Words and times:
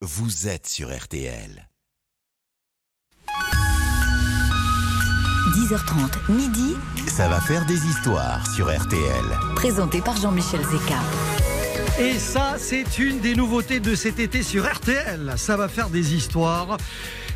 vous 0.00 0.46
êtes 0.46 0.68
sur 0.68 0.96
RTL. 0.96 1.68
10h30, 5.56 6.32
midi, 6.32 6.76
Ça 7.08 7.28
va 7.28 7.40
faire 7.40 7.66
des 7.66 7.84
histoires 7.84 8.46
sur 8.54 8.66
RTL. 8.66 9.24
présenté 9.56 10.00
par 10.00 10.16
Jean-Michel 10.16 10.60
Zeka. 10.60 11.00
Et 12.00 12.16
ça, 12.16 12.54
c'est 12.58 13.00
une 13.00 13.18
des 13.18 13.34
nouveautés 13.34 13.80
de 13.80 13.96
cet 13.96 14.20
été 14.20 14.44
sur 14.44 14.72
RTL. 14.72 15.34
Ça 15.36 15.56
va 15.56 15.66
faire 15.66 15.90
des 15.90 16.14
histoires. 16.14 16.76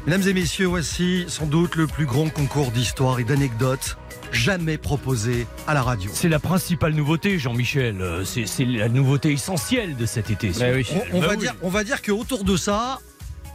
Mesdames 0.07 0.29
et 0.29 0.33
messieurs, 0.33 0.67
voici 0.67 1.25
sans 1.27 1.47
doute 1.47 1.75
le 1.75 1.89
plus 1.89 2.07
grand 2.07 2.29
concours 2.29 2.71
d'histoires 2.71 3.19
et 3.19 3.25
d'anecdotes 3.25 3.97
jamais 4.33 4.79
proposé 4.79 5.47
à 5.67 5.75
la 5.75 5.83
radio. 5.83 6.11
C'est 6.13 6.29
la 6.29 6.39
principale 6.39 6.95
nouveauté, 6.95 7.39
Jean-Michel. 7.39 8.01
Euh, 8.01 8.25
C'est 8.25 8.47
c'est 8.47 8.65
la 8.65 8.89
nouveauté 8.89 9.33
essentielle 9.33 9.97
de 9.97 10.07
cet 10.07 10.31
été. 10.31 10.51
On, 10.51 11.17
on 11.17 11.21
Bah 11.21 11.27
va 11.29 11.33
oui. 11.35 11.39
dire, 11.39 11.55
on 11.63 11.69
va 11.69 11.85
dire 11.85 12.03
qu'autour 12.03 12.45
de 12.45 12.57
ça, 12.57 13.01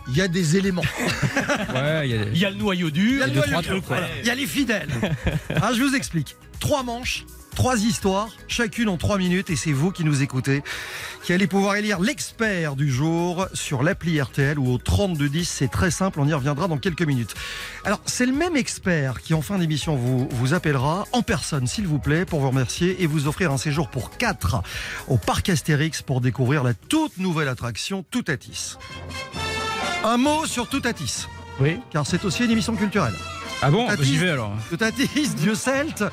il 0.10 0.16
y 0.16 0.22
a 0.22 0.28
des 0.28 0.56
éléments. 0.58 0.84
Ouais, 1.74 2.08
il 2.10 2.16
y 2.16 2.18
a- 2.18 2.24
Il 2.34 2.38
y 2.38 2.46
a 2.46 2.50
le 2.50 2.56
noyau 2.56 2.90
dur. 2.90 3.12
Il 3.14 3.20
y 3.20 3.24
a 3.24 3.28
le 3.28 3.32
deux, 3.34 3.40
noyau 3.40 3.50
trois 3.52 3.62
dur, 3.62 3.72
trucs, 3.72 3.86
voilà. 3.86 4.04
ouais. 4.08 4.12
Il 4.22 4.28
y 4.28 4.30
a 4.30 4.36
les 4.36 4.46
fidèles. 4.48 4.88
Ah, 5.62 5.72
je 5.74 5.82
vous 5.84 5.96
explique. 5.96 6.36
Trois 6.60 6.84
manches, 6.84 7.26
trois 7.58 7.78
histoires, 7.84 8.30
chacune 8.48 8.88
en 8.88 8.98
trois 8.98 9.18
minutes, 9.18 9.50
et 9.50 9.56
c'est 9.56 9.72
vous 9.72 9.90
qui 9.92 10.04
nous 10.04 10.22
écoutez, 10.22 10.62
qui 11.24 11.34
allez 11.34 11.48
pouvoir 11.48 11.76
élire 11.76 12.00
l'expert 12.00 12.76
du 12.76 12.88
jour 12.92 13.48
sur 13.52 13.82
l'appli 13.82 14.22
RTL 14.22 14.60
ou 14.60 14.72
au 14.74 14.78
3210. 14.78 15.50
C'est 15.50 15.68
très 15.68 15.90
simple, 15.90 16.20
on 16.20 16.28
y 16.28 16.34
reviendra 16.36 16.68
dans 16.68 16.78
quelques 16.78 17.02
minutes. 17.02 17.34
Alors, 17.84 18.00
c'est 18.06 18.28
le 18.28 18.32
même 18.32 18.56
expert 18.56 19.22
qui, 19.24 19.34
en 19.34 19.42
fin 19.42 19.58
d'émission, 19.58 19.96
vous, 19.96 20.30
vous 20.32 20.54
appellera 20.54 21.06
en 21.14 21.24
personne, 21.24 21.66
s'il 21.66 21.88
vous 21.88 21.98
plaît, 21.98 22.26
pour 22.26 22.42
vous 22.42 22.50
remercier 22.50 23.02
et 23.02 23.08
vous 23.08 23.28
offrir 23.28 23.52
un 23.52 23.58
séjour 23.58 23.90
pour 23.90 24.12
quatre 24.18 24.62
au 25.08 25.18
parc 25.18 25.50
Astérix 25.50 26.04
pour 26.04 26.22
découvrir 26.22 26.64
la 26.64 26.76
toute 26.76 27.18
nouvelle 27.18 27.48
attraction 27.48 28.04
Toutatis. 28.12 28.76
Un 30.04 30.18
mot 30.18 30.46
sur 30.46 30.70
Toutatis, 30.70 31.26
Oui. 31.60 31.80
car 31.90 32.06
c'est 32.06 32.24
aussi 32.24 32.46
une 32.46 32.52
émission 32.52 32.76
culturelle. 32.76 33.16
Ah 33.62 33.72
bon 33.72 33.88
Tatis. 33.88 34.04
J'y 34.06 34.18
vais 34.18 34.30
alors. 34.30 34.56
Toutatis, 34.70 35.30
dieu 35.38 35.56
celte, 35.56 36.04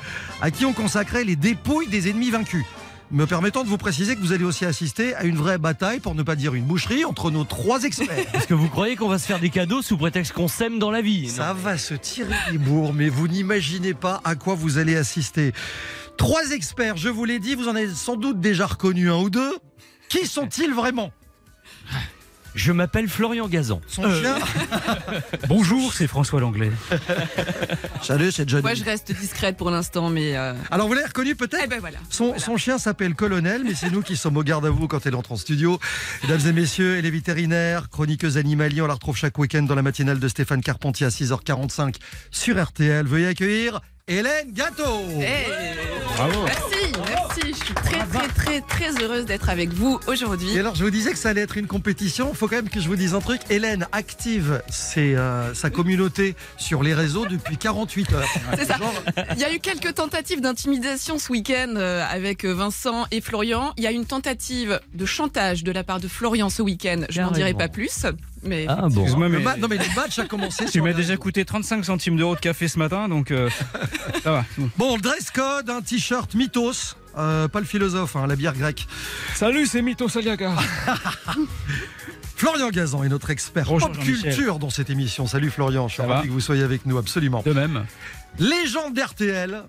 à 0.41 0.51
qui 0.51 0.65
on 0.65 0.73
consacrait 0.73 1.23
les 1.23 1.35
dépouilles 1.35 1.87
des 1.87 2.09
ennemis 2.09 2.31
vaincus. 2.31 2.65
Me 3.11 3.27
permettant 3.27 3.63
de 3.63 3.69
vous 3.69 3.77
préciser 3.77 4.15
que 4.15 4.19
vous 4.19 4.31
allez 4.31 4.43
aussi 4.43 4.65
assister 4.65 5.13
à 5.13 5.25
une 5.25 5.35
vraie 5.35 5.59
bataille, 5.59 5.99
pour 5.99 6.15
ne 6.15 6.23
pas 6.23 6.35
dire 6.35 6.55
une 6.55 6.65
boucherie, 6.65 7.05
entre 7.05 7.29
nos 7.29 7.43
trois 7.43 7.83
experts. 7.83 8.25
Est-ce 8.33 8.47
que 8.47 8.55
vous 8.55 8.67
croyez 8.67 8.95
qu'on 8.95 9.07
va 9.07 9.19
se 9.19 9.27
faire 9.27 9.39
des 9.39 9.51
cadeaux 9.51 9.83
sous 9.83 9.95
prétexte 9.95 10.33
qu'on 10.33 10.47
s'aime 10.47 10.79
dans 10.79 10.89
la 10.89 11.01
vie 11.01 11.29
Ça 11.29 11.53
va 11.53 11.77
se 11.77 11.93
tirer 11.93 12.33
les 12.51 12.57
bourres, 12.57 12.93
mais 12.93 13.09
vous 13.09 13.27
n'imaginez 13.27 13.93
pas 13.93 14.21
à 14.23 14.33
quoi 14.33 14.55
vous 14.55 14.79
allez 14.79 14.95
assister. 14.95 15.53
Trois 16.17 16.49
experts, 16.49 16.97
je 16.97 17.09
vous 17.09 17.25
l'ai 17.25 17.37
dit, 17.37 17.53
vous 17.53 17.67
en 17.67 17.75
avez 17.75 17.89
sans 17.89 18.15
doute 18.15 18.39
déjà 18.39 18.65
reconnu 18.65 19.11
un 19.11 19.17
ou 19.17 19.29
deux. 19.29 19.55
Qui 20.09 20.25
sont-ils 20.25 20.73
vraiment? 20.73 21.11
Je 22.55 22.71
m'appelle 22.71 23.09
Florian 23.09 23.47
Gazan. 23.49 23.81
Son 23.85 24.05
Euh, 24.05 24.21
chien 24.21 24.37
Bonjour, 25.49 25.93
c'est 25.93 26.07
François 26.07 26.39
Langlais. 26.39 26.71
Salut, 28.01 28.31
c'est 28.31 28.47
Johnny. 28.47 28.63
Moi, 28.63 28.73
je 28.75 28.83
reste 28.85 29.11
discrète 29.11 29.57
pour 29.57 29.69
l'instant, 29.71 30.09
mais. 30.09 30.37
euh, 30.37 30.53
Alors, 30.71 30.87
vous 30.87 30.93
l'avez 30.93 31.07
reconnu 31.07 31.35
peut-être 31.35 31.61
Eh 31.65 31.67
ben 31.67 31.79
voilà. 31.81 31.97
Son, 32.09 32.27
Voilà. 32.27 32.39
son 32.39 32.55
chien 32.57 32.77
s'appelle 32.77 33.13
Colonel, 33.13 33.63
mais 33.65 33.73
c'est 33.75 33.89
nous 33.91 34.01
qui 34.01 34.15
sommes 34.15 34.37
au 34.37 34.43
garde 34.43 34.65
à 34.65 34.69
vous 34.69 34.87
quand 34.87 35.05
elle 35.05 35.15
entre 35.15 35.33
en 35.33 35.37
studio. 35.37 35.79
Mesdames 36.23 36.47
et 36.47 36.53
messieurs, 36.53 36.97
elle 36.97 37.05
est 37.05 37.11
vétérinaire, 37.11 37.89
chroniqueuse 37.89 38.37
animalier. 38.37 38.81
On 38.81 38.87
la 38.87 38.93
retrouve 38.93 39.17
chaque 39.17 39.37
week-end 39.37 39.63
dans 39.63 39.75
la 39.75 39.81
matinale 39.81 40.19
de 40.19 40.27
Stéphane 40.29 40.61
Carpentier 40.61 41.05
à 41.05 41.09
6h45 41.09 41.95
sur 42.31 42.61
RTL. 42.63 43.05
Veuillez 43.05 43.27
accueillir 43.27 43.81
Hélène 44.07 44.51
Gâteau. 44.51 44.99
Hey. 45.19 45.47
Bravo. 46.15 46.43
Merci, 46.45 46.91
merci. 47.07 47.41
Je 47.59 47.65
suis 47.65 47.73
très, 47.73 48.05
très, 48.05 48.27
très, 48.27 48.61
très 48.61 49.03
heureuse 49.03 49.25
d'être 49.25 49.49
avec 49.49 49.73
vous 49.73 49.99
aujourd'hui. 50.05 50.55
Et 50.55 50.59
alors, 50.59 50.75
je 50.75 50.83
vous 50.83 50.91
disais 50.91 51.11
que 51.11 51.17
ça 51.17 51.29
allait 51.29 51.41
être 51.41 51.57
une 51.57 51.65
compétition. 51.65 52.29
Il 52.31 52.37
faut 52.37 52.47
quand 52.47 52.57
même 52.57 52.69
que 52.69 52.79
je 52.79 52.87
vous 52.87 52.97
dise 52.97 53.15
un 53.15 53.19
truc. 53.19 53.41
Hélène 53.49 53.87
active 53.93 54.61
ses, 54.69 55.15
euh, 55.15 55.55
sa 55.55 55.71
communauté 55.71 56.35
sur 56.55 56.83
les 56.83 56.93
réseaux 56.93 57.25
depuis 57.25 57.57
48 57.57 58.13
heures. 58.13 58.29
C'est 58.55 58.65
ça. 58.65 58.77
Genre, 58.77 58.93
Il 59.33 59.39
y 59.39 59.43
a 59.43 59.51
eu 59.51 59.57
quelques 59.57 59.95
tentatives 59.95 60.39
d'intimidation 60.39 61.17
ce 61.17 61.31
week-end 61.31 61.73
euh, 61.75 62.05
avec 62.07 62.45
euh, 62.45 62.53
Vincent 62.53 63.07
et 63.09 63.21
Florian. 63.21 63.73
Il 63.75 63.83
y 63.83 63.87
a 63.87 63.91
eu 63.91 63.95
une 63.95 64.05
tentative 64.05 64.79
de 64.93 65.05
chantage 65.07 65.63
de 65.63 65.71
la 65.71 65.83
part 65.83 65.99
de 65.99 66.07
Florian 66.07 66.51
ce 66.51 66.61
week-end. 66.61 67.01
Je 67.09 67.21
n'en 67.21 67.31
dirai 67.31 67.55
pas 67.55 67.69
plus. 67.69 68.05
Mais 68.45 68.65
Ah 68.69 68.87
bon. 68.89 69.01
Excuse-moi, 69.01 69.27
le 69.27 69.37
mais 69.39 69.43
ma- 69.43 69.57
non, 69.57 69.67
mais 69.67 69.77
le 69.77 69.95
match 69.95 70.19
a 70.19 70.25
commencé 70.25 70.65
tu 70.65 70.81
m'as 70.81 70.89
les 70.89 70.93
déjà 70.93 71.17
coûté 71.17 71.45
35 71.45 71.83
centimes 71.83 72.15
d'euros 72.17 72.35
de 72.35 72.39
café 72.39 72.67
ce 72.67 72.77
matin, 72.79 73.07
donc 73.09 73.31
euh, 73.31 73.49
ça 74.23 74.31
va. 74.31 74.45
Bon. 74.77 74.97
Dress 74.97 75.31
code, 75.31 75.69
un 75.69 75.81
t-shirt 75.81 76.33
mythos. 76.35 76.95
Euh, 77.17 77.47
pas 77.47 77.59
le 77.61 77.65
philosophe, 77.65 78.15
hein, 78.17 78.27
la 78.27 78.35
bière 78.35 78.53
grecque. 78.53 78.87
Salut, 79.35 79.65
c'est 79.67 79.81
Mito 79.81 80.09
Saliaga. 80.09 80.51
Florian 82.35 82.69
Gazan 82.69 83.03
est 83.03 83.09
notre 83.09 83.29
expert 83.29 83.65
Bonjour, 83.65 83.91
pop 83.91 84.03
culture 84.03 84.59
dans 84.59 84.69
cette 84.69 84.89
émission. 84.89 85.25
Salut 85.25 85.49
Florian, 85.49 85.87
je 85.87 85.93
suis 85.93 86.03
ravi 86.03 86.27
que 86.27 86.33
vous 86.33 86.41
soyez 86.41 86.63
avec 86.63 86.85
nous, 86.85 86.97
absolument. 86.97 87.41
De 87.45 87.53
même. 87.53 87.85
Légende 88.39 88.93
d'RTL, 88.93 89.63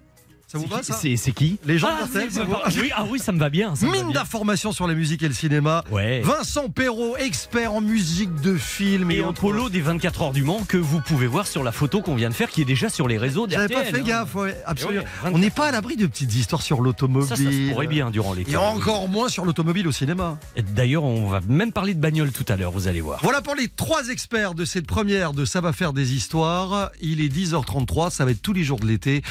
ça 0.47 0.59
vous 0.59 0.67
va 0.67 0.83
ça 0.83 0.95
C'est 0.95 1.33
qui 1.33 1.59
ah, 1.69 2.07
c'est- 2.13 2.31
ça 2.31 2.45
vous 2.45 2.53
va 2.53 2.63
oui, 2.81 2.91
ah 2.95 3.05
oui, 3.11 3.19
ça 3.19 3.33
me 3.33 3.39
va 3.39 3.51
bien. 3.51 3.75
ça 3.75 3.87
Mine 3.87 4.13
d'informations 4.13 4.71
sur 4.71 4.87
la 4.87 4.95
musique 4.95 5.23
et 5.25 5.29
le 5.29 5.35
cinéma. 5.35 5.83
Ouais. 5.91 6.21
Vincent 6.21 6.69
Perrault, 6.69 7.17
expert 7.17 7.73
en 7.73 7.81
musique 7.81 8.33
de 8.43 8.57
film 8.57 9.11
et, 9.11 9.21
autres- 9.21 9.41
polo 9.41 9.69
des 9.69 9.81
24 9.81 10.23
heures 10.23 10.33
du 10.33 10.45
Mans 10.45 10.63
que 10.69 10.77
vous 10.77 11.01
pouvez 11.01 11.27
voir 11.27 11.47
sur 11.49 11.65
la 11.65 11.73
photo 11.73 12.01
qu'on 12.01 12.15
vient 12.15 12.29
de 12.29 12.35
faire 12.35 12.49
qui 12.51 12.63
est 12.63 12.65
déjà 12.67 12.89
sur 12.89 13.09
les 13.09 13.19
réseaux 13.19 13.47
J'avais 13.49 13.73
pas 13.75 13.85
fait 13.85 13.99
hein. 13.99 14.03
gaffe, 14.05 14.35
ouais, 14.37 14.57
absolument. 14.67 15.03
Ouais, 15.25 15.31
On 15.33 15.39
n'est 15.39 15.51
pas 15.51 15.67
à 15.67 15.73
l'abri 15.73 15.97
de 15.97 16.07
petites 16.07 16.35
histoires 16.35 16.63
sur 16.63 16.81
l'automobile. 16.81 17.29
Ça, 17.29 17.37
ça 17.37 17.43
se 17.43 17.71
pourrait 17.73 17.87
bien 17.89 18.11
durant 18.11 18.33
l'été. 18.33 18.53
Et 18.53 18.57
encore 18.57 19.09
moins 19.09 19.29
sur 19.29 19.45
l'automobile 19.45 19.89
au 19.89 19.93
cinéma. 19.93 20.39
D'ailleurs, 20.75 21.03
on 21.05 21.27
va 21.29 21.41
même 21.49 21.73
parler 21.73 21.95
de 21.95 22.01
bagnole 22.01 22.31
tout 22.31 22.45
à 22.49 22.57
l'heure, 22.57 22.71
vous 22.71 22.87
allez 22.87 23.01
voir. 23.01 23.19
Voilà 23.23 23.43
pour 23.43 23.55
les 23.57 23.69
trois 23.69 24.09
experts 24.11 24.55
de 24.55 24.65
cette 24.65 24.87
première 24.87 25.33
de 25.33 25.45
Ça 25.45 25.61
va 25.61 25.73
faire 25.73 25.93
des 25.93 26.15
histoires. 26.15 26.91
Il 27.01 27.21
est 27.21 27.29
10h33, 27.29 28.11
ça 28.11 28.25
va 28.25 28.31
être 28.31 28.43
tous 28.43 28.53
les 28.53 28.63
jours 28.65 28.79
de 28.79 28.87
l'été, 28.87 29.23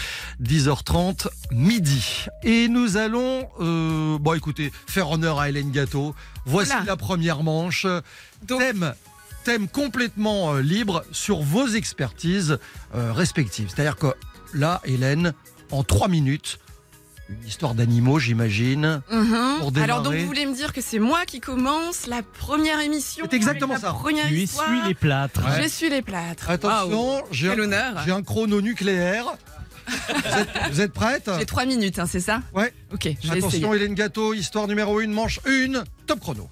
10h30, 0.42 1.05
midi. 1.52 2.26
Et 2.44 2.68
nous 2.68 2.98
allons, 2.98 3.48
euh, 3.60 4.18
bon 4.20 4.34
écoutez, 4.34 4.72
faire 4.88 5.10
honneur 5.12 5.40
à 5.40 5.50
Hélène 5.50 5.72
Gâteau. 5.72 6.16
Voici 6.46 6.72
Voilà. 6.72 6.86
la 6.86 6.98
première 6.98 7.44
manche. 7.44 7.86
Donc- 8.48 8.60
Thème, 8.60 8.94
thème 9.44 9.68
complètement 9.68 10.56
euh, 10.56 10.62
libre 10.62 11.04
sur 11.12 11.42
vos 11.42 11.68
expertises 11.68 12.58
euh, 12.96 13.12
respectives. 13.12 13.70
C'est-à-dire 13.74 13.96
que 13.98 14.14
là, 14.54 14.82
Hélène, 14.86 15.34
en 15.72 15.84
trois 15.84 16.08
minutes, 16.08 16.60
une 17.28 17.48
histoire 17.48 17.74
d'animaux, 17.74 18.20
j'imagine. 18.20 19.02
Mhm. 19.12 19.58
Pour 19.60 19.72
démarrer. 19.72 19.92
Alors 19.92 20.04
donc 20.04 20.14
vous 20.14 20.28
voulez 20.28 20.46
me 20.46 20.54
dire 20.54 20.72
que 20.74 20.82
c'est 20.82 21.00
moi 21.00 21.26
qui 21.26 21.40
commence 21.40 22.06
la 22.06 22.22
première 22.22 22.80
émission? 22.82 23.26
C'est 23.28 23.36
exactement 23.36 23.80
ça. 23.80 23.94
Première 23.94 24.28
Tu 24.28 24.42
histoire? 24.42 24.70
essuies 24.72 24.88
les 24.88 24.94
plâtres. 24.94 25.44
Ouais. 25.44 25.64
J'essuie 25.64 25.90
les 25.90 26.04
plâtres. 26.04 26.48
Attention, 26.52 27.24
j'ai 27.32 27.50
Quel 27.50 27.62
un, 27.62 27.64
honneur. 27.64 28.04
j'ai 28.06 28.12
un 28.12 28.22
chrono 28.22 28.62
nucléaire. 28.62 29.26
Vous 29.88 30.40
êtes, 30.40 30.50
vous 30.72 30.82
êtes 30.82 30.94
prête 30.94 31.30
J'ai 31.40 31.46
trois 31.46 31.66
minutes, 31.66 32.00
hein, 32.00 32.06
c'est 32.10 32.20
ça 32.20 32.42
Ouais. 32.54 32.74
Ok, 32.94 33.04
je 33.04 33.08
vais 33.08 33.16
essayer. 33.16 33.38
Attention, 33.38 33.74
Hélène 33.74 33.94
Gâteau, 33.96 34.34
histoire 34.34 34.68
numéro 34.68 35.00
1, 35.00 35.08
manche 35.08 35.40
1, 35.46 35.84
top 36.08 36.20
chrono. 36.20 36.50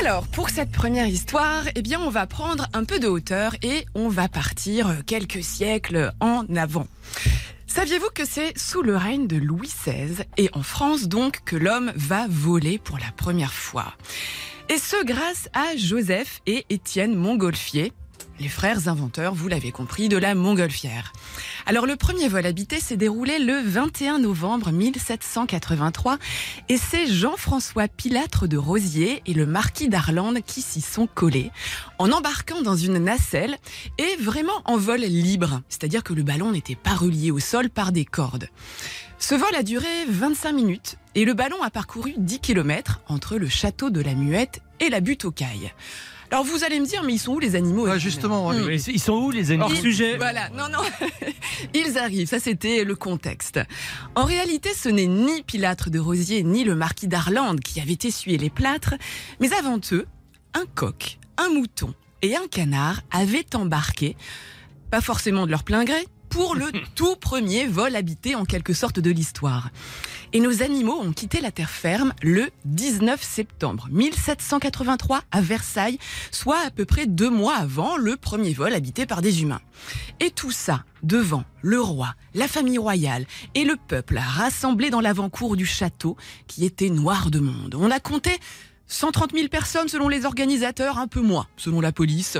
Alors, 0.00 0.26
pour 0.26 0.50
cette 0.50 0.72
première 0.72 1.06
histoire, 1.06 1.64
eh 1.74 1.82
bien, 1.82 2.00
on 2.00 2.10
va 2.10 2.26
prendre 2.26 2.66
un 2.72 2.84
peu 2.84 2.98
de 2.98 3.06
hauteur 3.06 3.54
et 3.62 3.84
on 3.94 4.08
va 4.08 4.28
partir 4.28 5.02
quelques 5.06 5.44
siècles 5.44 6.12
en 6.20 6.44
avant. 6.56 6.86
Saviez-vous 7.66 8.10
que 8.14 8.24
c'est 8.26 8.56
sous 8.58 8.82
le 8.82 8.96
règne 8.96 9.26
de 9.26 9.36
Louis 9.36 9.68
XVI 9.68 10.24
et 10.36 10.50
en 10.52 10.62
France 10.62 11.04
donc 11.08 11.40
que 11.44 11.56
l'homme 11.56 11.92
va 11.94 12.26
voler 12.28 12.78
pour 12.78 12.98
la 12.98 13.10
première 13.16 13.52
fois? 13.52 13.94
Et 14.68 14.78
ce 14.78 15.04
grâce 15.04 15.48
à 15.54 15.76
Joseph 15.76 16.40
et 16.46 16.64
Étienne 16.70 17.14
Montgolfier, 17.14 17.92
les 18.42 18.48
frères 18.48 18.88
inventeurs, 18.88 19.34
vous 19.34 19.46
l'avez 19.46 19.70
compris, 19.70 20.08
de 20.08 20.16
la 20.16 20.34
montgolfière. 20.34 21.12
Alors 21.64 21.86
le 21.86 21.94
premier 21.94 22.26
vol 22.26 22.44
habité 22.44 22.80
s'est 22.80 22.96
déroulé 22.96 23.38
le 23.38 23.60
21 23.62 24.18
novembre 24.18 24.72
1783 24.72 26.18
et 26.68 26.76
c'est 26.76 27.06
Jean-François 27.06 27.86
Pilâtre 27.86 28.48
de 28.48 28.56
Rosier 28.56 29.22
et 29.26 29.32
le 29.32 29.46
marquis 29.46 29.88
d'Arlande 29.88 30.40
qui 30.44 30.60
s'y 30.60 30.80
sont 30.80 31.06
collés 31.06 31.52
en 32.00 32.10
embarquant 32.10 32.62
dans 32.62 32.74
une 32.74 32.98
nacelle 32.98 33.58
et 33.98 34.16
vraiment 34.20 34.60
en 34.64 34.76
vol 34.76 35.02
libre, 35.02 35.62
c'est-à-dire 35.68 36.02
que 36.02 36.12
le 36.12 36.24
ballon 36.24 36.50
n'était 36.50 36.74
pas 36.74 36.94
relié 36.94 37.30
au 37.30 37.38
sol 37.38 37.70
par 37.70 37.92
des 37.92 38.04
cordes. 38.04 38.48
Ce 39.20 39.36
vol 39.36 39.54
a 39.56 39.62
duré 39.62 39.86
25 40.08 40.52
minutes 40.52 40.96
et 41.14 41.24
le 41.24 41.34
ballon 41.34 41.62
a 41.62 41.70
parcouru 41.70 42.14
10 42.16 42.40
km 42.40 43.02
entre 43.06 43.36
le 43.36 43.48
château 43.48 43.90
de 43.90 44.00
la 44.00 44.14
Muette 44.14 44.62
et 44.80 44.90
la 44.90 44.98
butte 44.98 45.24
aux 45.26 45.30
cailles. 45.30 45.70
Alors 46.32 46.44
vous 46.44 46.64
allez 46.64 46.80
me 46.80 46.86
dire, 46.86 47.02
mais 47.02 47.12
ils 47.12 47.18
sont 47.18 47.34
où 47.34 47.38
les 47.38 47.56
animaux 47.56 47.86
Étienne 47.86 48.00
justement, 48.00 48.52
Ils 48.54 49.00
sont 49.00 49.12
où 49.12 49.30
les 49.30 49.50
animaux 49.50 49.66
Hors 49.66 49.76
sujet. 49.76 50.16
Voilà, 50.16 50.48
non, 50.48 50.64
non. 50.72 50.78
Ils 51.74 51.98
arrivent, 51.98 52.26
ça 52.26 52.40
c'était 52.40 52.84
le 52.84 52.94
contexte. 52.94 53.60
En 54.14 54.24
réalité, 54.24 54.70
ce 54.72 54.88
n'est 54.88 55.06
ni 55.06 55.42
Pilâtre 55.42 55.90
de 55.90 55.98
Rosier 55.98 56.42
ni 56.42 56.64
le 56.64 56.74
marquis 56.74 57.06
d'Arlande 57.06 57.60
qui 57.60 57.82
avaient 57.82 57.98
essuyé 58.02 58.38
les 58.38 58.48
plâtres, 58.48 58.94
mais 59.40 59.52
avant 59.52 59.78
eux, 59.92 60.06
un 60.54 60.64
coq, 60.74 61.18
un 61.36 61.50
mouton 61.50 61.92
et 62.22 62.34
un 62.34 62.46
canard 62.50 63.02
avaient 63.10 63.54
embarqué, 63.54 64.16
pas 64.90 65.02
forcément 65.02 65.44
de 65.44 65.50
leur 65.50 65.64
plein 65.64 65.84
gré, 65.84 66.06
pour 66.32 66.54
le 66.54 66.72
tout 66.94 67.14
premier 67.16 67.66
vol 67.66 67.94
habité 67.94 68.34
en 68.34 68.44
quelque 68.44 68.72
sorte 68.72 68.98
de 68.98 69.10
l'histoire. 69.10 69.70
Et 70.32 70.40
nos 70.40 70.62
animaux 70.62 70.98
ont 70.98 71.12
quitté 71.12 71.42
la 71.42 71.52
terre 71.52 71.70
ferme 71.70 72.14
le 72.22 72.48
19 72.64 73.22
septembre 73.22 73.88
1783 73.90 75.22
à 75.30 75.40
Versailles, 75.42 75.98
soit 76.30 76.58
à 76.66 76.70
peu 76.70 76.86
près 76.86 77.06
deux 77.06 77.28
mois 77.28 77.56
avant 77.56 77.98
le 77.98 78.16
premier 78.16 78.54
vol 78.54 78.72
habité 78.72 79.04
par 79.04 79.20
des 79.20 79.42
humains. 79.42 79.60
Et 80.20 80.30
tout 80.30 80.50
ça 80.50 80.84
devant 81.02 81.44
le 81.60 81.80
roi, 81.80 82.14
la 82.34 82.48
famille 82.48 82.78
royale 82.78 83.26
et 83.54 83.64
le 83.64 83.76
peuple 83.76 84.18
rassemblés 84.18 84.90
dans 84.90 85.00
l'avant-cour 85.02 85.56
du 85.56 85.66
château 85.66 86.16
qui 86.46 86.64
était 86.64 86.88
noir 86.88 87.30
de 87.30 87.40
monde. 87.40 87.74
On 87.78 87.90
a 87.90 88.00
compté 88.00 88.38
130 88.86 89.32
000 89.32 89.48
personnes 89.48 89.88
selon 89.88 90.08
les 90.08 90.24
organisateurs, 90.24 90.98
un 90.98 91.08
peu 91.08 91.20
moins 91.20 91.46
selon 91.56 91.80
la 91.80 91.92
police 91.92 92.38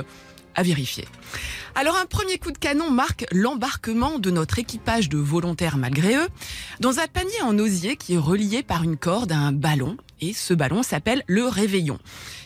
à 0.55 0.63
vérifier. 0.63 1.07
Alors 1.75 1.97
un 1.97 2.05
premier 2.05 2.37
coup 2.37 2.51
de 2.51 2.57
canon 2.57 2.91
marque 2.91 3.25
l'embarquement 3.31 4.19
de 4.19 4.29
notre 4.29 4.59
équipage 4.59 5.09
de 5.09 5.17
volontaires 5.17 5.77
malgré 5.77 6.15
eux 6.15 6.27
dans 6.79 6.99
un 6.99 7.07
panier 7.07 7.41
en 7.43 7.57
osier 7.57 7.95
qui 7.95 8.13
est 8.13 8.17
relié 8.17 8.61
par 8.61 8.83
une 8.83 8.97
corde 8.97 9.31
à 9.31 9.37
un 9.37 9.51
ballon 9.51 9.97
et 10.21 10.33
ce 10.33 10.53
ballon 10.53 10.83
s'appelle 10.83 11.23
le 11.27 11.45
Réveillon. 11.45 11.99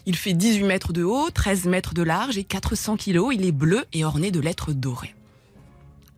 Il 0.05 0.15
fait 0.15 0.33
18 0.33 0.63
mètres 0.63 0.93
de 0.93 1.03
haut, 1.03 1.29
13 1.29 1.65
mètres 1.65 1.93
de 1.93 2.01
large 2.01 2.37
et 2.37 2.43
400 2.43 2.97
kilos. 2.97 3.35
Il 3.35 3.45
est 3.45 3.51
bleu 3.51 3.85
et 3.93 4.05
orné 4.05 4.31
de 4.31 4.39
lettres 4.39 4.71
dorées. 4.71 5.13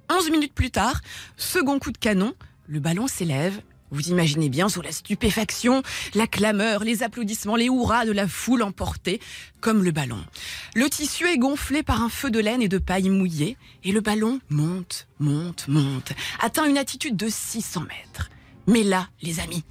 11 0.09 0.31
minutes 0.31 0.53
plus 0.53 0.71
tard, 0.71 1.01
second 1.38 1.80
coup 1.80 1.91
de 1.91 1.97
canon, 1.97 2.33
le 2.68 2.80
ballon 2.80 3.07
s'élève 3.07 3.62
vous 3.91 4.09
imaginez 4.09 4.50
bien 4.50 4.69
sous 4.69 4.81
la 4.81 4.91
stupéfaction, 4.91 5.83
la 6.13 6.27
clameur, 6.27 6.83
les 6.83 7.03
applaudissements, 7.03 7.56
les 7.56 7.65
hurrahs 7.65 8.06
de 8.06 8.12
la 8.12 8.27
foule 8.27 8.63
emportée, 8.63 9.19
comme 9.62 9.83
le 9.83 9.91
ballon. 9.91 10.24
Le 10.75 10.89
tissu 10.89 11.27
est 11.27 11.38
gonflé 11.38 11.83
par 11.83 12.01
un 12.01 12.09
feu 12.09 12.31
de 12.31 12.39
laine 12.39 12.62
et 12.62 12.68
de 12.68 12.77
paille 12.77 13.09
mouillée, 13.09 13.57
et 13.83 13.91
le 13.91 14.01
ballon 14.01 14.39
monte, 14.50 15.07
monte, 15.19 15.68
monte, 15.68 16.13
atteint 16.39 16.65
une 16.65 16.77
altitude 16.77 17.15
de 17.15 17.27
600 17.30 17.81
mètres. 17.81 18.30
Mais 18.68 18.83
là, 18.83 19.09
les 19.21 19.39
amis, 19.39 19.63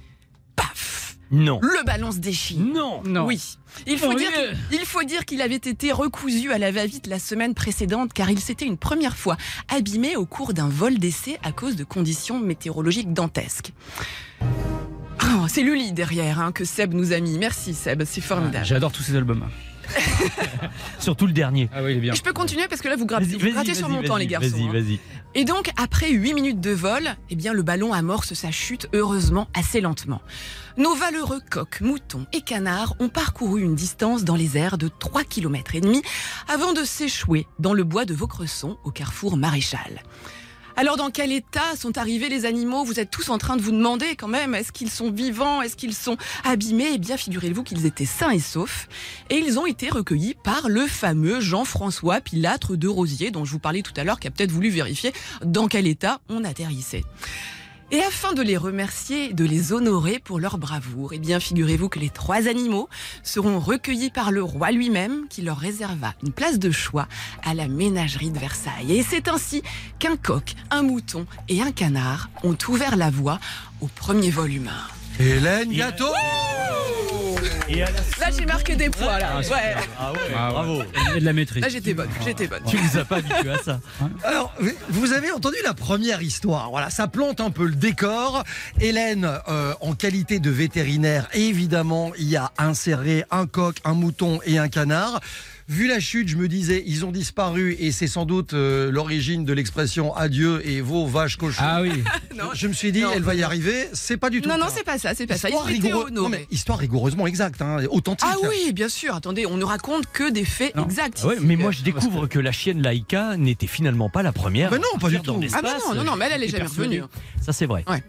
paf 0.55 0.98
Non. 1.31 1.59
Le 1.61 1.85
ballon 1.85 2.11
se 2.11 2.17
déchire. 2.17 2.59
Non. 2.59 3.01
Non. 3.03 3.25
Oui. 3.25 3.57
Il 3.85 3.97
faut, 3.99 4.11
Oh, 4.11 4.15
dire, 4.17 4.31
il 4.71 4.79
faut 4.79 5.03
dire 5.03 5.25
qu'il 5.25 5.41
avait 5.41 5.55
été 5.55 5.91
recousu 5.91 6.51
à 6.51 6.57
la 6.57 6.71
va-vite 6.71 7.05
la 7.07 7.19
semaine 7.19 7.53
précédente 7.53 8.13
car 8.13 8.29
il 8.31 8.39
s'était 8.39 8.65
une 8.65 8.77
première 8.77 9.15
fois 9.15 9.37
abîmé 9.67 10.15
au 10.15 10.25
cours 10.25 10.53
d'un 10.53 10.69
vol 10.69 10.97
d'essai 10.97 11.37
à 11.43 11.51
cause 11.51 11.75
de 11.75 11.83
conditions 11.83 12.39
météorologiques 12.39 13.13
dantesques. 13.13 13.73
Oh, 14.41 15.45
c'est 15.47 15.61
Lully 15.61 15.91
derrière 15.91 16.39
hein, 16.39 16.51
que 16.51 16.65
Seb 16.65 16.93
nous 16.93 17.13
a 17.13 17.19
mis. 17.19 17.37
Merci 17.37 17.73
Seb, 17.75 18.03
c'est 18.05 18.21
formidable. 18.21 18.65
J'adore 18.65 18.91
tous 18.91 19.03
ces 19.03 19.15
albums. 19.15 19.45
Surtout 20.99 21.27
le 21.27 21.33
dernier. 21.33 21.69
Ah 21.73 21.83
oui, 21.83 21.93
il 21.93 21.97
est 21.97 22.01
bien. 22.01 22.13
Je 22.13 22.21
peux 22.21 22.33
continuer 22.33 22.67
parce 22.67 22.81
que 22.81 22.87
là 22.87 22.95
vous 22.95 23.05
grattez, 23.05 23.25
Vas-y, 23.25 23.33
vous 23.33 23.39
vas-y, 23.39 23.51
grattez 23.51 23.73
sur 23.73 23.89
mon 23.89 24.03
temps 24.03 24.17
les 24.17 24.27
garçons. 24.27 24.49
Vas-y, 24.49 24.63
hein. 24.63 24.71
vas-y. 24.71 24.99
Et 25.35 25.45
donc, 25.45 25.69
après 25.77 26.09
8 26.09 26.33
minutes 26.33 26.59
de 26.59 26.71
vol, 26.71 27.15
eh 27.29 27.35
bien, 27.35 27.53
le 27.53 27.61
ballon 27.61 27.93
amorce 27.93 28.33
sa 28.33 28.49
chute, 28.49 28.87
heureusement, 28.93 29.47
assez 29.53 29.79
lentement. 29.79 30.21
Nos 30.77 30.95
valeureux 30.95 31.39
coqs, 31.51 31.81
moutons 31.81 32.25
et 32.33 32.41
canards 32.41 32.95
ont 32.99 33.09
parcouru 33.09 33.61
une 33.61 33.75
distance 33.75 34.23
dans 34.23 34.35
les 34.35 34.57
airs 34.57 34.79
de 34.79 34.87
3 34.87 35.23
km 35.23 35.75
et 35.75 35.81
demi 35.81 36.01
avant 36.47 36.73
de 36.73 36.83
s'échouer 36.83 37.45
dans 37.59 37.73
le 37.73 37.83
bois 37.83 38.05
de 38.05 38.13
Vaucresson, 38.13 38.77
au 38.83 38.91
carrefour 38.91 39.37
Maréchal. 39.37 40.01
Alors, 40.79 40.95
dans 40.95 41.09
quel 41.09 41.33
état 41.33 41.75
sont 41.75 41.97
arrivés 41.97 42.29
les 42.29 42.45
animaux? 42.45 42.85
Vous 42.85 43.01
êtes 43.01 43.11
tous 43.11 43.27
en 43.27 43.37
train 43.37 43.57
de 43.57 43.61
vous 43.61 43.73
demander 43.73 44.15
quand 44.15 44.29
même, 44.29 44.55
est-ce 44.55 44.71
qu'ils 44.71 44.89
sont 44.89 45.11
vivants? 45.11 45.61
Est-ce 45.61 45.75
qu'ils 45.75 45.93
sont 45.93 46.15
abîmés? 46.45 46.91
Eh 46.93 46.97
bien, 46.97 47.17
figurez-vous 47.17 47.63
qu'ils 47.63 47.85
étaient 47.85 48.05
sains 48.05 48.29
et 48.29 48.39
saufs. 48.39 48.87
Et 49.29 49.39
ils 49.39 49.59
ont 49.59 49.65
été 49.65 49.89
recueillis 49.89 50.35
par 50.41 50.69
le 50.69 50.87
fameux 50.87 51.41
Jean-François 51.41 52.21
Pilâtre 52.21 52.77
de 52.77 52.87
Rosier, 52.87 53.29
dont 53.29 53.43
je 53.43 53.51
vous 53.51 53.59
parlais 53.59 53.81
tout 53.81 53.91
à 53.97 54.05
l'heure, 54.05 54.21
qui 54.21 54.29
a 54.29 54.31
peut-être 54.31 54.53
voulu 54.53 54.69
vérifier 54.69 55.11
dans 55.43 55.67
quel 55.67 55.85
état 55.85 56.21
on 56.29 56.45
atterrissait. 56.45 57.03
Et 57.91 58.01
afin 58.03 58.33
de 58.33 58.43
les 58.43 58.55
remercier, 58.55 59.33
de 59.33 59.43
les 59.43 59.73
honorer 59.73 60.19
pour 60.19 60.39
leur 60.39 60.59
bravoure, 60.59 61.13
eh 61.13 61.17
bien, 61.17 61.39
figurez-vous 61.39 61.89
que 61.89 61.97
les 61.97 62.11
trois 62.11 62.47
animaux 62.47 62.87
seront 63.23 63.59
recueillis 63.59 64.11
par 64.11 64.31
le 64.31 64.43
roi 64.43 64.71
lui-même, 64.71 65.25
qui 65.27 65.41
leur 65.41 65.57
réserva 65.57 66.13
une 66.23 66.31
place 66.31 66.59
de 66.59 66.69
choix 66.69 67.07
à 67.43 67.55
la 67.55 67.67
ménagerie 67.67 68.29
de 68.29 68.37
Versailles. 68.37 68.91
Et 68.91 69.01
c'est 69.01 69.27
ainsi 69.27 69.63
qu'un 69.97 70.17
coq, 70.17 70.53
un 70.69 70.83
mouton 70.83 71.25
et 71.47 71.63
un 71.63 71.71
canard 71.71 72.29
ont 72.43 72.57
ouvert 72.67 72.95
la 72.95 73.09
voie 73.09 73.39
au 73.81 73.87
premier 73.87 74.29
vol 74.29 74.53
humain. 74.53 74.83
Hélène 75.19 75.73
Gâteau 75.73 76.13
Et 77.67 77.83
à 77.83 77.85
la 77.91 77.91
Là, 78.25 78.31
j'ai 78.37 78.45
marqué 78.45 78.75
des 78.75 78.89
points, 78.89 79.17
là. 79.19 79.37
Ouais. 79.39 79.45
Ah 79.97 80.11
ouais, 80.11 80.17
Ah 80.37 80.47
ouais. 80.47 80.51
bravo. 80.51 80.83
Il 81.07 81.13
y 81.13 81.17
a 81.17 81.19
de 81.19 81.25
la 81.25 81.33
maîtrise. 81.33 81.61
Là, 81.63 81.69
j'étais 81.69 81.93
bonne, 81.93 82.09
j'étais 82.23 82.47
bonne. 82.47 82.63
Tu 82.67 82.77
nous 82.77 82.97
as 82.99 83.05
pas 83.05 83.17
habitués 83.17 83.51
à 83.51 83.57
ça. 83.57 83.79
Alors, 84.23 84.53
vous 84.89 85.13
avez 85.13 85.31
entendu 85.31 85.57
la 85.63 85.73
première 85.73 86.21
histoire. 86.21 86.69
Voilà, 86.69 86.89
ça 86.89 87.07
plante 87.07 87.39
un 87.41 87.49
peu 87.51 87.65
le 87.65 87.75
décor. 87.75 88.43
Hélène, 88.79 89.29
euh, 89.47 89.73
en 89.81 89.93
qualité 89.93 90.39
de 90.39 90.49
vétérinaire, 90.49 91.27
évidemment, 91.33 92.11
il 92.17 92.27
y 92.29 92.37
a 92.37 92.51
inséré 92.57 93.23
un 93.31 93.45
coq, 93.47 93.77
un 93.85 93.93
mouton 93.93 94.39
et 94.45 94.57
un 94.57 94.67
canard. 94.69 95.19
Vu 95.69 95.87
la 95.87 95.99
chute, 95.99 96.27
je 96.29 96.35
me 96.35 96.47
disais, 96.47 96.83
ils 96.87 97.05
ont 97.05 97.11
disparu 97.11 97.75
et 97.79 97.91
c'est 97.91 98.07
sans 98.07 98.25
doute 98.25 98.53
euh, 98.55 98.89
l'origine 98.91 99.45
de 99.45 99.53
l'expression 99.53 100.15
adieu 100.15 100.67
et 100.67 100.81
vos 100.81 101.05
vaches 101.05 101.37
cochons. 101.37 101.61
Ah 101.63 101.81
oui. 101.83 101.91
Non, 102.35 102.45
je 102.53 102.67
me 102.69 102.73
suis 102.73 102.91
dit, 102.93 103.01
non. 103.01 103.11
elle 103.13 103.21
va 103.21 103.35
y 103.35 103.43
arriver. 103.43 103.87
C'est 103.93 104.15
pas 104.17 104.29
du 104.29 104.41
tout. 104.41 104.47
non, 104.49 104.57
non, 104.57 104.67
c'est 104.73 104.83
pas 104.85 104.97
ça, 104.97 105.13
c'est 105.13 105.27
pas 105.27 105.37
ça. 105.37 105.49
Histoire, 105.49 105.65
rigoureux- 105.67 106.09
non, 106.09 106.29
mais 106.29 106.47
histoire 106.51 106.79
rigoureusement 106.79 107.27
exacte, 107.27 107.61
hein, 107.61 107.83
authentique. 107.91 108.27
Ah 108.31 108.37
oui, 108.49 108.71
bien 108.73 108.87
sûr. 108.89 109.13
Attendez, 109.13 109.45
on 109.45 109.57
ne 109.57 109.63
raconte 109.65 110.05
que 110.11 110.29
des 110.31 110.45
faits 110.45 110.73
Non. 110.75 110.85
exacts. 110.85 111.19
Ah 111.23 111.27
ouais, 111.27 111.37
mais 111.41 111.55
moi 111.57 111.71
je 111.71 111.81
découvre 111.83 112.25
que 112.27 112.39
la 112.39 112.51
chienne 112.53 112.81
Laïka 112.81 113.35
n'était 113.37 113.67
finalement 113.67 114.09
pas 114.09 114.23
la 114.23 114.31
première. 114.31 114.71
Mais 114.71 114.77
non, 114.79 114.97
pas 114.99 115.09
du 115.09 115.19
tout. 115.19 115.39
Ah 115.53 115.61
bah 115.61 115.77
non, 115.85 115.93
non, 115.95 116.03
non, 116.03 116.15
mais 116.15 116.25
elle, 116.27 116.31
elle 116.41 116.43
est 116.45 116.47
jamais 116.47 116.63
revenue. 116.65 117.03
Ça 117.41 117.51
c'est 117.53 117.65
vrai. 117.67 117.83
Ouais. 117.87 118.01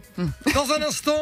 Dans 0.54 0.70
un 0.72 0.82
instant, 0.88 1.18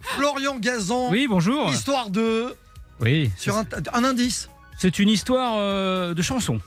Florian 0.00 0.56
Gazan, 0.58 1.10
Oui, 1.10 1.26
bonjour. 1.28 1.70
histoire 1.70 2.08
de. 2.08 2.54
Oui. 3.00 3.30
Sur 3.36 3.56
un, 3.56 3.64
un 3.92 4.04
indice 4.04 4.48
C'est 4.84 4.98
une 4.98 5.08
histoire 5.08 5.54
euh, 5.56 6.12
de 6.12 6.20
chanson. 6.20 6.56
de 6.56 6.60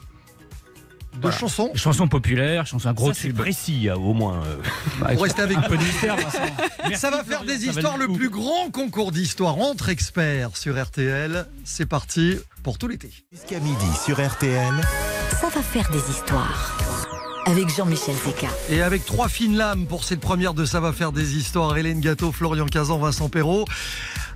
Voilà. 1.22 1.38
chanson. 1.38 1.70
Chanson 1.76 2.08
populaire, 2.08 2.66
chanson 2.66 2.90
un 2.90 2.94
gros 2.94 3.14
tube. 3.14 3.38
précis 3.38 3.92
au 3.92 4.16
moins. 4.16 4.38
euh. 4.44 4.56
Bah, 5.00 5.10
Pour 5.14 5.22
rester 5.22 5.44
avec 5.44 5.56
un 5.56 5.62
peu 5.62 5.78
de 5.78 5.84
mystère, 5.84 6.16
Vincent. 6.16 6.96
Ça 6.96 7.12
va 7.12 7.24
faire 7.24 7.44
des 7.44 7.68
histoires, 7.68 7.96
le 7.96 8.08
plus 8.08 8.32
grand 8.32 8.72
concours 8.72 9.12
d'histoire 9.12 9.60
entre 9.60 9.90
experts 9.90 10.58
sur 10.58 10.84
RTL. 10.84 11.46
C'est 11.64 11.86
parti 11.86 12.38
pour 12.64 12.80
tout 12.80 12.88
l'été. 12.88 13.12
Jusqu'à 13.32 13.60
midi 13.60 13.86
sur 14.04 14.16
RTL. 14.20 14.74
Ça 15.40 15.50
va 15.50 15.62
faire 15.62 15.88
des 15.92 16.10
histoires. 16.10 16.76
Avec 17.46 17.70
Jean-Michel 17.70 18.16
Zeka. 18.16 18.48
Et 18.72 18.82
avec 18.82 19.06
trois 19.06 19.30
fines 19.30 19.56
lames 19.58 19.86
pour 19.86 20.04
cette 20.06 20.22
première 20.22 20.56
de 20.56 20.66
Ça 20.66 20.80
va 20.80 20.92
faire 20.92 21.12
des 21.12 21.38
histoires, 21.38 21.78
Hélène 21.78 22.00
Gâteau, 22.02 22.32
Florian 22.32 22.66
Cazan, 22.66 22.98
Vincent 22.98 23.30
Perrault. 23.30 23.66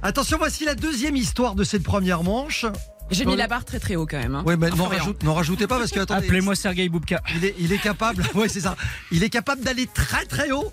Attention, 0.03 0.37
voici 0.37 0.65
la 0.65 0.75
deuxième 0.75 1.15
histoire 1.15 1.55
de 1.55 1.63
cette 1.63 1.81
première 1.83 2.21
manche. 2.21 2.67
J'ai 3.11 3.25
mis 3.25 3.35
la 3.35 3.47
barre 3.47 3.65
très 3.65 3.79
très 3.79 3.95
haut 3.95 4.05
quand 4.05 4.17
même. 4.19 4.35
hein. 4.35 4.43
Ouais, 4.45 4.57
mais 4.57 4.69
n'en 4.69 4.85
rajoute- 4.87 5.23
rajoutez 5.25 5.67
pas 5.67 5.77
parce 5.77 5.91
que 5.91 5.99
attendez, 5.99 6.25
Appelez-moi 6.25 6.55
Sergei 6.55 6.87
Boubka. 6.89 7.21
il 7.35 7.45
est, 7.45 7.55
il 7.59 7.71
est 7.73 7.77
capable. 7.81 8.23
Ouais, 8.35 8.47
c'est 8.49 8.61
ça. 8.61 8.75
Il 9.11 9.23
est 9.23 9.29
capable 9.29 9.61
d'aller 9.61 9.87
très 9.87 10.25
très 10.25 10.51
haut. 10.51 10.71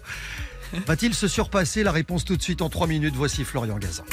Va-t-il 0.86 1.14
se 1.14 1.28
surpasser? 1.28 1.82
La 1.82 1.92
réponse 1.92 2.24
tout 2.24 2.36
de 2.36 2.42
suite 2.42 2.62
en 2.62 2.68
trois 2.68 2.86
minutes. 2.86 3.14
Voici 3.16 3.44
Florian 3.44 3.78
Gazan. 3.78 4.04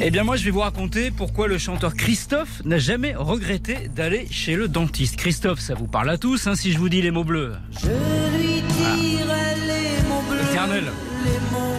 Eh 0.00 0.10
bien, 0.10 0.24
moi, 0.24 0.36
je 0.36 0.44
vais 0.44 0.50
vous 0.50 0.60
raconter 0.60 1.10
pourquoi 1.10 1.46
le 1.48 1.58
chanteur 1.58 1.94
Christophe 1.94 2.62
n'a 2.64 2.78
jamais 2.78 3.14
regretté 3.14 3.88
d'aller 3.94 4.26
chez 4.30 4.56
le 4.56 4.68
dentiste. 4.68 5.16
Christophe, 5.16 5.60
ça 5.60 5.74
vous 5.74 5.86
parle 5.86 6.10
à 6.10 6.18
tous, 6.18 6.46
hein, 6.48 6.54
si 6.56 6.72
je 6.72 6.78
vous 6.78 6.88
dis 6.88 7.02
les 7.02 7.10
mots 7.12 7.24
bleus. 7.24 7.54
Je 7.82 7.86
lui 7.86 8.62
dirai 8.62 9.54
les 9.66 10.08
mots 10.08 10.22
bleus, 10.28 10.40
Éternel. 10.50 10.84
les 11.24 11.40
mots 11.52 11.76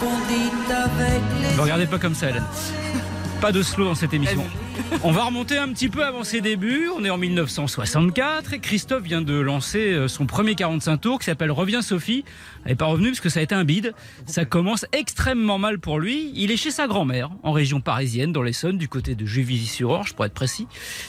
qu'on 0.00 0.18
dit 0.28 0.72
avec 0.72 1.22
les 1.50 1.56
Ne 1.56 1.60
regardez 1.62 1.86
pas 1.86 1.98
comme 1.98 2.14
ça, 2.14 2.30
Hélène. 2.30 2.44
Pas 3.40 3.52
de 3.52 3.62
slow 3.62 3.86
dans 3.86 3.94
cette 3.94 4.12
émission. 4.12 4.44
On 5.02 5.12
va 5.12 5.24
remonter 5.24 5.56
un 5.56 5.68
petit 5.68 5.88
peu 5.88 6.04
avant 6.04 6.24
ses 6.24 6.42
débuts. 6.42 6.90
On 6.94 7.02
est 7.04 7.10
en 7.10 7.16
1964 7.16 8.52
et 8.52 8.58
Christophe 8.58 9.02
vient 9.02 9.22
de 9.22 9.32
lancer 9.32 9.92
euh, 9.92 10.08
son 10.08 10.26
premier 10.26 10.54
45 10.54 10.98
tours 10.98 11.18
qui 11.18 11.24
s'appelle 11.24 11.50
Reviens 11.50 11.80
Sophie. 11.80 12.22
Elle 12.64 12.72
n'est 12.72 12.76
pas 12.76 12.84
revenue 12.84 13.08
parce 13.08 13.20
que 13.20 13.30
ça 13.30 13.40
a 13.40 13.42
été 13.42 13.54
un 13.54 13.64
bide. 13.64 13.94
Ça 14.26 14.44
commence 14.44 14.84
extrêmement 14.92 15.56
mal 15.56 15.78
pour 15.78 15.98
lui. 15.98 16.32
Il 16.34 16.50
est 16.50 16.58
chez 16.58 16.70
sa 16.70 16.86
grand-mère 16.86 17.30
en 17.42 17.52
région 17.52 17.80
parisienne, 17.80 18.30
dans 18.30 18.42
l'Essonne, 18.42 18.76
du 18.76 18.88
côté 18.88 19.14
de 19.14 19.24
Juvisy-sur-Orge 19.24 20.12
pour 20.12 20.26
être 20.26 20.34
précis. 20.34 20.66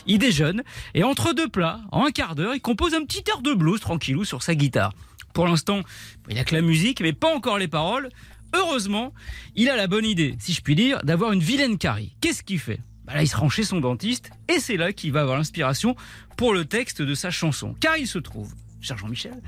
Il 0.07 0.19
déjeune 0.19 0.63
et 0.95 1.03
entre 1.03 1.33
deux 1.33 1.49
plats, 1.49 1.81
en 1.91 2.05
un 2.05 2.11
quart 2.11 2.35
d'heure, 2.35 2.55
il 2.55 2.61
compose 2.61 2.93
un 2.93 3.03
petit 3.03 3.23
air 3.27 3.41
de 3.41 3.53
blues 3.53 3.81
tranquillou 3.81 4.23
sur 4.23 4.41
sa 4.41 4.55
guitare. 4.55 4.93
Pour 5.33 5.47
l'instant, 5.47 5.81
il 6.29 6.37
a 6.37 6.43
que 6.43 6.55
la 6.55 6.61
musique, 6.61 7.01
mais 7.01 7.13
pas 7.13 7.33
encore 7.33 7.57
les 7.57 7.67
paroles. 7.67 8.09
Heureusement, 8.53 9.13
il 9.55 9.69
a 9.69 9.75
la 9.75 9.87
bonne 9.87 10.05
idée, 10.05 10.35
si 10.39 10.53
je 10.53 10.61
puis 10.61 10.75
dire, 10.75 11.01
d'avoir 11.03 11.31
une 11.31 11.41
vilaine 11.41 11.77
carie. 11.77 12.15
Qu'est-ce 12.21 12.43
qu'il 12.43 12.59
fait? 12.59 12.79
Bah 13.05 13.15
Là, 13.15 13.23
il 13.23 13.27
se 13.27 13.35
rend 13.35 13.49
chez 13.49 13.63
son 13.63 13.79
dentiste 13.79 14.29
et 14.47 14.59
c'est 14.59 14.77
là 14.77 14.93
qu'il 14.93 15.11
va 15.11 15.21
avoir 15.21 15.37
l'inspiration 15.37 15.95
pour 16.37 16.53
le 16.53 16.65
texte 16.65 17.01
de 17.01 17.13
sa 17.13 17.31
chanson. 17.31 17.75
Car 17.79 17.97
il 17.97 18.07
se 18.07 18.19
trouve, 18.19 18.53
cher 18.81 18.97
Jean-Michel, 18.97 19.41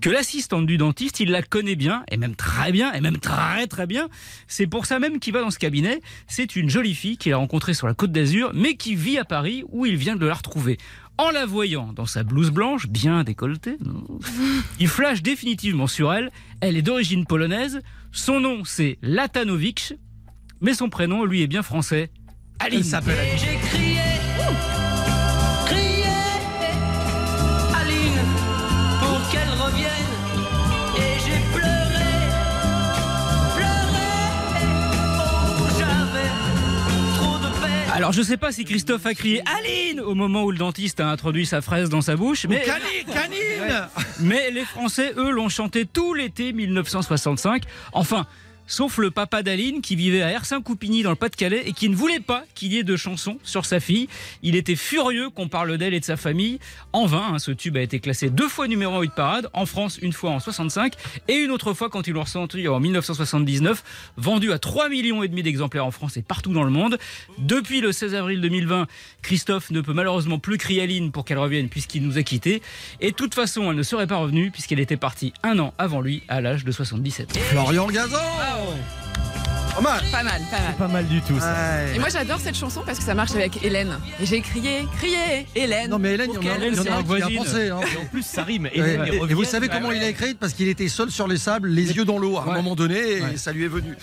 que 0.00 0.10
l'assistante 0.10 0.66
du 0.66 0.78
dentiste, 0.78 1.20
il 1.20 1.30
la 1.30 1.42
connaît 1.42 1.74
bien, 1.74 2.04
et 2.10 2.16
même 2.16 2.36
très 2.36 2.72
bien, 2.72 2.92
et 2.92 3.00
même 3.00 3.18
très 3.18 3.66
très 3.66 3.86
bien. 3.86 4.08
C'est 4.46 4.66
pour 4.66 4.86
ça 4.86 4.98
même 4.98 5.18
qu'il 5.18 5.32
va 5.32 5.40
dans 5.40 5.50
ce 5.50 5.58
cabinet. 5.58 6.00
C'est 6.26 6.56
une 6.56 6.70
jolie 6.70 6.94
fille 6.94 7.16
qu'il 7.16 7.32
a 7.32 7.36
rencontrée 7.36 7.74
sur 7.74 7.86
la 7.86 7.94
côte 7.94 8.12
d'Azur, 8.12 8.52
mais 8.54 8.76
qui 8.76 8.94
vit 8.94 9.18
à 9.18 9.24
Paris, 9.24 9.64
où 9.68 9.86
il 9.86 9.96
vient 9.96 10.16
de 10.16 10.26
la 10.26 10.34
retrouver. 10.34 10.78
En 11.18 11.30
la 11.30 11.46
voyant 11.46 11.92
dans 11.92 12.06
sa 12.06 12.22
blouse 12.22 12.50
blanche, 12.50 12.86
bien 12.86 13.24
décolletée, 13.24 13.76
il 14.80 14.86
flash 14.86 15.20
définitivement 15.20 15.88
sur 15.88 16.12
elle. 16.12 16.30
Elle 16.60 16.76
est 16.76 16.82
d'origine 16.82 17.26
polonaise. 17.26 17.80
Son 18.12 18.38
nom, 18.38 18.64
c'est 18.64 18.98
Latanowicz. 19.02 19.94
Mais 20.60 20.74
son 20.74 20.88
prénom, 20.88 21.24
lui, 21.24 21.42
est 21.42 21.48
bien 21.48 21.62
français. 21.62 22.10
Aline. 22.60 22.78
Elle 22.78 22.84
s'appelle 22.84 23.18
Alors 37.98 38.12
je 38.12 38.22
sais 38.22 38.36
pas 38.36 38.52
si 38.52 38.64
Christophe 38.64 39.06
a 39.06 39.14
crié 39.14 39.42
Aline 39.58 39.98
au 39.98 40.14
moment 40.14 40.44
où 40.44 40.52
le 40.52 40.56
dentiste 40.56 41.00
a 41.00 41.08
introduit 41.08 41.46
sa 41.46 41.60
fraise 41.60 41.88
dans 41.88 42.00
sa 42.00 42.14
bouche, 42.14 42.46
mais, 42.48 42.62
Canine, 42.62 43.12
canine 43.12 43.88
mais 44.20 44.52
les 44.52 44.64
Français, 44.64 45.14
eux, 45.16 45.30
l'ont 45.30 45.48
chanté 45.48 45.84
tout 45.84 46.14
l'été 46.14 46.52
1965. 46.52 47.64
Enfin, 47.92 48.28
sauf 48.68 48.98
le 48.98 49.10
papa 49.10 49.42
d'Aline 49.42 49.80
qui 49.80 49.96
vivait 49.96 50.22
à 50.22 50.30
Hersin-Coupigny 50.30 51.02
dans 51.02 51.10
le 51.10 51.16
Pas-de-Calais 51.16 51.64
et 51.66 51.72
qui 51.72 51.88
ne 51.88 51.96
voulait 51.96 52.20
pas 52.20 52.44
qu'il 52.54 52.72
y 52.72 52.78
ait 52.78 52.84
de 52.84 52.96
chansons 52.96 53.38
sur 53.42 53.66
sa 53.66 53.80
fille. 53.80 54.08
Il 54.42 54.54
était 54.54 54.76
furieux 54.76 55.30
qu'on 55.30 55.48
parle 55.48 55.76
d'elle 55.78 55.94
et 55.94 56.00
de 56.00 56.04
sa 56.04 56.16
famille. 56.16 56.60
En 56.92 57.06
vain, 57.06 57.32
hein, 57.32 57.38
ce 57.38 57.50
tube 57.50 57.76
a 57.76 57.80
été 57.80 57.98
classé 57.98 58.30
deux 58.30 58.48
fois 58.48 58.68
numéro 58.68 58.94
1 58.94 59.06
de 59.06 59.10
parade, 59.10 59.48
en 59.54 59.66
France 59.66 59.98
une 60.00 60.12
fois 60.12 60.30
en 60.30 60.38
65 60.38 60.92
et 61.26 61.34
une 61.34 61.50
autre 61.50 61.72
fois 61.72 61.88
quand 61.88 62.06
ils 62.06 62.12
l'ont 62.12 62.22
ressenti 62.22 62.68
en 62.68 62.78
1979, 62.78 63.82
vendu 64.16 64.52
à 64.52 64.58
3 64.58 64.88
millions 64.88 65.22
et 65.22 65.28
demi 65.28 65.42
d'exemplaires 65.42 65.86
en 65.86 65.90
France 65.90 66.16
et 66.16 66.22
partout 66.22 66.52
dans 66.52 66.64
le 66.64 66.70
monde. 66.70 66.98
Depuis 67.38 67.80
le 67.80 67.90
16 67.90 68.14
avril 68.14 68.40
2020, 68.40 68.86
Christophe 69.22 69.70
ne 69.70 69.80
peut 69.80 69.94
malheureusement 69.94 70.38
plus 70.38 70.58
crier 70.58 70.82
Aline 70.82 71.10
pour 71.10 71.24
qu'elle 71.24 71.38
revienne 71.38 71.68
puisqu'il 71.68 72.06
nous 72.06 72.18
a 72.18 72.22
quittés. 72.22 72.62
Et 73.00 73.12
de 73.12 73.16
toute 73.16 73.34
façon, 73.34 73.70
elle 73.70 73.76
ne 73.76 73.82
serait 73.82 74.06
pas 74.06 74.16
revenue 74.16 74.50
puisqu'elle 74.50 74.80
était 74.80 74.96
partie 74.96 75.32
un 75.42 75.58
an 75.58 75.72
avant 75.78 76.00
lui 76.00 76.22
à 76.28 76.40
l'âge 76.40 76.64
de 76.64 76.72
77 76.72 77.36
ans. 77.36 77.40
Florian 77.50 77.86
Gazan 77.88 78.18
going. 78.58 79.07
Pas 79.78 79.90
mal 79.90 80.02
Pas 80.10 80.22
mal, 80.24 80.42
pas 80.50 80.60
mal. 80.60 80.74
Pas 80.76 80.88
mal 80.88 81.06
du 81.06 81.20
tout 81.22 81.38
ça. 81.38 81.52
Ouais. 81.52 81.96
Et 81.96 81.98
moi 81.98 82.08
j'adore 82.08 82.40
cette 82.40 82.56
chanson 82.56 82.82
parce 82.84 82.98
que 82.98 83.04
ça 83.04 83.14
marche 83.14 83.32
avec 83.32 83.62
Hélène. 83.64 83.98
Et 84.20 84.26
j'ai 84.26 84.40
crié, 84.40 84.86
crié, 84.98 85.46
Hélène. 85.54 85.90
Non 85.90 85.98
mais 85.98 86.14
Hélène, 86.14 86.30
il 86.40 86.46
y 86.46 86.50
en 86.50 86.52
a, 86.52 86.56
il 86.66 86.74
y 86.74 86.78
en 86.78 86.82
a 86.82 87.02
qui 87.02 87.22
a 87.22 87.38
pensé. 87.38 87.68
hein. 87.70 87.80
Et 87.94 87.96
en 87.96 88.06
plus, 88.10 88.22
ça 88.24 88.42
rime. 88.42 88.66
Et, 88.72 88.80
Ouais. 88.80 88.98
elle 89.06 89.14
Et- 89.14 89.16
Et, 89.16 89.20
revient. 89.20 89.34
vous 89.34 89.44
savez 89.44 89.68
comment 89.68 89.92
il 89.92 90.02
a 90.02 90.08
écrit 90.08 90.34
Parce 90.34 90.52
qu'il 90.52 90.68
était 90.68 90.88
seul 90.88 91.10
sur 91.10 91.28
les 91.28 91.36
sables, 91.38 91.68
les 91.68 91.92
yeux 91.96 92.04
dans 92.04 92.18
l'eau 92.18 92.36
à 92.38 92.42
un 92.50 92.54
moment 92.54 92.74
donné, 92.74 92.98
et 93.18 93.22
Ouais. 93.22 93.36
ça 93.36 93.52
lui 93.52 93.64
est 93.64 93.68
venu. 93.68 93.94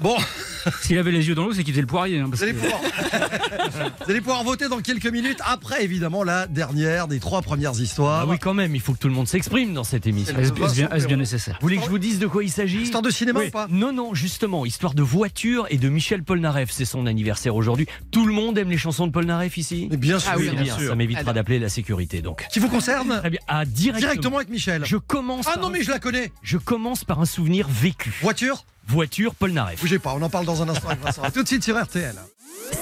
Bon, 0.00 0.16
S'il 0.82 0.98
avait 0.98 1.12
les 1.12 1.26
yeux 1.26 1.34
dans 1.34 1.44
l'eau, 1.44 1.52
c'est 1.54 1.64
qu'il 1.64 1.72
faisait 1.72 1.80
le 1.80 1.86
poirier. 1.86 2.18
hein, 2.20 2.26
parce 2.28 2.42
vous 2.42 2.48
allez, 2.48 2.52
que- 2.54 2.60
pouvoir... 2.60 2.80
vous 4.04 4.10
allez 4.10 4.20
pouvoir 4.20 4.44
voter 4.44 4.68
dans 4.68 4.80
quelques 4.80 5.06
minutes, 5.06 5.38
après 5.46 5.82
évidemment 5.84 6.24
la 6.24 6.46
dernière 6.46 7.08
des 7.08 7.20
trois 7.20 7.40
premières 7.42 7.78
histoires. 7.80 8.20
Ah 8.22 8.26
oui, 8.28 8.38
quand 8.38 8.54
même, 8.54 8.74
il 8.74 8.80
faut 8.80 8.92
que 8.92 8.98
tout 8.98 9.08
le 9.08 9.14
monde 9.14 9.28
s'exprime 9.28 9.72
dans 9.72 9.84
cette 9.84 10.06
émission. 10.06 10.36
Est-ce 10.38 11.06
bien, 11.06 11.16
nécessaire? 11.16 11.56
Vous 11.60 11.66
voulez 11.66 11.78
que 11.78 11.84
je 11.84 11.88
vous 11.90 11.98
dise 11.98 12.18
de 12.18 12.26
quoi 12.26 12.44
il 12.44 12.50
s'agit? 12.50 12.82
Histoire 12.82 13.02
de 13.02 13.10
cinéma 13.10 13.40
ou 13.46 13.50
pas? 13.50 13.66
Non, 13.70 13.92
non, 13.92 14.14
justement, 14.14 14.66
histoire 14.66 14.94
de 14.94 14.97
voiture 15.02 15.66
et 15.70 15.76
de 15.78 15.88
Michel 15.88 16.22
Polnareff. 16.22 16.70
C'est 16.70 16.84
son 16.84 17.06
anniversaire 17.06 17.54
aujourd'hui. 17.56 17.86
Tout 18.10 18.26
le 18.26 18.32
monde 18.32 18.56
aime 18.58 18.70
les 18.70 18.78
chansons 18.78 19.06
de 19.06 19.12
Polnareff 19.12 19.56
ici? 19.56 19.88
Mais 19.90 19.96
Bien 19.96 20.18
sûr, 20.18 20.30
Ah 20.32 20.36
oui, 20.38 20.44
C'est 20.46 20.50
bien 20.54 20.62
bien, 20.62 20.78
sûr. 20.78 20.88
ça 20.90 20.94
m'évitera 20.96 21.20
Adore. 21.22 21.34
d'appeler 21.34 21.58
la 21.58 21.68
sécurité 21.68 22.20
donc. 22.22 22.46
Qui 22.52 22.58
vous 22.60 22.68
concerne? 22.68 23.18
Très 23.20 23.30
bien. 23.30 23.40
Ah, 23.48 23.64
directement. 23.64 23.98
Directement 24.10 24.36
avec 24.38 24.48
Michel. 24.48 24.84
Je 24.84 24.96
commence, 24.96 25.46
Ah 25.48 25.54
par 25.54 25.62
non 25.62 25.68
un- 25.68 25.70
mais 25.72 25.82
je 25.82 25.90
la 25.90 25.98
connais 25.98 26.32
je 26.42 26.56
commence 26.58 27.04
par 27.04 27.20
un 27.20 27.26
souvenir 27.26 27.68
vécu. 27.68 28.12
Voiture? 28.22 28.64
Voiture 28.86 29.34
Polnareff. 29.34 29.80
Bougez 29.80 29.98
pas, 29.98 30.14
on 30.14 30.22
en 30.22 30.30
parle 30.30 30.46
dans 30.46 30.62
un 30.62 30.68
instant 30.68 30.88
avec 30.88 31.02
Vincent. 31.02 31.22
A 31.22 31.30
tout 31.30 31.42
de 31.42 31.48
suite 31.48 31.62
sur 31.64 31.78
RTL. 31.80 32.14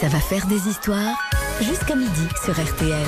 Ça 0.00 0.08
va 0.08 0.20
faire 0.20 0.46
des 0.46 0.68
histoires 0.68 1.16
jusqu'à 1.60 1.94
midi 1.96 2.26
sur 2.44 2.52
RTL. 2.54 3.06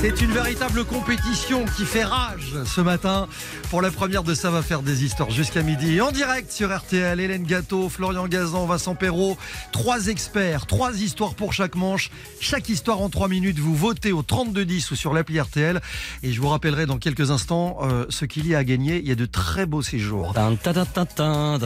C'est 0.00 0.20
une 0.20 0.30
véritable 0.30 0.84
compétition 0.84 1.64
qui 1.76 1.84
fait 1.84 2.04
rage 2.04 2.54
ce 2.64 2.80
matin 2.80 3.26
pour 3.68 3.82
la 3.82 3.90
première 3.90 4.22
de 4.22 4.32
Ça 4.32 4.48
va 4.48 4.62
faire 4.62 4.82
des 4.82 5.02
histoires 5.02 5.30
jusqu'à 5.30 5.64
midi. 5.64 6.00
En 6.00 6.12
direct 6.12 6.52
sur 6.52 6.72
RTL, 6.72 7.18
Hélène 7.18 7.42
Gâteau, 7.42 7.88
Florian 7.88 8.28
Gazan, 8.28 8.64
Vincent 8.66 8.94
Perrault. 8.94 9.36
Trois 9.72 10.06
experts, 10.06 10.66
trois 10.66 11.00
histoires 11.00 11.34
pour 11.34 11.52
chaque 11.52 11.74
manche. 11.74 12.12
Chaque 12.40 12.68
histoire 12.68 13.00
en 13.00 13.08
trois 13.08 13.26
minutes. 13.26 13.58
Vous 13.58 13.74
votez 13.74 14.12
au 14.12 14.22
3210 14.22 14.92
ou 14.92 14.94
sur 14.94 15.12
l'appli 15.12 15.40
RTL. 15.40 15.80
Et 16.22 16.32
je 16.32 16.40
vous 16.40 16.48
rappellerai 16.48 16.86
dans 16.86 16.98
quelques 16.98 17.32
instants 17.32 17.78
euh, 17.82 18.06
ce 18.08 18.24
qu'il 18.24 18.46
y 18.46 18.54
a 18.54 18.58
à 18.58 18.64
gagner. 18.64 19.00
Il 19.00 19.08
y 19.08 19.12
a 19.12 19.16
de 19.16 19.26
très 19.26 19.66
beaux 19.66 19.82
séjours. 19.82 20.32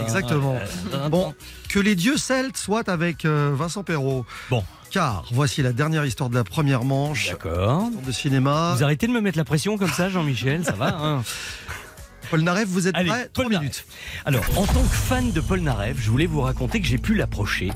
Exactement. 0.01 0.59
Bon, 1.11 1.35
que 1.69 1.79
les 1.79 1.95
dieux 1.95 2.17
celtes 2.17 2.57
soient 2.57 2.89
avec 2.89 3.27
euh, 3.27 3.53
Vincent 3.55 3.83
Perrault. 3.83 4.25
Bon. 4.49 4.65
Car 4.93 5.25
voici 5.33 5.63
la 5.63 5.73
dernière 5.73 6.05
histoire 6.05 6.29
de 6.29 6.35
la 6.35 6.45
première 6.45 6.85
manche 6.85 7.31
D'accord. 7.31 7.89
de 8.07 8.13
cinéma. 8.13 8.75
Vous 8.77 8.85
arrêtez 8.85 9.07
de 9.07 9.13
me 9.13 9.23
mettre 9.23 9.39
la 9.39 9.45
pression 9.45 9.79
comme 9.79 9.91
ça, 9.91 10.11
Jean-Michel, 10.11 10.67
ça 10.67 10.73
va 10.73 10.95
hein 10.95 11.23
Paul 12.31 12.43
Naref, 12.43 12.69
vous 12.69 12.89
êtes 12.89 12.95
Allez, 12.95 13.09
prêt? 13.09 13.31
Trois 13.33 13.45
Paul 13.45 13.55
minutes. 13.55 13.87
Alors, 14.27 14.45
en 14.57 14.67
tant 14.67 14.83
que 14.83 14.95
fan 14.95 15.33
de 15.33 15.41
Paul 15.41 15.61
Naref, 15.61 15.97
je 15.99 16.11
voulais 16.11 16.27
vous 16.27 16.43
raconter 16.43 16.81
que 16.81 16.87
j'ai 16.87 16.99
pu 16.99 17.15
l'approcher 17.15 17.71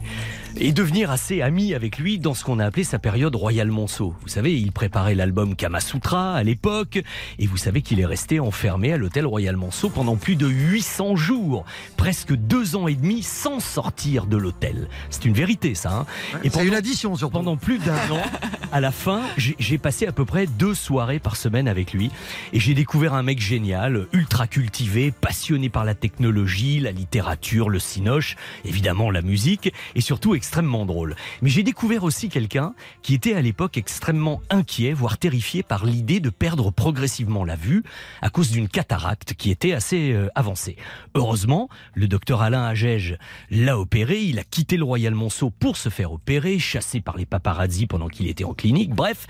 et 0.59 0.73
devenir 0.73 1.11
assez 1.11 1.43
ami 1.43 1.75
avec 1.75 1.99
lui 1.99 2.19
dans 2.19 2.35
ce 2.35 2.45
qu'on 2.45 2.59
a 2.59 2.65
appelé 2.65 2.85
sa 2.85 2.99
période 2.99 3.35
Royal 3.35 3.71
Monceau. 3.71 4.15
Vous 4.23 4.29
savez, 4.29 4.59
il 4.59 4.73
préparait 4.73 5.15
l'album 5.15 5.55
Kama 5.55 5.81
Sutra 5.81 6.35
à 6.35 6.43
l'époque 6.43 7.03
et 7.39 7.47
vous 7.47 7.57
savez 7.57 7.83
qu'il 7.83 8.01
est 8.01 8.07
resté 8.07 8.41
enfermé 8.41 8.93
à 8.93 8.97
l'hôtel 8.97 9.27
Royal 9.27 9.57
Monceau 9.57 9.91
pendant 9.91 10.17
plus 10.17 10.37
de 10.37 10.47
800 10.47 11.17
jours, 11.17 11.65
presque 11.97 12.33
deux 12.35 12.77
ans 12.77 12.89
et 12.89 12.95
demi 12.95 13.23
sans 13.23 13.61
sortir 13.61 14.27
de 14.27 14.37
l'hôtel. 14.37 14.89
C'est 15.11 15.25
une 15.25 15.35
vérité, 15.35 15.75
ça. 15.75 15.93
Hein 15.93 16.07
et 16.43 16.51
C'est 16.51 16.67
une 16.67 16.75
addition 16.75 17.17
surtout. 17.17 17.39
pendant 17.39 17.57
plus 17.57 17.79
d'un 17.79 18.11
an, 18.11 18.23
à 18.73 18.81
la 18.81 18.93
fin, 18.93 19.23
j'ai 19.37 19.57
j'ai 19.59 19.79
passé 19.79 20.07
à 20.07 20.13
peu 20.13 20.25
près 20.25 20.47
deux 20.47 20.75
soirées 20.75 21.19
par 21.19 21.37
semaine 21.37 21.67
avec 21.67 21.93
lui. 21.93 22.11
Et 22.53 22.61
j'ai 22.61 22.75
découvert 22.75 23.15
un 23.15 23.23
mec 23.23 23.41
génial, 23.41 24.07
ultra 24.13 24.47
cultivé, 24.47 25.11
passionné 25.11 25.69
par 25.69 25.85
la 25.85 25.95
technologie, 25.95 26.79
la 26.79 26.93
littérature, 26.93 27.69
le 27.69 27.79
cinoche, 27.79 28.37
évidemment 28.65 29.11
la 29.11 29.23
musique, 29.23 29.73
et 29.95 30.01
surtout 30.01 30.35
extrêmement 30.47 30.87
drôle. 30.87 31.17
Mais 31.43 31.51
j'ai 31.51 31.65
découvert 31.65 32.05
aussi 32.05 32.29
quelqu'un 32.29 32.73
qui 33.03 33.15
était 33.15 33.35
à 33.35 33.43
l'époque 33.43 33.77
extrêmement 33.77 34.41
inquiet, 34.49 34.93
voire 34.93 35.19
terrifié 35.19 35.65
par 35.65 35.85
l'idée 35.85 36.21
de 36.21 36.31
perdre 36.31 36.71
progressivement 36.71 37.45
la 37.45 37.57
vue 37.57 37.83
à 38.23 38.31
cause 38.31 38.53
d'une 38.53 38.69
cataracte 38.69 39.35
qui 39.35 39.51
était 39.51 39.73
assez 39.73 40.13
euh, 40.13 40.29
avancée. 40.37 40.77
Heureusement, 41.17 41.69
le 41.95 42.07
docteur 42.07 42.43
Alain 42.43 42.65
Agege 42.65 43.19
l'a 43.51 43.77
opéré, 43.77 44.21
il 44.21 44.39
a 44.39 44.45
quitté 44.45 44.77
le 44.77 44.85
Royal 44.85 45.17
Monceau 45.17 45.51
pour 45.51 45.77
se 45.77 45.89
faire 45.89 46.13
opérer, 46.13 46.61
chassé 46.61 47.01
par 47.01 47.17
les 47.17 47.27
paparazzi 47.27 47.89
pendant 47.89 48.07
qu'il 48.07 48.29
était 48.29 48.45
en 48.45 48.55
clinique, 48.55 48.95
bref. 48.95 49.27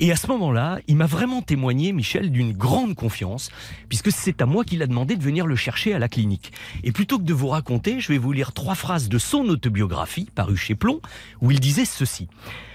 Et 0.00 0.10
à 0.10 0.16
ce 0.16 0.26
moment-là, 0.26 0.80
il 0.88 0.96
m'a 0.96 1.06
vraiment 1.06 1.42
témoigné, 1.42 1.92
Michel, 1.92 2.32
d'une 2.32 2.52
grande 2.52 2.96
confiance, 2.96 3.50
puisque 3.88 4.10
c'est 4.10 4.42
à 4.42 4.46
moi 4.46 4.64
qu'il 4.64 4.82
a 4.82 4.88
demandé 4.88 5.14
de 5.14 5.22
venir 5.22 5.46
le 5.46 5.54
chercher 5.54 5.94
à 5.94 6.00
la 6.00 6.08
clinique. 6.08 6.50
Et 6.82 6.90
plutôt 6.90 7.20
que 7.20 7.24
de 7.24 7.34
vous 7.34 7.46
raconter, 7.48 8.00
je 8.00 8.08
vais 8.08 8.18
vous 8.18 8.32
lire 8.32 8.52
trois 8.52 8.74
phrases 8.74 9.08
de 9.08 9.18
son 9.18 9.44
autobiographie, 9.44 10.28
parue 10.34 10.55
chez 10.56 10.74
Plomb, 10.74 11.00
où 11.40 11.50
il 11.50 11.60
disait 11.60 11.84
ceci. 11.84 12.28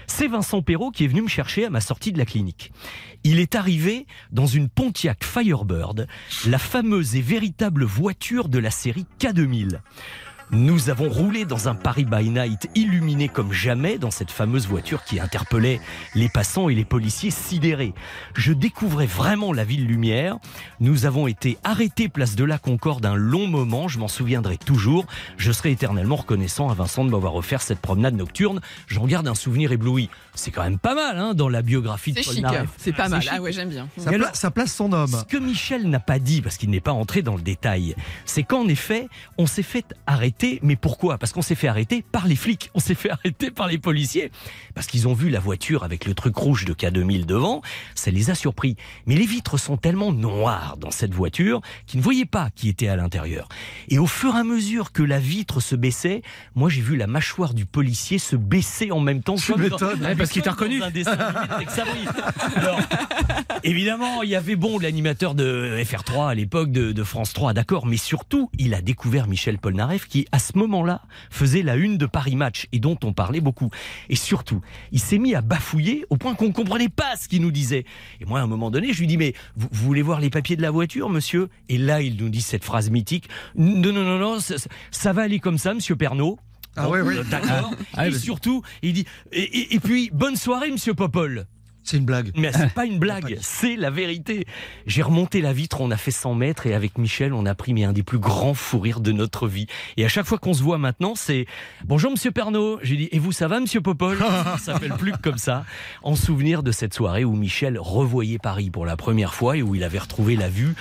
C'est 0.06 0.28
Vincent 0.28 0.62
Perrault 0.62 0.90
qui 0.90 1.04
est 1.04 1.08
venu 1.08 1.22
me 1.22 1.28
chercher 1.28 1.64
à 1.64 1.70
ma 1.70 1.80
sortie 1.80 2.12
de 2.12 2.18
la 2.18 2.24
clinique. 2.24 2.72
Il 3.24 3.38
est 3.38 3.54
arrivé 3.54 4.06
dans 4.30 4.46
une 4.46 4.68
Pontiac 4.68 5.24
Firebird, 5.24 6.06
la 6.46 6.58
fameuse 6.58 7.16
et 7.16 7.22
véritable 7.22 7.84
voiture 7.84 8.48
de 8.48 8.58
la 8.58 8.70
série 8.70 9.06
K2000. 9.20 9.80
Nous 10.50 10.90
avons 10.90 11.08
roulé 11.08 11.44
dans 11.46 11.68
un 11.68 11.74
Paris 11.74 12.04
by 12.04 12.28
Night 12.28 12.68
illuminé 12.74 13.28
comme 13.28 13.52
jamais 13.52 13.96
dans 13.96 14.10
cette 14.10 14.30
fameuse 14.30 14.66
voiture 14.66 15.02
qui 15.04 15.18
interpellait 15.18 15.80
les 16.14 16.28
passants 16.28 16.68
et 16.68 16.74
les 16.74 16.84
policiers 16.84 17.30
sidérés. 17.30 17.94
Je 18.34 18.52
découvrais 18.52 19.06
vraiment 19.06 19.52
la 19.54 19.64
ville 19.64 19.86
lumière. 19.86 20.36
Nous 20.80 21.06
avons 21.06 21.26
été 21.26 21.56
arrêtés 21.64 22.08
place 22.10 22.36
de 22.36 22.44
la 22.44 22.58
Concorde 22.58 23.06
un 23.06 23.14
long 23.14 23.46
moment, 23.46 23.88
je 23.88 23.98
m'en 23.98 24.08
souviendrai 24.08 24.58
toujours. 24.58 25.06
Je 25.38 25.52
serai 25.52 25.70
éternellement 25.70 26.16
reconnaissant 26.16 26.68
à 26.68 26.74
Vincent 26.74 27.04
de 27.06 27.10
m'avoir 27.10 27.34
offert 27.34 27.62
cette 27.62 27.80
promenade 27.80 28.14
nocturne. 28.14 28.60
J'en 28.88 29.06
garde 29.06 29.28
un 29.28 29.34
souvenir 29.34 29.72
ébloui. 29.72 30.10
C'est 30.34 30.50
quand 30.50 30.62
même 30.64 30.78
pas 30.78 30.94
mal 30.94 31.18
hein, 31.18 31.32
dans 31.34 31.48
la 31.48 31.62
biographie 31.62 32.12
de 32.12 32.18
C'est 32.18 32.24
Paul 32.24 32.34
chic, 32.34 32.42
Naref. 32.42 32.68
c'est 32.76 32.92
pas 32.92 33.08
mal. 33.08 33.22
Ah 33.30 33.40
ouais, 33.40 33.52
j'aime 33.52 33.70
bien. 33.70 33.88
Ça, 33.96 34.10
pla- 34.10 34.14
alors- 34.26 34.36
ça 34.36 34.50
place 34.50 34.72
son 34.74 34.92
homme. 34.92 35.08
Ce 35.10 35.24
que 35.24 35.36
Michel 35.38 35.88
n'a 35.88 36.00
pas 36.00 36.18
dit, 36.18 36.42
parce 36.42 36.56
qu'il 36.58 36.68
n'est 36.70 36.80
pas 36.80 36.92
entré 36.92 37.22
dans 37.22 37.36
le 37.36 37.42
détail, 37.42 37.94
c'est 38.26 38.42
qu'en 38.42 38.66
effet, 38.68 39.08
on 39.38 39.46
s'est 39.46 39.62
fait 39.62 39.86
arrêter. 40.06 40.41
Mais 40.62 40.76
pourquoi? 40.76 41.18
Parce 41.18 41.32
qu'on 41.32 41.42
s'est 41.42 41.54
fait 41.54 41.68
arrêter 41.68 42.04
par 42.12 42.26
les 42.26 42.36
flics, 42.36 42.70
on 42.74 42.80
s'est 42.80 42.94
fait 42.94 43.10
arrêter 43.10 43.50
par 43.50 43.68
les 43.68 43.78
policiers. 43.78 44.30
Parce 44.74 44.86
qu'ils 44.86 45.08
ont 45.08 45.14
vu 45.14 45.30
la 45.30 45.40
voiture 45.40 45.84
avec 45.84 46.04
le 46.04 46.14
truc 46.14 46.36
rouge 46.36 46.64
de 46.64 46.72
K2000 46.72 47.26
devant, 47.26 47.62
ça 47.94 48.10
les 48.10 48.30
a 48.30 48.34
surpris. 48.34 48.76
Mais 49.06 49.14
les 49.14 49.26
vitres 49.26 49.58
sont 49.58 49.76
tellement 49.76 50.12
noires 50.12 50.76
dans 50.78 50.90
cette 50.90 51.14
voiture 51.14 51.60
qu'ils 51.86 52.00
ne 52.00 52.04
voyaient 52.04 52.24
pas 52.24 52.50
qui 52.54 52.68
était 52.68 52.88
à 52.88 52.96
l'intérieur. 52.96 53.48
Et 53.88 53.98
au 53.98 54.06
fur 54.06 54.34
et 54.34 54.38
à 54.38 54.44
mesure 54.44 54.92
que 54.92 55.02
la 55.02 55.18
vitre 55.18 55.60
se 55.60 55.76
baissait, 55.76 56.22
moi 56.54 56.68
j'ai 56.68 56.80
vu 56.80 56.96
la 56.96 57.06
mâchoire 57.06 57.54
du 57.54 57.66
policier 57.66 58.18
se 58.18 58.36
baisser 58.36 58.90
en 58.90 59.00
même 59.00 59.22
temps. 59.22 59.36
Comme 59.46 59.68
dans-. 59.68 59.76
Ouais, 59.76 60.16
parce 60.16 60.30
qu'il 60.30 60.42
t'a 60.42 60.52
reconnu. 60.52 60.80
Alors, 62.56 62.80
Évidemment, 63.64 64.22
il 64.22 64.30
y 64.30 64.34
avait 64.34 64.56
bon 64.56 64.78
l'animateur 64.78 65.34
de 65.34 65.76
FR3 65.84 66.30
à 66.30 66.34
l'époque 66.34 66.72
de, 66.72 66.90
de 66.90 67.04
France 67.04 67.32
3, 67.32 67.52
d'accord, 67.52 67.86
mais 67.86 67.96
surtout, 67.96 68.50
il 68.58 68.74
a 68.74 68.80
découvert 68.80 69.28
Michel 69.28 69.58
Polnareff 69.58 70.08
qui 70.08 70.21
qui 70.22 70.28
à 70.32 70.38
ce 70.38 70.56
moment-là 70.58 71.02
faisait 71.30 71.62
la 71.62 71.76
une 71.76 71.98
de 71.98 72.06
Paris 72.06 72.36
Match 72.36 72.66
et 72.72 72.78
dont 72.78 72.96
on 73.04 73.12
parlait 73.12 73.40
beaucoup. 73.40 73.70
Et 74.08 74.16
surtout, 74.16 74.60
il 74.92 75.00
s'est 75.00 75.18
mis 75.18 75.34
à 75.34 75.40
bafouiller 75.40 76.04
au 76.10 76.16
point 76.16 76.34
qu'on 76.34 76.48
ne 76.48 76.52
comprenait 76.52 76.88
pas 76.88 77.16
ce 77.16 77.28
qu'il 77.28 77.42
nous 77.42 77.50
disait. 77.50 77.84
Et 78.20 78.24
moi, 78.24 78.40
à 78.40 78.42
un 78.42 78.46
moment 78.46 78.70
donné, 78.70 78.92
je 78.92 79.00
lui 79.00 79.06
dis 79.06 79.16
mais 79.16 79.34
vous, 79.56 79.68
vous 79.70 79.84
voulez 79.86 80.02
voir 80.02 80.20
les 80.20 80.30
papiers 80.30 80.56
de 80.56 80.62
la 80.62 80.70
voiture, 80.70 81.08
monsieur? 81.08 81.48
Et 81.68 81.78
là, 81.78 82.00
il 82.02 82.16
nous 82.16 82.28
dit 82.28 82.42
cette 82.42 82.64
phrase 82.64 82.90
mythique 82.90 83.28
non, 83.56 83.92
non, 83.92 84.04
non, 84.04 84.18
non, 84.18 84.40
ça, 84.40 84.54
ça 84.90 85.12
va 85.12 85.22
aller 85.22 85.40
comme 85.40 85.58
ça, 85.58 85.74
monsieur 85.74 85.96
Pernaud. 85.96 86.38
Ah 86.76 86.88
oui. 86.88 86.98
euh, 87.00 87.24
D'accord. 87.24 87.72
Ah, 87.94 88.08
et 88.08 88.12
surtout, 88.12 88.62
il 88.82 88.92
dit 88.94 89.04
et, 89.32 89.40
et- 89.42 89.74
et 89.74 89.80
puis 89.80 90.10
bonne 90.12 90.36
soirée, 90.36 90.70
monsieur 90.70 90.94
Popol. 90.94 91.46
C'est 91.84 91.96
une 91.96 92.04
blague. 92.04 92.30
Mais 92.36 92.52
c'est 92.52 92.72
pas 92.72 92.86
une 92.86 92.98
blague, 93.00 93.38
c'est 93.40 93.76
la 93.76 93.90
vérité. 93.90 94.46
J'ai 94.86 95.02
remonté 95.02 95.40
la 95.40 95.52
vitre, 95.52 95.80
on 95.80 95.90
a 95.90 95.96
fait 95.96 96.10
100 96.10 96.34
mètres 96.34 96.66
et 96.66 96.74
avec 96.74 96.98
Michel, 96.98 97.32
on 97.32 97.44
a 97.46 97.54
pris 97.54 97.74
mais 97.74 97.84
un 97.84 97.92
des 97.92 98.02
plus 98.02 98.18
grands 98.18 98.54
fous 98.54 98.78
rires 98.80 99.00
de 99.00 99.12
notre 99.12 99.48
vie. 99.48 99.66
Et 99.96 100.04
à 100.04 100.08
chaque 100.08 100.26
fois 100.26 100.38
qu'on 100.38 100.54
se 100.54 100.62
voit 100.62 100.78
maintenant, 100.78 101.14
c'est 101.14 101.46
bonjour 101.84 102.10
Monsieur 102.10 102.30
Pernaud. 102.30 102.78
J'ai 102.82 102.96
dit 102.96 103.08
et 103.10 103.18
vous 103.18 103.32
ça 103.32 103.48
va 103.48 103.60
Monsieur 103.60 103.80
Popol? 103.80 104.18
Ça 104.18 104.58
s'appelle 104.58 104.94
plus 104.94 105.12
que 105.12 105.18
comme 105.18 105.38
ça. 105.38 105.64
En 106.02 106.14
souvenir 106.14 106.62
de 106.62 106.72
cette 106.72 106.94
soirée 106.94 107.24
où 107.24 107.34
Michel 107.34 107.78
revoyait 107.78 108.38
Paris 108.38 108.70
pour 108.70 108.86
la 108.86 108.96
première 108.96 109.34
fois 109.34 109.56
et 109.56 109.62
où 109.62 109.74
il 109.74 109.84
avait 109.84 109.98
retrouvé 109.98 110.36
la 110.36 110.48
vue. 110.48 110.74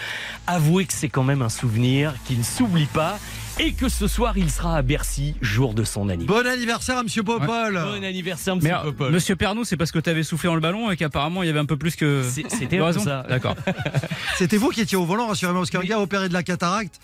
Avouez 0.48 0.86
que 0.86 0.94
c'est 0.94 1.10
quand 1.10 1.24
même 1.24 1.42
un 1.42 1.50
souvenir 1.50 2.14
qui 2.26 2.38
ne 2.38 2.44
s'oublie 2.44 2.86
pas 2.86 3.18
et 3.64 3.74
que 3.74 3.90
ce 3.90 4.08
soir 4.08 4.38
il 4.38 4.50
sera 4.50 4.76
à 4.78 4.82
Bercy, 4.82 5.36
jour 5.42 5.74
de 5.76 5.84
son 5.84 6.10
anniversaire. 6.10 6.44
Bon 6.44 6.50
anniversaire 6.50 6.98
à 6.98 7.04
Monsieur 7.04 7.22
Popol. 7.24 7.74
Bon 7.74 8.04
anniversaire 8.04 8.56
Mais 8.56 8.62
Monsieur 8.62 8.72
alors, 8.74 8.84
Popol. 8.86 9.12
Monsieur 9.12 9.36
Pernaud, 9.36 9.64
c'est 9.64 9.78
parce 9.78 9.92
que 9.92 10.00
tu 10.00 10.10
avais 10.10 10.24
soufflé 10.24 10.48
dans 10.48 10.56
le 10.56 10.62
ballon 10.62 10.90
et 10.90 10.98
qu'apparemment 10.98 11.44
il 11.44 11.48
y 11.48 11.50
avait 11.50 11.60
un 11.60 11.66
peu 11.66 11.78
plus 11.78 11.96
que. 11.96 12.24
C'était 12.28 12.80
ça. 13.00 13.24
D'accord. 13.30 13.56
C'était 14.38 14.58
vous 14.58 14.70
qui 14.70 14.82
étiez 14.82 14.98
au 14.98 15.06
volant, 15.06 15.28
rassurez-moi, 15.28 15.62
parce 15.62 15.70
qu'un 15.70 15.88
gars 15.88 16.00
opéré 16.00 16.28
de 16.28 16.34
la 16.34 16.42
cataracte. 16.44 17.00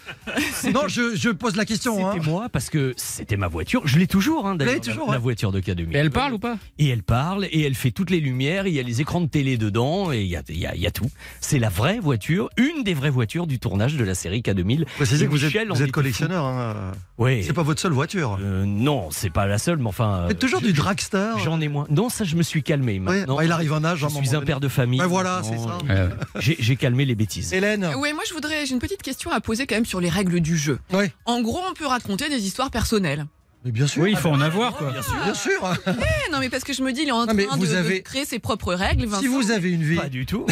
Non, 0.74 0.88
je, 0.88 1.16
je 1.16 1.30
pose 1.30 1.56
la 1.56 1.66
question. 1.66 2.08
hein. 2.08 2.14
C'était 2.16 2.26
moi 2.28 2.50
parce 2.50 2.70
que 2.70 2.94
c'était 2.98 3.38
ma 3.38 3.48
voiture. 3.48 3.82
Je 3.86 4.00
l'ai 4.00 4.08
toujours, 4.08 4.48
hein, 4.48 4.56
d'ailleurs, 4.56 4.82
toujours, 4.82 5.12
la, 5.12 5.20
voiture 5.20 5.52
de 5.52 5.62
K2000. 5.62 5.94
Et 5.94 5.98
elle 5.98 6.10
parle 6.12 6.34
ou 6.34 6.40
pas? 6.40 6.58
Et 6.80 6.88
elle 6.90 7.04
parle 7.04 7.46
et 7.52 7.62
elle 7.62 7.76
fait 7.76 7.92
toutes 7.92 8.10
les 8.10 8.20
lumières. 8.20 8.66
Il 8.66 8.74
y 8.74 8.80
a 8.80 8.84
les 8.84 9.02
écrans 9.02 9.22
de 9.22 9.28
télé 9.28 9.58
dedans 9.58 10.12
et 10.12 10.22
il 10.22 10.28
y 10.28 10.36
a, 10.36 10.42
il 10.50 10.58
y 10.58 10.66
a- 10.66 10.76
il 10.76 10.82
y 10.82 10.88
a 10.88 10.92
tout. 10.92 11.10
C'est 11.40 11.60
la 11.60 11.70
vraie 11.70 12.00
voiture, 12.00 12.50
une 12.58 12.84
des 12.84 12.94
vraies 12.96 13.10
voitures 13.10 13.46
du 13.48 13.60
tournage 13.60 13.96
de 13.96 14.04
la 14.04 14.16
série 14.16 14.42
K2000. 14.42 14.86
Précisez 14.96 15.26
que 15.26 15.32
vous 15.32 15.46
êtes, 15.46 15.68
vous 15.70 15.84
êtes 15.84 15.92
collectionneur. 15.92 16.47
Hein. 16.48 16.92
Oui. 17.18 17.44
C'est 17.44 17.54
pas 17.54 17.64
votre 17.64 17.82
seule 17.82 17.92
voiture. 17.94 18.38
Euh, 18.42 18.64
non, 18.66 19.10
c'est 19.12 19.30
pas 19.32 19.48
la 19.48 19.58
seule, 19.58 19.78
mais 19.78 19.88
enfin. 19.88 20.26
Vous 20.26 20.32
êtes 20.32 20.40
toujours 20.40 20.62
du 20.62 20.74
dragster. 20.74 21.32
J'en 21.44 21.60
ai 21.62 21.68
moins. 21.68 21.88
Non, 21.90 22.10
ça, 22.10 22.24
je 22.24 22.36
me 22.36 22.44
suis 22.44 22.62
calmé 22.64 22.94
Ouais, 22.94 23.00
maintenant. 23.00 23.38
bah, 23.38 23.46
il 23.46 23.52
arrive 23.52 23.74
un 23.74 23.84
âge. 23.84 24.00
je 24.00 24.08
suis 24.08 24.36
un 24.36 24.42
père 24.42 24.60
de 24.60 24.68
famille. 24.68 25.00
Ouais, 25.02 25.08
voilà, 25.08 25.42
c'est 25.44 25.58
ça. 25.58 25.78
euh, 25.90 26.10
J'ai 26.40 26.76
calmé 26.76 27.06
les 27.06 27.16
bêtises. 27.16 27.54
Hélène. 27.54 27.90
Oui, 27.98 28.14
moi 28.14 28.24
je 28.28 28.34
voudrais, 28.34 28.66
j'ai 28.66 28.74
une 28.74 28.80
petite 28.80 29.02
question 29.02 29.32
à 29.32 29.40
poser 29.42 29.66
quand 29.68 29.76
même 29.76 29.86
sur 29.86 30.00
les 30.00 30.10
règles 30.10 30.40
du 30.42 30.58
jeu. 30.58 30.80
Ouais. 30.94 31.12
En 31.26 31.42
gros, 31.42 31.60
on 31.70 31.74
peut 31.74 31.88
raconter 31.88 32.30
des 32.30 32.46
histoires 32.46 32.70
personnelles. 32.72 33.26
Mais 33.68 33.74
bien 33.74 33.86
sûr. 33.86 34.02
Oui, 34.04 34.12
il 34.12 34.18
faut 34.18 34.30
en 34.30 34.40
avoir 34.40 34.76
quoi. 34.78 34.92
Bien 34.92 35.34
sûr. 35.34 35.52
Eh, 35.88 36.32
non, 36.32 36.40
mais 36.40 36.50
parce 36.50 36.64
que 36.64 36.72
je 36.72 36.82
me 36.82 36.94
dis, 36.94 37.02
il 37.02 37.10
est 37.10 37.12
en 37.12 37.26
mais 37.34 37.44
train 37.46 37.58
vous 37.58 37.66
de, 37.66 38.00
créer 38.00 38.24
ses 38.24 38.40
propres 38.40 38.74
règles. 38.74 39.06
Vincent. 39.06 39.22
Si 39.22 39.28
vous 39.28 39.52
avez 39.52 39.72
une 39.72 39.84
vie, 39.84 39.98
Pas 39.98 40.08
du 40.08 40.26
tout. 40.26 40.46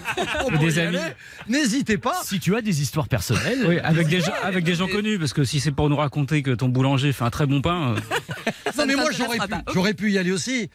des 0.60 0.76
y 0.76 0.80
amis. 0.80 0.96
aller, 0.96 1.14
n'hésitez 1.48 1.98
pas. 1.98 2.20
si 2.24 2.38
tu 2.38 2.54
as 2.54 2.60
des 2.62 2.80
histoires 2.82 3.08
personnelles. 3.08 3.64
Oui, 3.66 3.78
avec 3.80 4.06
des 4.06 4.20
gens, 4.20 4.32
avec 4.44 4.62
des 4.62 4.74
gens 4.76 4.86
connus, 4.86 5.18
parce 5.18 5.32
que 5.32 5.42
si 5.42 5.58
c'est 5.58 5.72
pour 5.72 5.90
nous 5.90 5.96
raconter 5.96 6.42
que 6.42 6.52
ton 6.52 6.68
boulanger 6.68 7.12
fait 7.12 7.24
un 7.24 7.30
très 7.30 7.46
bon 7.46 7.60
pain, 7.62 7.96
euh, 7.96 8.00
Non, 8.78 8.84
ne 8.84 8.88
mais 8.88 8.94
moi 8.94 9.10
j'aurais 9.10 9.38
pu, 9.38 9.48
pas. 9.48 9.56
Ok. 9.66 9.74
j'aurais 9.74 9.94
pu 9.94 10.12
y 10.12 10.18
aller 10.18 10.30
aussi. 10.30 10.70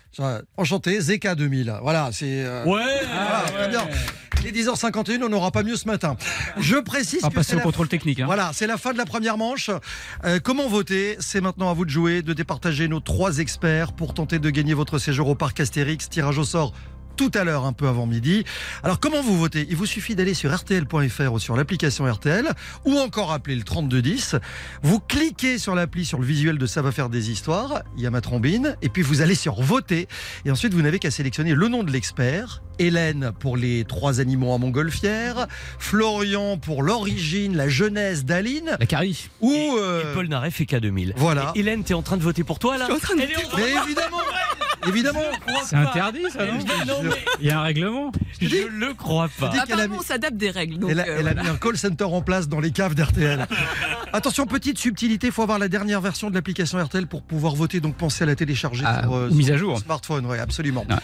Enchanté, 0.58 1.00
Zeka 1.00 1.36
2000. 1.36 1.74
Voilà, 1.82 2.10
c'est. 2.12 2.26
euh, 2.46 2.66
Ouais. 2.66 2.84
voilà, 3.04 3.44
très 3.54 3.68
bien. 3.70 3.88
Il 4.42 4.48
est 4.48 4.52
10h51, 4.64 5.24
on 5.24 5.30
n'aura 5.30 5.52
pas 5.52 5.64
mieux 5.64 5.76
ce 5.76 5.88
matin. 5.88 6.16
Je 6.58 6.76
précise 6.78 7.20
on 7.24 7.28
va 7.28 7.30
que 7.30 7.36
passer 7.36 7.56
au 7.56 7.60
contrôle 7.60 7.88
technique. 7.88 8.20
hein. 8.20 8.26
Voilà, 8.26 8.52
c'est 8.54 8.68
la 8.68 8.78
fin 8.78 8.94
de 8.94 8.98
la 8.98 9.06
première 9.06 9.38
manche. 9.38 9.70
Euh, 10.26 10.40
comment 10.42 10.68
voter? 10.68 11.18
C'est 11.20 11.42
maintenant 11.42 11.70
à 11.70 11.74
vous 11.74 11.86
de 11.86 11.90
jouer, 11.90 12.22
de 12.22 12.34
départager 12.34 12.88
nos 12.88 13.00
trois 13.00 13.40
experts 13.40 13.94
pour 13.94 14.14
tenter 14.14 14.40
de 14.40 14.50
gagner 14.50 14.74
votre 14.74 15.00
séjour 15.00 15.28
au 15.30 15.36
parc 15.36 15.60
Astérix. 15.60 16.10
Tirage 16.10 16.38
au 16.38 16.44
sort 16.44 16.74
tout 17.16 17.32
à 17.34 17.44
l'heure, 17.44 17.66
un 17.66 17.74
peu 17.74 17.88
avant 17.88 18.06
midi. 18.06 18.44
Alors 18.84 19.00
comment 19.00 19.24
vous 19.24 19.36
votez? 19.40 19.66
Il 19.72 19.76
vous 19.76 19.88
suffit 19.88 20.14
d'aller 20.14 20.36
sur 20.36 20.56
rtl.fr 20.56 21.34
ou 21.34 21.40
sur 21.40 21.58
l'application 21.58 22.06
RTL 22.06 22.48
ou 22.86 22.96
encore 23.00 23.32
appeler 23.32 23.56
le 23.56 23.64
3210. 23.64 24.36
Vous 24.84 25.00
cliquez 25.00 25.58
sur 25.58 25.74
l'appli, 25.74 26.06
sur 26.06 26.20
le 26.20 26.26
visuel 26.28 26.60
de 26.60 26.66
Ça 26.68 26.84
va 26.84 26.92
faire 26.92 27.10
des 27.10 27.32
histoires. 27.32 27.82
Il 27.98 28.04
y 28.04 28.06
a 28.06 28.12
ma 28.12 28.22
trombine. 28.22 28.76
Et 28.84 28.90
puis 28.90 29.02
vous 29.02 29.22
allez 29.22 29.34
sur 29.34 29.60
voter. 29.64 30.08
Et 30.46 30.52
ensuite, 30.52 30.76
vous 30.76 30.84
n'avez 30.84 31.00
qu'à 31.00 31.10
sélectionner 31.10 31.56
le 31.56 31.68
nom 31.68 31.84
de 31.84 31.92
l'expert. 31.92 32.62
Hélène 32.80 33.32
pour 33.40 33.58
les 33.58 33.84
trois 33.86 34.20
animaux 34.20 34.52
en 34.52 34.60
montgolfière. 34.60 35.48
Florian 35.80 36.58
pour 36.58 36.84
l'origine, 36.84 37.56
la 37.56 37.70
jeunesse 37.70 38.26
d'Aline. 38.26 38.78
La 38.80 38.86
carie. 38.86 39.30
Ou 39.42 39.52
Et, 39.52 39.70
euh, 39.80 40.12
et 40.12 40.14
Paul 40.14 40.28
Naref 40.28 40.62
et 40.62 40.66
K2000. 40.66 41.14
Voilà. 41.16 41.52
Et 41.56 41.60
Hélène, 41.60 41.84
t'es 41.84 41.94
en 41.94 42.02
train 42.02 42.18
de 42.18 42.24
voter 42.24 42.44
pour 42.44 42.60
toi 42.60 42.78
là 42.78 42.86
Je 42.90 42.94
suis 42.94 42.96
en 42.96 43.00
train 43.00 43.16
de 43.16 43.22
Elle 43.22 43.32
est 43.32 43.38
en 43.46 43.50
train 43.50 43.58
Mais 43.62 43.72
évidemment, 43.86 44.18
évidemment. 44.88 45.20
C'est 45.66 45.76
interdit 45.76 46.24
ça, 46.32 46.46
non 46.46 46.54
Non, 46.88 47.04
mais 47.04 47.10
Il 47.40 47.48
y 47.48 47.52
a 47.52 47.60
un 47.60 47.64
règlement. 47.64 48.12
je 48.42 48.68
le 48.68 48.94
crois 48.94 49.30
pas. 49.40 49.52
Apparemment, 49.60 49.96
mis- 49.96 50.00
on 50.00 50.04
s'adapte 50.04 50.38
des 50.38 50.50
règles. 50.52 50.78
Donc, 50.80 50.92
Elle 50.92 51.00
a, 51.00 51.04
euh, 51.08 51.18
elle 51.20 51.28
a 51.28 51.34
voilà. 51.34 51.44
mis 51.44 51.50
un 51.50 51.56
call 51.58 51.78
center 51.78 52.04
en 52.06 52.22
place 52.22 52.48
dans 52.48 52.60
les 52.60 52.72
caves 52.72 52.96
d'RTL. 52.96 53.48
Attention, 54.14 54.46
petite 54.46 54.78
subtilité, 54.78 55.28
il 55.28 55.34
faut 55.34 55.42
avoir 55.44 55.60
la 55.60 55.68
dernière 55.68 56.02
version 56.02 56.30
de 56.30 56.36
l'application 56.36 56.78
RTL 56.84 57.08
pour 57.08 57.22
pouvoir 57.24 57.56
voter, 57.56 57.80
donc 57.80 57.96
pensez 57.96 58.24
à 58.24 58.28
la 58.28 58.36
télécharger 58.36 58.84
Ah, 58.86 59.02
sur, 59.04 59.14
euh, 59.16 59.30
mise 59.32 59.48
sur 59.48 59.56
à 59.56 59.58
jour. 59.58 59.74
votre 59.74 59.86
smartphone. 59.86 60.26
Oui, 60.26 60.38
absolument. 60.38 60.86
Ah. 60.90 61.00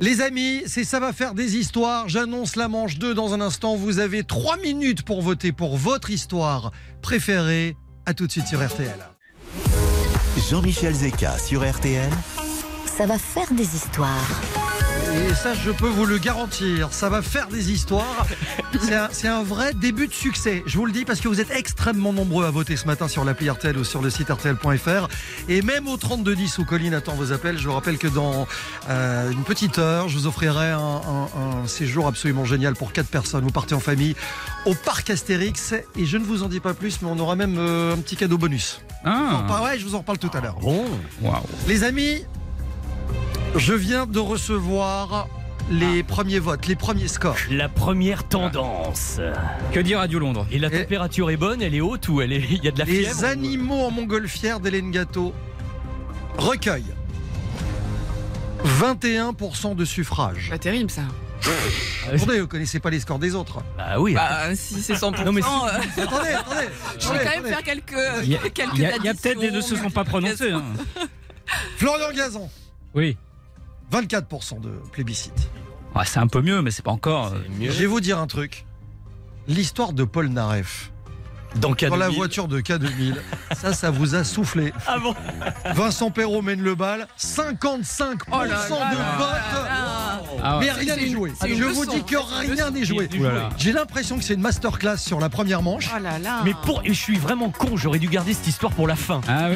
Les 0.00 0.20
amis, 0.20 0.62
c'est 0.66 0.84
ça 0.84 1.00
va 1.00 1.12
faire 1.12 1.34
des 1.34 1.56
histoires. 1.56 2.08
J'annonce 2.08 2.56
la 2.56 2.68
manche 2.68 2.98
2 2.98 3.14
dans 3.14 3.32
un 3.32 3.40
instant. 3.40 3.76
Vous 3.76 4.00
avez 4.00 4.24
3 4.24 4.56
minutes 4.58 5.02
pour 5.02 5.22
voter 5.22 5.52
pour 5.52 5.76
votre 5.76 6.10
histoire 6.10 6.72
préférée. 7.00 7.76
À 8.06 8.12
tout 8.12 8.26
de 8.26 8.32
suite 8.32 8.46
sur 8.46 8.64
RTL. 8.64 8.92
Jean-Michel 10.50 10.94
Zeka 10.94 11.38
sur 11.38 11.68
RTL. 11.68 12.10
Ça 12.84 13.06
va 13.06 13.18
faire 13.18 13.50
des 13.52 13.76
histoires. 13.76 14.42
Et 15.16 15.32
ça, 15.34 15.54
je 15.54 15.70
peux 15.70 15.88
vous 15.88 16.06
le 16.06 16.18
garantir, 16.18 16.88
ça 16.92 17.08
va 17.08 17.22
faire 17.22 17.46
des 17.48 17.70
histoires. 17.70 18.26
C'est 19.12 19.28
un, 19.28 19.42
vrai 19.44 19.72
début 19.72 20.08
de 20.08 20.12
succès. 20.12 20.62
Je 20.66 20.76
vous 20.76 20.86
le 20.86 20.92
dis 20.92 21.04
parce 21.04 21.20
que 21.20 21.28
vous 21.28 21.40
êtes 21.40 21.50
extrêmement 21.52 22.12
nombreux 22.12 22.44
à 22.44 22.50
voter 22.50 22.76
ce 22.76 22.86
matin 22.86 23.06
sur 23.06 23.24
l'appli 23.24 23.48
RTL 23.48 23.76
ou 23.78 23.84
sur 23.84 24.02
le 24.02 24.10
site 24.10 24.30
RTL.fr. 24.30 25.08
Et 25.48 25.62
même 25.62 25.86
au 25.86 25.96
3210 25.96 26.58
où 26.58 26.64
Colline 26.64 26.94
attend 26.94 27.14
vos 27.14 27.32
appels, 27.32 27.58
je 27.58 27.68
vous 27.68 27.74
rappelle 27.74 27.98
que 27.98 28.08
dans 28.08 28.48
euh, 28.88 29.30
une 29.30 29.44
petite 29.44 29.78
heure, 29.78 30.08
je 30.08 30.18
vous 30.18 30.26
offrirai 30.26 30.70
un, 30.70 30.78
un- 30.78 31.62
un 31.62 31.66
séjour 31.68 32.06
absolument 32.08 32.44
génial 32.44 32.74
pour 32.74 32.92
quatre 32.92 33.08
personnes. 33.08 33.44
Vous 33.44 33.50
partez 33.52 33.74
en 33.74 33.80
famille 33.80 34.16
au 34.66 34.74
parc 34.74 35.10
Astérix. 35.10 35.74
Et 35.96 36.06
je 36.06 36.16
ne 36.16 36.24
vous 36.24 36.42
en 36.42 36.48
dis 36.48 36.60
pas 36.60 36.74
plus, 36.74 37.00
mais 37.02 37.08
on 37.10 37.18
aura 37.18 37.36
même 37.36 37.56
euh, 37.58 37.94
un 37.94 37.98
petit 37.98 38.16
cadeau 38.16 38.38
bonus. 38.38 38.80
Ah, 39.04 39.62
ouais, 39.62 39.78
je 39.78 39.84
vous 39.84 39.94
en 39.94 39.98
reparle 39.98 40.18
tout 40.18 40.30
à 40.34 40.40
l'heure. 40.40 40.56
Bon, 40.60 40.84
waouh. 41.22 41.42
Les 41.68 41.84
amis, 41.84 42.24
je 43.56 43.72
viens 43.74 44.06
de 44.06 44.18
recevoir 44.18 45.28
les 45.70 46.02
premiers 46.02 46.38
votes, 46.38 46.66
les 46.66 46.76
premiers 46.76 47.08
scores. 47.08 47.36
la 47.50 47.68
première 47.68 48.24
tendance. 48.24 49.20
Que 49.72 49.80
dit 49.80 49.94
Radio 49.94 50.18
Londres? 50.18 50.46
Et 50.50 50.58
la 50.58 50.68
Et- 50.68 50.82
température 50.82 51.30
est 51.30 51.36
bonne, 51.36 51.62
elle 51.62 51.74
est 51.74 51.80
haute 51.80 52.08
ou 52.08 52.20
elle 52.20 52.32
est 52.32 52.40
il 52.50 52.62
y 52.64 52.68
a 52.68 52.70
de 52.70 52.78
la 52.78 52.84
Les 52.84 53.02
fièvre 53.04 53.24
animaux 53.24 53.80
en 53.82 53.90
montgolfière 53.90 54.60
d'Hélène 54.60 54.90
Gâteau 54.90 55.32
recueillent 56.36 56.94
21% 58.64 59.74
de 59.74 59.84
suffrage. 59.84 60.48
Pas 60.50 60.58
terrible 60.58 60.90
ça. 60.90 61.02
Attendez, 62.12 62.40
vous 62.40 62.46
connaissez 62.46 62.80
pas 62.80 62.88
les 62.90 63.00
scores 63.00 63.18
des 63.18 63.34
autres. 63.34 63.58
Ah 63.78 64.00
oui. 64.00 64.14
Bah, 64.14 64.54
si 64.54 64.80
c'est 64.82 64.94
100%. 64.94 65.24
Non, 65.24 65.32
mais 65.32 65.42
si- 65.42 65.48
euh, 65.48 66.02
Attendez, 66.02 66.28
attendez. 66.30 66.68
je 66.98 67.08
vais 67.10 67.18
quand 67.24 67.42
même 67.42 67.44
faire 67.46 67.62
quelques, 67.62 67.94
Il 68.22 68.30
y 68.30 68.36
a, 68.36 68.38
quelques 68.38 68.74
il 68.76 68.80
y 68.80 68.86
a- 68.86 68.96
il 68.96 69.04
y 69.04 69.08
a 69.08 69.14
peut-être 69.14 69.40
des 69.40 69.50
deux 69.50 69.60
se 69.60 69.76
sont 69.76 69.90
pas 69.90 70.04
prononcés. 70.04 70.52
hein. 70.52 70.62
Florian 71.76 72.12
Gazan, 72.16 72.48
Oui. 72.94 73.18
24% 74.00 74.60
de 74.60 74.70
plébiscite. 74.92 75.48
Ouais, 75.94 76.04
c'est 76.04 76.18
un 76.18 76.26
peu 76.26 76.40
mieux, 76.42 76.62
mais 76.62 76.70
c'est 76.70 76.84
pas 76.84 76.90
encore. 76.90 77.32
euh, 77.32 77.38
mieux. 77.58 77.70
Je 77.70 77.78
vais 77.80 77.86
vous 77.86 78.00
dire 78.00 78.18
un 78.18 78.26
truc. 78.26 78.66
L'histoire 79.46 79.92
de 79.92 80.04
Paul 80.04 80.28
Naref 80.28 80.90
Dans, 81.56 81.72
K2000. 81.72 81.88
dans 81.88 81.96
la 81.96 82.08
voiture 82.08 82.48
de 82.48 82.60
K2000, 82.60 83.14
ça, 83.54 83.72
ça 83.72 83.90
vous 83.90 84.14
a 84.14 84.24
soufflé. 84.24 84.72
Ah 84.86 84.98
bon 84.98 85.14
Vincent 85.74 86.10
Perrault 86.10 86.42
mène 86.42 86.60
le 86.60 86.74
bal, 86.74 87.06
55% 87.18 88.14
Oh 88.30 88.38
là 88.38 88.46
là 88.46 88.64
de 88.68 89.18
vote. 89.18 89.64
Ah, 90.42 90.58
ouais. 90.58 90.66
Mais 90.66 90.72
rien 90.72 90.96
n'est 90.96 91.08
joué. 91.08 91.32
Je 91.42 91.54
leçon, 91.54 91.72
vous 91.72 91.86
dis 91.86 92.04
que 92.04 92.16
hein, 92.16 92.52
rien 92.54 92.70
n'est 92.70 92.84
joué. 92.84 93.08
J'ai 93.56 93.72
l'impression 93.72 94.18
que 94.18 94.24
c'est 94.24 94.34
une 94.34 94.40
masterclass 94.40 94.98
sur 94.98 95.20
la 95.20 95.28
première 95.28 95.62
manche. 95.62 95.90
Oh 95.94 96.02
là 96.02 96.18
là. 96.18 96.42
Mais 96.44 96.52
pour, 96.64 96.82
et 96.84 96.88
je 96.88 97.00
suis 97.00 97.16
vraiment 97.16 97.50
con, 97.50 97.76
j'aurais 97.76 97.98
dû 97.98 98.08
garder 98.08 98.34
cette 98.34 98.46
histoire 98.46 98.72
pour 98.72 98.86
la 98.86 98.96
fin. 98.96 99.20
Ah. 99.28 99.48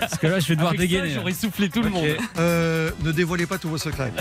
Parce 0.00 0.18
que 0.18 0.26
là, 0.26 0.40
je 0.40 0.48
vais 0.48 0.56
devoir 0.56 0.72
Avec 0.74 0.80
dégainer. 0.80 1.10
J'aurais 1.10 1.32
soufflé 1.32 1.68
tout 1.68 1.82
le 1.82 1.90
monde. 1.90 2.04
Euh, 2.38 2.90
ne 3.02 3.12
dévoilez 3.12 3.46
pas 3.46 3.58
tous 3.58 3.68
vos 3.68 3.78
secrets. 3.78 4.12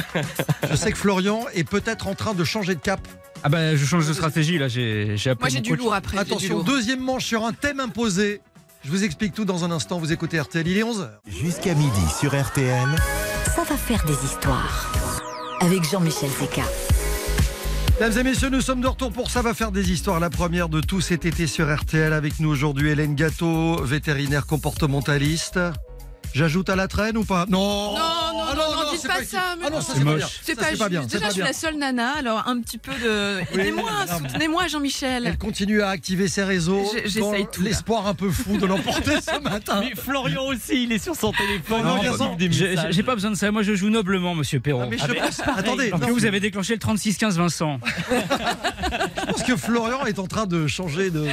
Je 0.70 0.76
sais 0.76 0.92
que 0.92 0.98
Florian 0.98 1.46
est 1.54 1.64
peut-être 1.64 2.08
en 2.08 2.16
train 2.16 2.34
de 2.34 2.44
changer 2.44 2.76
de 2.76 2.80
cap. 2.80 3.00
Ah 3.44 3.50
bah, 3.50 3.76
je 3.76 3.86
change 3.86 4.08
de 4.08 4.14
stratégie 4.14 4.58
là. 4.58 4.68
J'ai 4.68 5.18
j'ai 5.18 5.30
appelé 5.32 5.44
Moi 5.44 5.50
j'ai 5.50 5.62
du 5.62 5.70
coach. 5.72 5.80
lourd 5.80 5.94
après. 5.94 6.18
j'ai 6.18 6.24
du 6.24 6.32
Attention, 6.32 6.56
lourd. 6.56 6.64
deuxième 6.64 7.00
manche 7.02 7.26
sur 7.26 7.46
un 7.46 7.52
thème 7.54 7.80
imposé. 7.80 8.42
Je 8.86 8.90
vous 8.92 9.04
explique 9.04 9.34
tout 9.34 9.46
dans 9.46 9.64
un 9.64 9.72
instant. 9.72 9.98
Vous 10.00 10.12
écoutez 10.12 10.40
RTL, 10.40 10.68
il 10.68 10.78
est 10.78 10.84
11h. 10.84 11.10
Jusqu'à 11.28 11.74
midi 11.74 12.02
sur 12.20 12.32
RTL. 12.40 12.88
Ça 13.56 13.64
va 13.64 13.78
faire 13.78 14.04
des 14.06 14.14
histoires. 14.26 14.92
Avec 15.62 15.90
Jean-Michel 15.90 16.30
Zeka. 16.30 16.64
Mesdames 18.02 18.18
et 18.20 18.24
messieurs, 18.24 18.50
nous 18.50 18.60
sommes 18.62 18.82
de 18.82 18.88
retour 18.88 19.12
pour 19.12 19.30
Ça 19.30 19.42
va 19.42 19.54
faire 19.54 19.72
des 19.72 19.92
histoires. 19.92 20.20
La 20.20 20.30
première 20.30 20.68
de 20.68 20.82
tout 20.82 21.00
cet 21.00 21.26
été 21.26 21.48
sur 21.48 21.74
RTL 21.74 22.12
avec 22.12 22.40
nous 22.40 22.50
aujourd'hui 22.50 22.90
Hélène 22.90 23.16
Gâteau, 23.16 23.82
vétérinaire 23.84 24.46
comportementaliste. 24.48 25.60
J'ajoute 26.34 26.70
à 26.70 26.76
la 26.76 26.88
traîne 26.88 27.16
ou 27.18 27.24
pas? 27.24 27.46
Non 27.48 27.94
Non, 27.94 28.00
non, 28.34 28.44
Ah 28.52 28.56
non, 28.56 28.84
non, 28.86 28.92
dites 28.92 29.02
c'est 29.02 29.08
pas 29.08 29.24
ça, 29.24 29.56
mais 29.58 29.66
Ah 29.68 29.70
non, 29.70 29.78
non. 29.78 29.82
C'est 29.82 30.04
moche. 30.04 30.18
bien. 30.18 30.28
C'est 30.42 30.78
pas, 30.78 30.90
bien. 30.90 31.04
Déjà, 31.06 31.28
je 31.28 31.32
suis 31.34 31.42
la 31.42 31.54
seule 31.54 31.78
nana, 31.78 32.12
alors 32.18 32.44
un 32.48 32.60
petit 32.62 32.78
peu 32.78 32.92
de. 32.94 33.40
Aidez-moi, 33.60 33.90
non, 34.10 34.18
soutenez-moi, 34.30 34.68
Jean-Michel. 34.68 35.24
Elle 35.28 35.38
continue 35.38 35.82
à 35.82 35.90
activer 35.90 36.28
ses 36.28 36.44
réseaux. 36.44 36.84
J'essaye 37.06 37.48
tout. 37.52 37.62
L'espoir 37.62 38.08
un 38.08 38.14
peu 38.14 38.30
fou 38.30 38.58
de 38.58 38.66
l'emporter 38.66 39.20
ce 39.22 39.40
matin. 39.44 39.82
Mais 39.82 39.94
Florian 39.96 40.44
aussi, 40.48 40.84
il 40.84 40.92
est 40.92 41.00
sur 41.04 41.16
son 41.16 41.32
téléphone. 41.32 41.84
Non, 41.84 42.00
J'ai 42.90 43.04
pas 43.04 43.16
besoin 43.16 43.32
de 43.32 43.36
ça. 43.36 43.52
Moi, 43.52 43.64
je 43.64 43.74
joue 43.76 43.90
noblement, 43.90 44.36
monsieur 44.36 44.60
Perron. 44.60 44.82
Ah, 44.84 44.88
mais 44.90 44.98
je 44.98 45.06
pense, 45.06 45.42
attendez, 45.56 45.92
non, 45.92 46.08
vous 46.12 46.26
avez 46.26 46.40
déclenché 46.40 46.74
le 46.74 46.80
36-15 46.80 47.34
Vincent. 47.34 47.80
je 48.12 49.26
pense 49.32 49.44
que 49.44 49.56
Florian 49.56 50.06
est 50.06 50.20
en 50.20 50.28
train 50.28 50.46
de 50.46 50.68
changer 50.68 51.10
de, 51.10 51.20
de- 51.22 51.28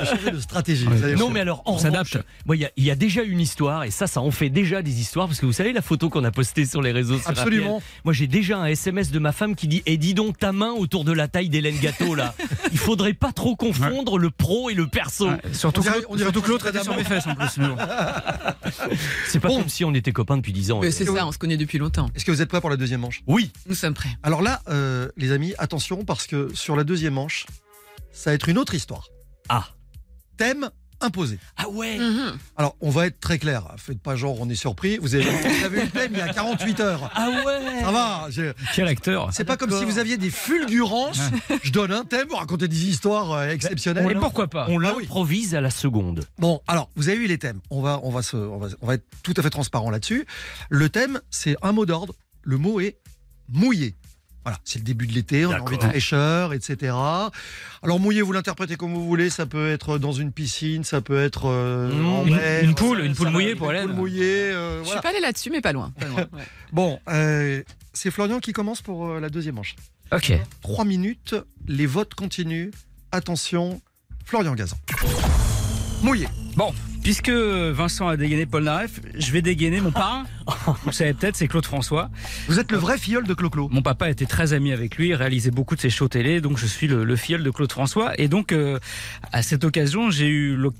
de 0.00 0.04
changer 0.04 0.30
de 0.30 0.40
stratégie. 0.40 0.86
allez 1.02 1.14
Non 1.16 1.30
mais 1.30 1.40
alors 1.40 1.62
en 1.64 1.74
On 1.74 1.78
s'adapte. 1.78 2.18
il 2.52 2.70
y, 2.76 2.82
y 2.84 2.90
a 2.90 2.94
déjà 2.94 3.22
une 3.22 3.40
histoire 3.40 3.84
et 3.84 3.90
ça 3.90 4.06
ça 4.06 4.20
en 4.20 4.30
fait 4.30 4.48
déjà 4.50 4.82
des 4.82 5.00
histoires 5.00 5.26
parce 5.26 5.40
que 5.40 5.46
vous 5.46 5.52
savez 5.52 5.72
la 5.72 5.82
photo 5.82 6.08
qu'on 6.10 6.24
a 6.24 6.30
postée 6.36 6.66
sur 6.66 6.82
les 6.82 6.92
réseaux 6.92 7.18
sur 7.18 7.30
Absolument. 7.30 7.82
Moi 8.04 8.12
j'ai 8.12 8.26
déjà 8.28 8.58
un 8.58 8.66
SMS 8.66 9.10
de 9.10 9.18
ma 9.18 9.32
femme 9.32 9.56
qui 9.56 9.66
dit 9.68 9.82
et 9.86 9.96
dis 9.96 10.12
donc 10.14 10.38
ta 10.38 10.52
main 10.52 10.70
autour 10.70 11.04
de 11.04 11.12
la 11.12 11.26
taille 11.28 11.48
d'Hélène 11.48 11.78
Gâteau 11.78 12.14
là 12.14 12.34
il 12.72 12.78
faudrait 12.78 13.14
pas 13.14 13.32
trop 13.32 13.56
confondre 13.56 14.18
le 14.18 14.30
pro 14.30 14.68
et 14.70 14.74
le 14.74 14.86
perso 14.86 15.28
Ouais, 15.30 15.40
surtout 15.52 15.80
On 15.80 15.82
dirait- 15.82 16.04
on 16.10 16.16
dirait 16.16 16.26
surtout 16.30 16.40
que 16.42 16.46
tout 16.46 16.52
l'autre 16.52 16.66
était 16.68 16.82
sur 16.84 16.94
mes 16.96 17.04
fesses 17.04 17.26
en 17.26 17.34
plus. 17.34 17.48
c'est 19.26 19.40
pas 19.40 19.48
Bon. 19.48 19.58
comme 19.60 19.68
si 19.68 19.84
on 19.84 19.94
était 19.94 20.12
copains 20.12 20.36
depuis 20.36 20.52
10 20.52 20.72
ans 20.72 20.80
Mais 20.80 20.90
c'est 20.90 21.04
ça, 21.06 21.26
on 21.26 21.32
se 21.32 21.38
connaît 21.38 21.56
depuis 21.56 21.78
longtemps. 21.78 22.08
Est-ce 22.14 22.24
que 22.24 22.30
vous 22.30 22.42
êtes 22.42 22.48
prêts 22.48 22.60
pour 22.60 22.70
la 22.70 22.76
deuxième 22.76 23.00
manche? 23.00 23.22
Oui 23.26 23.50
Nous 23.68 23.74
sommes 23.74 23.94
prêts. 23.94 24.10
Alors 24.22 24.42
là, 24.42 24.60
euh, 24.68 25.08
les 25.16 25.32
amis, 25.32 25.54
attention 25.58 26.04
parce 26.04 26.26
que 26.26 26.50
sur 26.54 26.76
la 26.76 26.84
deuxième 26.84 27.14
manche, 27.14 27.46
ça 28.12 28.30
va 28.30 28.34
être 28.34 28.48
une 28.48 28.58
autre 28.58 28.74
histoire. 28.74 29.08
ah 29.48 29.68
Thème 30.36 30.68
imposé. 31.00 31.38
ah 31.56 31.68
ouais 31.68 31.98
Mhm. 31.98 32.38
Alors, 32.56 32.76
on 32.80 32.90
va 32.90 33.06
être 33.06 33.20
très 33.20 33.38
clair. 33.38 33.64
Faites 33.76 34.00
pas 34.00 34.16
genre, 34.16 34.40
on 34.40 34.48
est 34.48 34.54
surpris. 34.54 34.98
Vous 34.98 35.14
avez, 35.14 35.24
vous 35.24 35.64
avez 35.64 35.78
eu 35.80 35.84
le 35.84 35.90
thème 35.90 36.12
il 36.12 36.18
y 36.18 36.22
a 36.22 36.32
48 36.32 36.80
heures. 36.80 37.10
ah 37.14 37.28
ouais 37.44 37.80
Ça 37.82 37.90
va. 37.90 38.28
Quel 38.74 38.88
acteur 38.88 39.28
C'est 39.32 39.44
pas 39.44 39.56
comme 39.56 39.70
si 39.76 39.84
vous 39.84 39.98
aviez 39.98 40.16
des 40.16 40.30
fulgurances. 40.30 41.20
Je 41.62 41.70
donne 41.72 41.92
un 41.92 42.04
thème, 42.04 42.28
vous 42.28 42.36
racontez 42.36 42.68
des 42.68 42.88
histoires 42.88 43.32
euh, 43.32 43.48
exceptionnelles. 43.50 44.10
Et 44.10 44.14
pourquoi 44.14 44.48
pas 44.48 44.66
on 44.68 44.80
Ah 44.84 44.92
oui. 44.96 45.02
l'improvise 45.04 45.54
à 45.54 45.60
la 45.60 45.70
seconde 45.70 46.24
Bon, 46.38 46.60
alors, 46.66 46.90
vous 46.96 47.08
avez 47.08 47.18
eu 47.18 47.26
les 47.26 47.38
thèmes. 47.38 47.60
On 47.70 47.80
va, 47.82 48.00
on 48.02 48.10
va, 48.10 48.22
se, 48.22 48.36
on 48.36 48.58
va, 48.58 48.68
on 48.80 48.86
va 48.86 48.94
être 48.94 49.04
tout 49.22 49.34
à 49.36 49.42
fait 49.42 49.50
transparent 49.50 49.90
là-dessus. 49.90 50.26
Le 50.70 50.88
thème, 50.88 51.20
c'est 51.30 51.56
un 51.62 51.72
mot 51.72 51.86
d'ordre. 51.86 52.14
Le 52.42 52.58
mot 52.58 52.80
est 52.80 52.96
mouillé. 53.48 53.94
Voilà, 54.46 54.60
c'est 54.62 54.78
le 54.78 54.84
début 54.84 55.08
de 55.08 55.12
l'été, 55.12 55.44
on 55.44 55.50
a 55.50 55.58
envie 55.58 55.76
de 55.76 55.82
fraîcheur, 55.82 56.52
etc. 56.52 56.92
Alors 57.82 57.98
mouillé, 57.98 58.22
vous 58.22 58.30
l'interprétez 58.30 58.76
comme 58.76 58.94
vous 58.94 59.04
voulez. 59.04 59.28
Ça 59.28 59.44
peut 59.44 59.68
être 59.72 59.98
dans 59.98 60.12
une 60.12 60.30
piscine, 60.30 60.84
ça 60.84 61.00
peut 61.00 61.20
être 61.20 61.46
euh, 61.46 61.90
Mmh, 61.92 62.06
en 62.06 62.24
une- 62.26 62.36
mer, 62.36 62.62
une 62.62 62.74
poule, 62.76 63.00
une 63.00 63.16
poule 63.16 63.30
mouillée 63.30 63.50
une 63.52 63.58
pour 63.58 63.72
Hélène. 63.72 63.86
poule 63.88 63.96
mouillée, 63.96 64.22
euh, 64.52 64.78
Je 64.78 64.84
voilà. 64.84 65.00
suis 65.00 65.02
pas 65.02 65.08
allée 65.08 65.20
là-dessus, 65.20 65.50
mais 65.50 65.60
pas 65.60 65.72
loin. 65.72 65.92
Pas 65.98 66.06
loin. 66.06 66.26
Ouais. 66.32 66.42
Bon, 66.72 67.00
euh, 67.08 67.60
c'est 67.92 68.12
Florian 68.12 68.38
qui 68.38 68.52
commence 68.52 68.82
pour 68.82 69.08
euh, 69.08 69.18
la 69.20 69.30
deuxième 69.30 69.56
manche. 69.56 69.74
Ok. 70.12 70.32
Trois 70.62 70.84
minutes, 70.84 71.34
les 71.66 71.86
votes 71.86 72.14
continuent. 72.14 72.70
Attention, 73.10 73.80
Florian 74.26 74.54
Gazan. 74.54 74.76
Mouillé. 76.02 76.28
Bon, 76.54 76.72
puisque 77.02 77.30
Vincent 77.30 78.06
a 78.06 78.16
dégainé 78.16 78.46
Paul 78.46 78.62
Naref, 78.62 79.00
je 79.18 79.32
vais 79.32 79.42
dégainer 79.42 79.80
mon 79.80 79.90
parrain. 79.90 80.24
Vous 80.84 80.92
savez 80.92 81.12
peut-être, 81.14 81.36
c'est 81.36 81.48
Claude 81.48 81.64
François. 81.66 82.08
Vous 82.48 82.60
êtes 82.60 82.70
le 82.70 82.78
vrai 82.78 82.98
filleul 82.98 83.24
de 83.24 83.34
Clo-Clo. 83.34 83.68
Mon 83.70 83.82
papa 83.82 84.08
était 84.10 84.26
très 84.26 84.52
ami 84.52 84.72
avec 84.72 84.96
lui, 84.96 85.14
réalisait 85.14 85.50
beaucoup 85.50 85.74
de 85.74 85.80
ses 85.80 85.90
shows 85.90 86.08
télé, 86.08 86.40
donc 86.40 86.56
je 86.58 86.66
suis 86.66 86.86
le, 86.86 87.04
le 87.04 87.16
filleul 87.16 87.42
de 87.42 87.50
Claude 87.50 87.70
François. 87.72 88.12
Et 88.20 88.28
donc, 88.28 88.52
euh, 88.52 88.78
à 89.32 89.42
cette 89.42 89.64
occasion, 89.64 90.10
j'ai 90.10 90.28
eu 90.28 90.54
l'oc- 90.54 90.74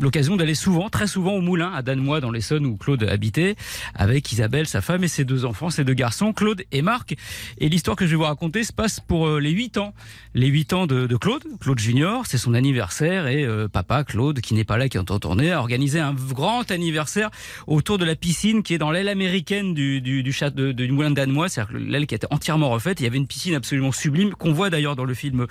l'occasion 0.00 0.36
d'aller 0.36 0.54
souvent, 0.54 0.88
très 0.88 1.06
souvent 1.06 1.32
au 1.32 1.40
Moulin, 1.42 1.70
à 1.74 1.82
Danemois, 1.82 2.20
dans 2.20 2.30
l'Essonne, 2.30 2.64
où 2.64 2.76
Claude 2.76 3.02
habitait, 3.04 3.56
avec 3.94 4.32
Isabelle, 4.32 4.66
sa 4.66 4.80
femme, 4.80 5.04
et 5.04 5.08
ses 5.08 5.24
deux 5.24 5.44
enfants, 5.44 5.68
ses 5.68 5.84
deux 5.84 5.92
garçons, 5.94 6.32
Claude 6.32 6.62
et 6.72 6.80
Marc. 6.80 7.14
Et 7.58 7.68
l'histoire 7.68 7.96
que 7.96 8.06
je 8.06 8.12
vais 8.12 8.16
vous 8.16 8.22
raconter 8.24 8.64
se 8.64 8.72
passe 8.72 9.00
pour 9.00 9.26
euh, 9.28 9.38
les 9.40 9.50
8 9.50 9.76
ans. 9.76 9.92
Les 10.34 10.46
8 10.46 10.72
ans 10.72 10.86
de, 10.86 11.06
de 11.06 11.16
Claude, 11.16 11.44
Claude 11.60 11.78
Junior, 11.78 12.24
c'est 12.26 12.38
son 12.38 12.54
anniversaire, 12.54 13.26
et 13.26 13.44
euh, 13.44 13.68
papa, 13.68 14.02
Claude, 14.04 14.40
qui 14.40 14.54
n'est 14.54 14.64
pas 14.64 14.78
là, 14.78 14.88
qui 14.88 14.98
entend 14.98 15.18
tourner, 15.18 15.52
a 15.52 15.58
organisé 15.60 16.00
un 16.00 16.14
grand 16.14 16.70
anniversaire 16.70 17.30
autour 17.66 17.98
de 17.98 18.06
la 18.06 18.16
piscine 18.16 18.62
qui 18.62 18.72
est 18.72 18.78
dans 18.78 18.90
l'aile 18.90 19.08
américaine 19.10 19.74
du, 19.74 20.00
du, 20.00 20.22
du, 20.22 20.32
chat- 20.32 20.50
de- 20.50 20.86
moulin 20.88 21.10
de 21.10 21.14
Danemois, 21.16 21.48
c'est-à-dire 21.48 21.78
l'aile 21.78 22.06
qui 22.06 22.14
était 22.14 22.26
entièrement 22.30 22.70
refaite. 22.70 23.00
Il 23.00 23.04
y 23.04 23.06
avait 23.06 23.16
une 23.18 23.26
piscine 23.26 23.54
absolument 23.54 23.92
sublime 23.92 24.30
qu'on 24.32 24.52
voit 24.52 24.70
d'ailleurs 24.70 24.96
dans 24.96 25.04
le 25.04 25.14
film 25.14 25.46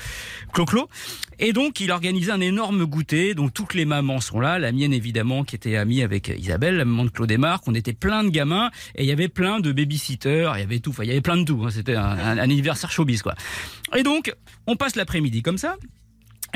Clo-Clo. 0.54 0.90
Et 1.38 1.54
donc, 1.54 1.80
il 1.80 1.92
a 1.92 1.94
organisé 1.96 2.32
un 2.32 2.42
énorme 2.42 2.86
goûter. 2.86 3.34
Donc, 3.36 3.54
toutes 3.54 3.74
les 3.74 3.86
mamans 3.86 4.20
sont 4.20 4.40
là. 4.40 4.60
La 4.60 4.72
mienne, 4.72 4.94
évidemment, 4.94 5.44
qui 5.44 5.56
était 5.56 5.76
amie 5.78 6.02
avec 6.02 6.28
Isabelle, 6.38 6.76
la 6.78 6.86
maman 6.86 7.06
de 7.06 7.10
Claude 7.10 7.32
Marc. 7.38 7.64
On 7.68 7.76
était 7.76 7.94
plein 7.94 8.24
de 8.24 8.30
gamins 8.30 8.72
et 8.96 9.04
il 9.04 9.08
y 9.08 9.12
avait 9.12 9.30
plein 9.30 9.60
de 9.60 9.72
babysitters. 9.72 10.52
Il 10.56 10.60
y 10.60 10.64
avait 10.64 10.80
tout. 10.80 10.90
Enfin, 10.90 11.04
il 11.04 11.08
y 11.10 11.12
avait 11.12 11.22
plein 11.22 11.38
de 11.38 11.44
tout. 11.46 11.62
hein. 11.66 11.70
C'était 11.72 11.96
un, 11.96 12.04
un- 12.04 12.38
un 12.38 12.38
anniversaire 12.38 12.92
showbiz, 12.92 13.22
quoi. 13.22 13.36
Et 13.96 14.04
donc, 14.04 14.34
on 14.68 14.76
passe 14.76 14.96
l'après-midi 14.96 15.42
comme 15.42 15.58
ça. 15.58 15.78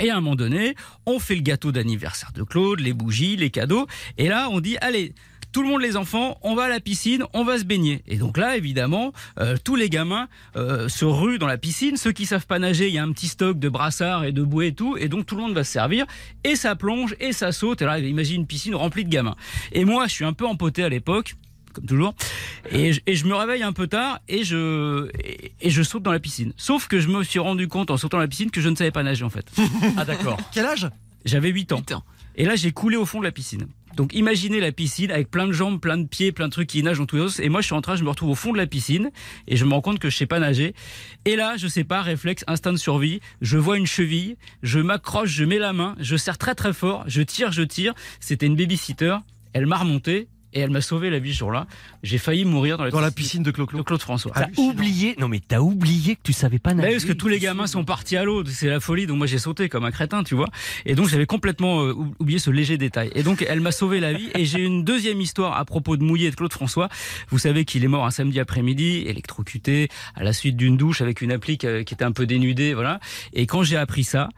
Et 0.01 0.09
à 0.09 0.17
un 0.17 0.21
moment 0.21 0.35
donné, 0.35 0.73
on 1.05 1.19
fait 1.19 1.35
le 1.35 1.41
gâteau 1.41 1.71
d'anniversaire 1.71 2.31
de 2.33 2.41
Claude, 2.41 2.79
les 2.79 2.93
bougies, 2.93 3.35
les 3.35 3.51
cadeaux. 3.51 3.85
Et 4.17 4.27
là, 4.27 4.47
on 4.51 4.59
dit, 4.59 4.75
allez, 4.81 5.13
tout 5.53 5.61
le 5.61 5.69
monde, 5.69 5.81
les 5.81 5.95
enfants, 5.95 6.37
on 6.41 6.55
va 6.55 6.63
à 6.63 6.67
la 6.67 6.79
piscine, 6.79 7.23
on 7.33 7.43
va 7.43 7.59
se 7.59 7.63
baigner. 7.63 8.01
Et 8.07 8.17
donc 8.17 8.37
là, 8.37 8.57
évidemment, 8.57 9.13
euh, 9.39 9.55
tous 9.63 9.75
les 9.75 9.87
gamins 9.87 10.27
euh, 10.55 10.89
se 10.89 11.05
ruent 11.05 11.37
dans 11.37 11.47
la 11.47 11.59
piscine. 11.59 11.95
Ceux 11.95 12.11
qui 12.11 12.25
savent 12.25 12.47
pas 12.47 12.59
nager, 12.59 12.87
il 12.87 12.93
y 12.93 12.97
a 12.97 13.03
un 13.03 13.11
petit 13.11 13.27
stock 13.27 13.59
de 13.59 13.69
brassards 13.69 14.25
et 14.25 14.31
de 14.31 14.41
bouées 14.41 14.67
et 14.67 14.73
tout. 14.73 14.97
Et 14.97 15.07
donc 15.07 15.27
tout 15.27 15.35
le 15.35 15.43
monde 15.43 15.53
va 15.53 15.63
se 15.63 15.71
servir. 15.71 16.05
Et 16.43 16.55
ça 16.55 16.75
plonge 16.75 17.15
et 17.19 17.31
ça 17.31 17.51
saute. 17.51 17.83
Et 17.83 17.85
là, 17.85 17.99
imagine 17.99 18.41
une 18.41 18.47
piscine 18.47 18.75
remplie 18.75 19.05
de 19.05 19.09
gamins. 19.09 19.35
Et 19.71 19.85
moi, 19.85 20.07
je 20.07 20.13
suis 20.13 20.25
un 20.25 20.33
peu 20.33 20.47
empoté 20.47 20.83
à 20.83 20.89
l'époque 20.89 21.35
comme 21.71 21.85
toujours. 21.85 22.13
Et 22.69 22.93
je, 22.93 23.01
et 23.07 23.15
je 23.15 23.25
me 23.25 23.33
réveille 23.33 23.63
un 23.63 23.73
peu 23.73 23.87
tard 23.87 24.19
et 24.27 24.43
je, 24.43 25.09
et, 25.23 25.53
et 25.59 25.69
je 25.71 25.81
saute 25.81 26.03
dans 26.03 26.11
la 26.11 26.19
piscine. 26.19 26.53
Sauf 26.55 26.87
que 26.87 26.99
je 26.99 27.07
me 27.07 27.23
suis 27.23 27.39
rendu 27.39 27.67
compte 27.67 27.89
en 27.89 27.97
sautant 27.97 28.17
dans 28.17 28.21
la 28.21 28.27
piscine 28.27 28.51
que 28.51 28.61
je 28.61 28.69
ne 28.69 28.75
savais 28.75 28.91
pas 28.91 29.01
nager 29.01 29.23
en 29.23 29.31
fait. 29.31 29.51
ah 29.97 30.05
d'accord 30.05 30.37
Quel 30.51 30.65
âge? 30.65 30.87
J'avais 31.25 31.49
8 31.49 31.71
ans. 31.71 31.77
Huit 31.77 31.93
ans. 31.93 32.03
Et 32.35 32.45
là, 32.45 32.55
j'ai 32.55 32.71
coulé 32.71 32.97
au 32.97 33.05
fond 33.05 33.19
de 33.19 33.25
la 33.25 33.31
piscine. 33.31 33.67
Donc 33.95 34.13
imaginez 34.13 34.59
la 34.59 34.71
piscine 34.71 35.11
avec 35.11 35.29
plein 35.29 35.47
de 35.47 35.51
jambes, 35.51 35.79
plein 35.79 35.97
de 35.97 36.07
pieds, 36.07 36.31
plein 36.31 36.47
de 36.47 36.51
trucs 36.51 36.69
qui 36.69 36.81
nagent 36.81 36.97
dans 36.97 37.05
tous 37.05 37.17
les 37.17 37.21
os. 37.21 37.39
Et 37.39 37.49
moi, 37.49 37.61
je 37.61 37.67
suis 37.67 37.75
en 37.75 37.81
train, 37.81 37.95
je 37.95 38.03
me 38.03 38.09
retrouve 38.09 38.31
au 38.31 38.35
fond 38.35 38.51
de 38.51 38.57
la 38.57 38.65
piscine 38.65 39.11
et 39.47 39.55
je 39.55 39.65
me 39.65 39.73
rends 39.73 39.81
compte 39.81 39.99
que 39.99 40.09
je 40.09 40.17
sais 40.17 40.25
pas 40.25 40.39
nager. 40.39 40.73
Et 41.25 41.35
là, 41.35 41.55
je 41.57 41.67
sais 41.67 41.83
pas, 41.83 42.01
réflexe, 42.01 42.43
instinct 42.47 42.73
de 42.73 42.77
survie. 42.77 43.19
Je 43.41 43.57
vois 43.57 43.77
une 43.77 43.85
cheville, 43.85 44.35
je 44.63 44.79
m'accroche, 44.79 45.29
je 45.29 45.45
mets 45.45 45.59
la 45.59 45.73
main, 45.73 45.95
je 45.99 46.15
serre 46.17 46.37
très 46.37 46.55
très 46.55 46.73
fort, 46.73 47.03
je 47.07 47.21
tire, 47.21 47.51
je 47.51 47.63
tire. 47.63 47.93
C'était 48.19 48.47
une 48.47 48.55
babysitter. 48.55 49.17
Elle 49.53 49.67
m'a 49.67 49.77
remonté 49.77 50.27
et 50.53 50.59
elle 50.59 50.69
m'a 50.69 50.81
sauvé 50.81 51.09
la 51.09 51.19
vie 51.19 51.33
ce 51.33 51.39
jour-là. 51.39 51.67
J'ai 52.03 52.17
failli 52.17 52.45
mourir 52.45 52.77
dans 52.77 52.83
la, 52.85 52.91
Dans 52.91 52.99
la 52.99 53.11
piscine 53.11 53.43
de. 53.43 53.51
Claude 53.51 54.01
François. 54.01 54.31
t'as 54.33 54.47
oublié 54.57 55.15
non 55.19 55.27
mais 55.27 55.39
t'as 55.45 55.59
oublié 55.59 56.15
que 56.15 56.21
tu 56.23 56.33
savais 56.33 56.59
pas 56.59 56.71
Bah 56.71 56.75
nager 56.75 56.87
oui, 56.89 56.93
parce 56.95 57.05
que 57.05 57.13
tous 57.13 57.27
les 57.27 57.39
gamins 57.39 57.67
sont 57.67 57.83
partis 57.85 58.17
à 58.17 58.23
l'eau, 58.23 58.43
c'est 58.45 58.67
la 58.67 58.79
folie. 58.79 59.07
Donc 59.07 59.17
moi 59.17 59.27
j'ai 59.27 59.39
sauté 59.39 59.69
comme 59.69 59.85
un 59.85 59.91
crétin, 59.91 60.23
tu 60.23 60.35
vois. 60.35 60.49
Et 60.85 60.95
donc 60.95 61.07
j'avais 61.09 61.25
complètement 61.25 61.81
euh, 61.83 61.93
ou- 61.93 62.13
oublié 62.19 62.39
ce 62.39 62.49
léger 62.51 62.77
détail. 62.77 63.11
Et 63.15 63.23
donc 63.23 63.45
elle 63.47 63.61
m'a 63.61 63.71
sauvé 63.71 63.99
la 63.99 64.13
vie. 64.13 64.29
Et 64.35 64.45
j'ai 64.45 64.59
une 64.63 64.83
deuxième 64.83 65.21
histoire 65.21 65.57
à 65.57 65.65
propos 65.65 65.97
de 65.97 66.03
Mouillé 66.03 66.27
et 66.27 66.31
de 66.31 66.35
Claude 66.35 66.53
François. 66.53 66.89
Vous 67.29 67.39
savez 67.39 67.65
qu'il 67.65 67.83
est 67.83 67.87
mort 67.87 68.05
un 68.05 68.11
samedi 68.11 68.39
après-midi, 68.39 69.03
électrocuté 69.07 69.89
à 70.15 70.23
la 70.23 70.33
suite 70.33 70.57
d'une 70.57 70.77
douche 70.77 71.01
avec 71.01 71.21
une 71.21 71.31
appli 71.31 71.57
qui 71.57 71.67
qui 71.85 71.93
était 71.93 72.03
un 72.03 72.11
peu 72.11 72.25
dénudée, 72.25 72.73
voilà. 72.73 72.99
Et 73.33 73.45
quand 73.45 73.63
j'ai 73.63 73.77
appris 73.77 74.03
ça, 74.03 74.29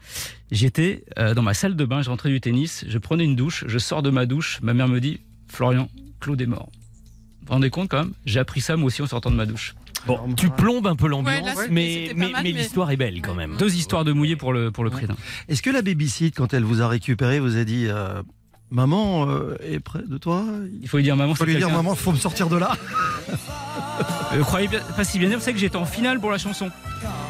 j'étais 0.50 1.04
euh, 1.18 1.34
dans 1.34 1.42
ma 1.42 1.54
salle 1.54 1.76
de 1.76 1.84
bain, 1.84 2.02
je 2.02 2.10
rentrais 2.10 2.30
du 2.30 2.40
tennis, 2.40 2.84
je 2.88 2.98
prenais 2.98 3.24
une 3.24 3.36
douche, 3.36 3.64
je 3.66 3.78
sors 3.78 4.02
de 4.02 4.10
ma 4.10 4.26
douche, 4.26 4.58
ma 4.62 4.74
mère 4.74 4.88
me 4.88 5.00
dit 5.00 5.20
Florian, 5.48 5.88
Claude 6.20 6.40
est 6.40 6.46
mort. 6.46 6.68
Vous 6.72 7.46
vous 7.48 7.52
rendez 7.52 7.70
compte 7.70 7.88
quand 7.88 7.98
même 7.98 8.12
J'ai 8.24 8.40
appris 8.40 8.60
ça 8.60 8.76
moi 8.76 8.86
aussi 8.88 9.02
en 9.02 9.06
sortant 9.06 9.30
de 9.30 9.36
ma 9.36 9.46
douche. 9.46 9.74
bon 10.06 10.18
tu 10.36 10.50
plombes 10.50 10.86
un 10.88 10.96
peu 10.96 11.06
l'ambiance 11.06 11.56
Ouais, 11.56 11.68
mais 11.70 12.10
mais, 12.16 12.28
mal, 12.32 12.42
mais 12.42 12.52
mais- 12.52 12.58
l'histoire 12.62 12.90
est 12.90 12.96
belle 12.96 13.20
quand 13.22 13.34
même 13.34 13.56
Deux 13.56 13.74
histoires 13.76 14.04
de 14.04 14.12
mouillé 14.12 14.34
pour 14.36 14.52
le 14.52 14.70
pour 14.72 14.82
le 14.84 14.90
prix. 14.90 15.06
Est-ce 15.48 15.62
que 15.62 15.70
la 15.70 15.82
babysit, 15.82 16.34
quand 16.34 16.52
elle 16.54 16.64
vous 16.64 16.82
a 16.82 16.88
récupéré, 16.88 17.38
vous 17.40 17.56
a 17.56 17.64
dit 17.64 17.86
euh, 17.88 18.22
Maman 18.70 19.28
euh, 19.30 19.56
est 19.62 19.78
près 19.78 20.02
de 20.04 20.18
toi? 20.18 20.44
Il 20.82 20.88
faut 20.88 20.96
lui 20.96 21.04
dire 21.04 21.14
maman. 21.16 21.32
Il 21.32 21.36
faut 21.36 21.44
lui 21.44 21.54
dire. 21.56 21.70
Maman, 21.70 21.94
faut 21.94 22.10
me 22.12 22.16
sortir 22.16 22.48
de 22.48 22.56
là. 22.56 22.76
Euh, 24.32 24.42
croyez 24.42 24.66
bien- 24.68 24.80
pas 24.96 25.04
si 25.04 25.18
bien 25.20 25.28
dire, 25.28 25.38
vous 25.38 25.44
savez 25.44 25.54
que 25.54 25.60
j'étais 25.60 25.76
en 25.76 25.84
finale 25.86 26.18
pour 26.20 26.30
la 26.32 26.38
chanson. 26.38 26.68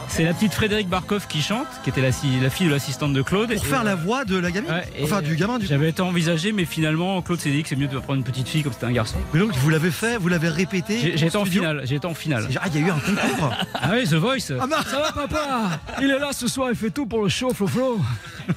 C'est 0.08 0.24
la 0.24 0.32
petite 0.32 0.54
Frédéric 0.54 0.88
Barkov 0.88 1.26
qui 1.26 1.42
chante, 1.42 1.66
qui 1.84 1.90
était 1.90 2.00
la, 2.00 2.10
fille 2.12 2.66
de 2.66 2.70
l'assistante 2.70 3.12
de 3.12 3.20
Claude. 3.22 3.52
Pour 3.52 3.64
Et- 3.64 3.68
faire 3.68 3.84
la 3.84 3.94
voix 3.94 4.24
de 4.24 4.36
la 4.36 4.50
gamine 4.50 4.70
Ouais, 4.70 4.84
Enfin, 5.02 5.20
du 5.20 5.36
gamin, 5.36 5.58
du 5.58 5.66
J'avais 5.66 5.90
été 5.90 6.00
envisagé, 6.00 6.52
mais 6.52 6.64
finalement, 6.64 7.20
Claude 7.20 7.38
s'est 7.40 7.50
dit 7.50 7.62
que 7.62 7.68
c'est 7.68 7.76
mieux 7.76 7.86
de 7.88 7.98
prendre 7.98 8.18
une 8.18 8.24
petite 8.24 8.48
fille 8.48 8.62
comme 8.62 8.72
c'était 8.72 8.86
un 8.86 8.92
garçon. 8.92 9.18
Mais 9.34 9.40
donc, 9.40 9.52
vous 9.56 9.68
l'avez 9.70 9.90
fait, 9.90 10.16
vous 10.16 10.28
l'avez 10.28 10.48
répété 10.48 11.14
été 11.14 11.36
en 11.36 11.44
finale. 11.44 11.82
J'ai 11.84 11.96
été 11.96 12.06
en 12.06 12.14
finale. 12.14 12.48
Ah, 12.60 12.68
il 12.72 12.80
y 12.80 12.84
a 12.84 12.86
eu 12.86 12.90
un 12.90 12.98
concours 12.98 13.52
Ah 13.74 13.90
oui, 13.92 14.04
The 14.04 14.14
Voice. 14.14 14.52
Ah, 14.58 14.66
bah, 14.66 14.78
Ça 14.90 15.00
va, 15.00 15.12
papa 15.12 15.80
Il 16.00 16.10
est 16.10 16.18
là 16.18 16.30
ce 16.32 16.48
soir, 16.48 16.68
il 16.70 16.76
fait 16.76 16.90
tout 16.90 17.06
pour 17.06 17.22
le 17.22 17.28
show, 17.28 17.52
Flo 17.52 17.66
Flo. 17.66 18.00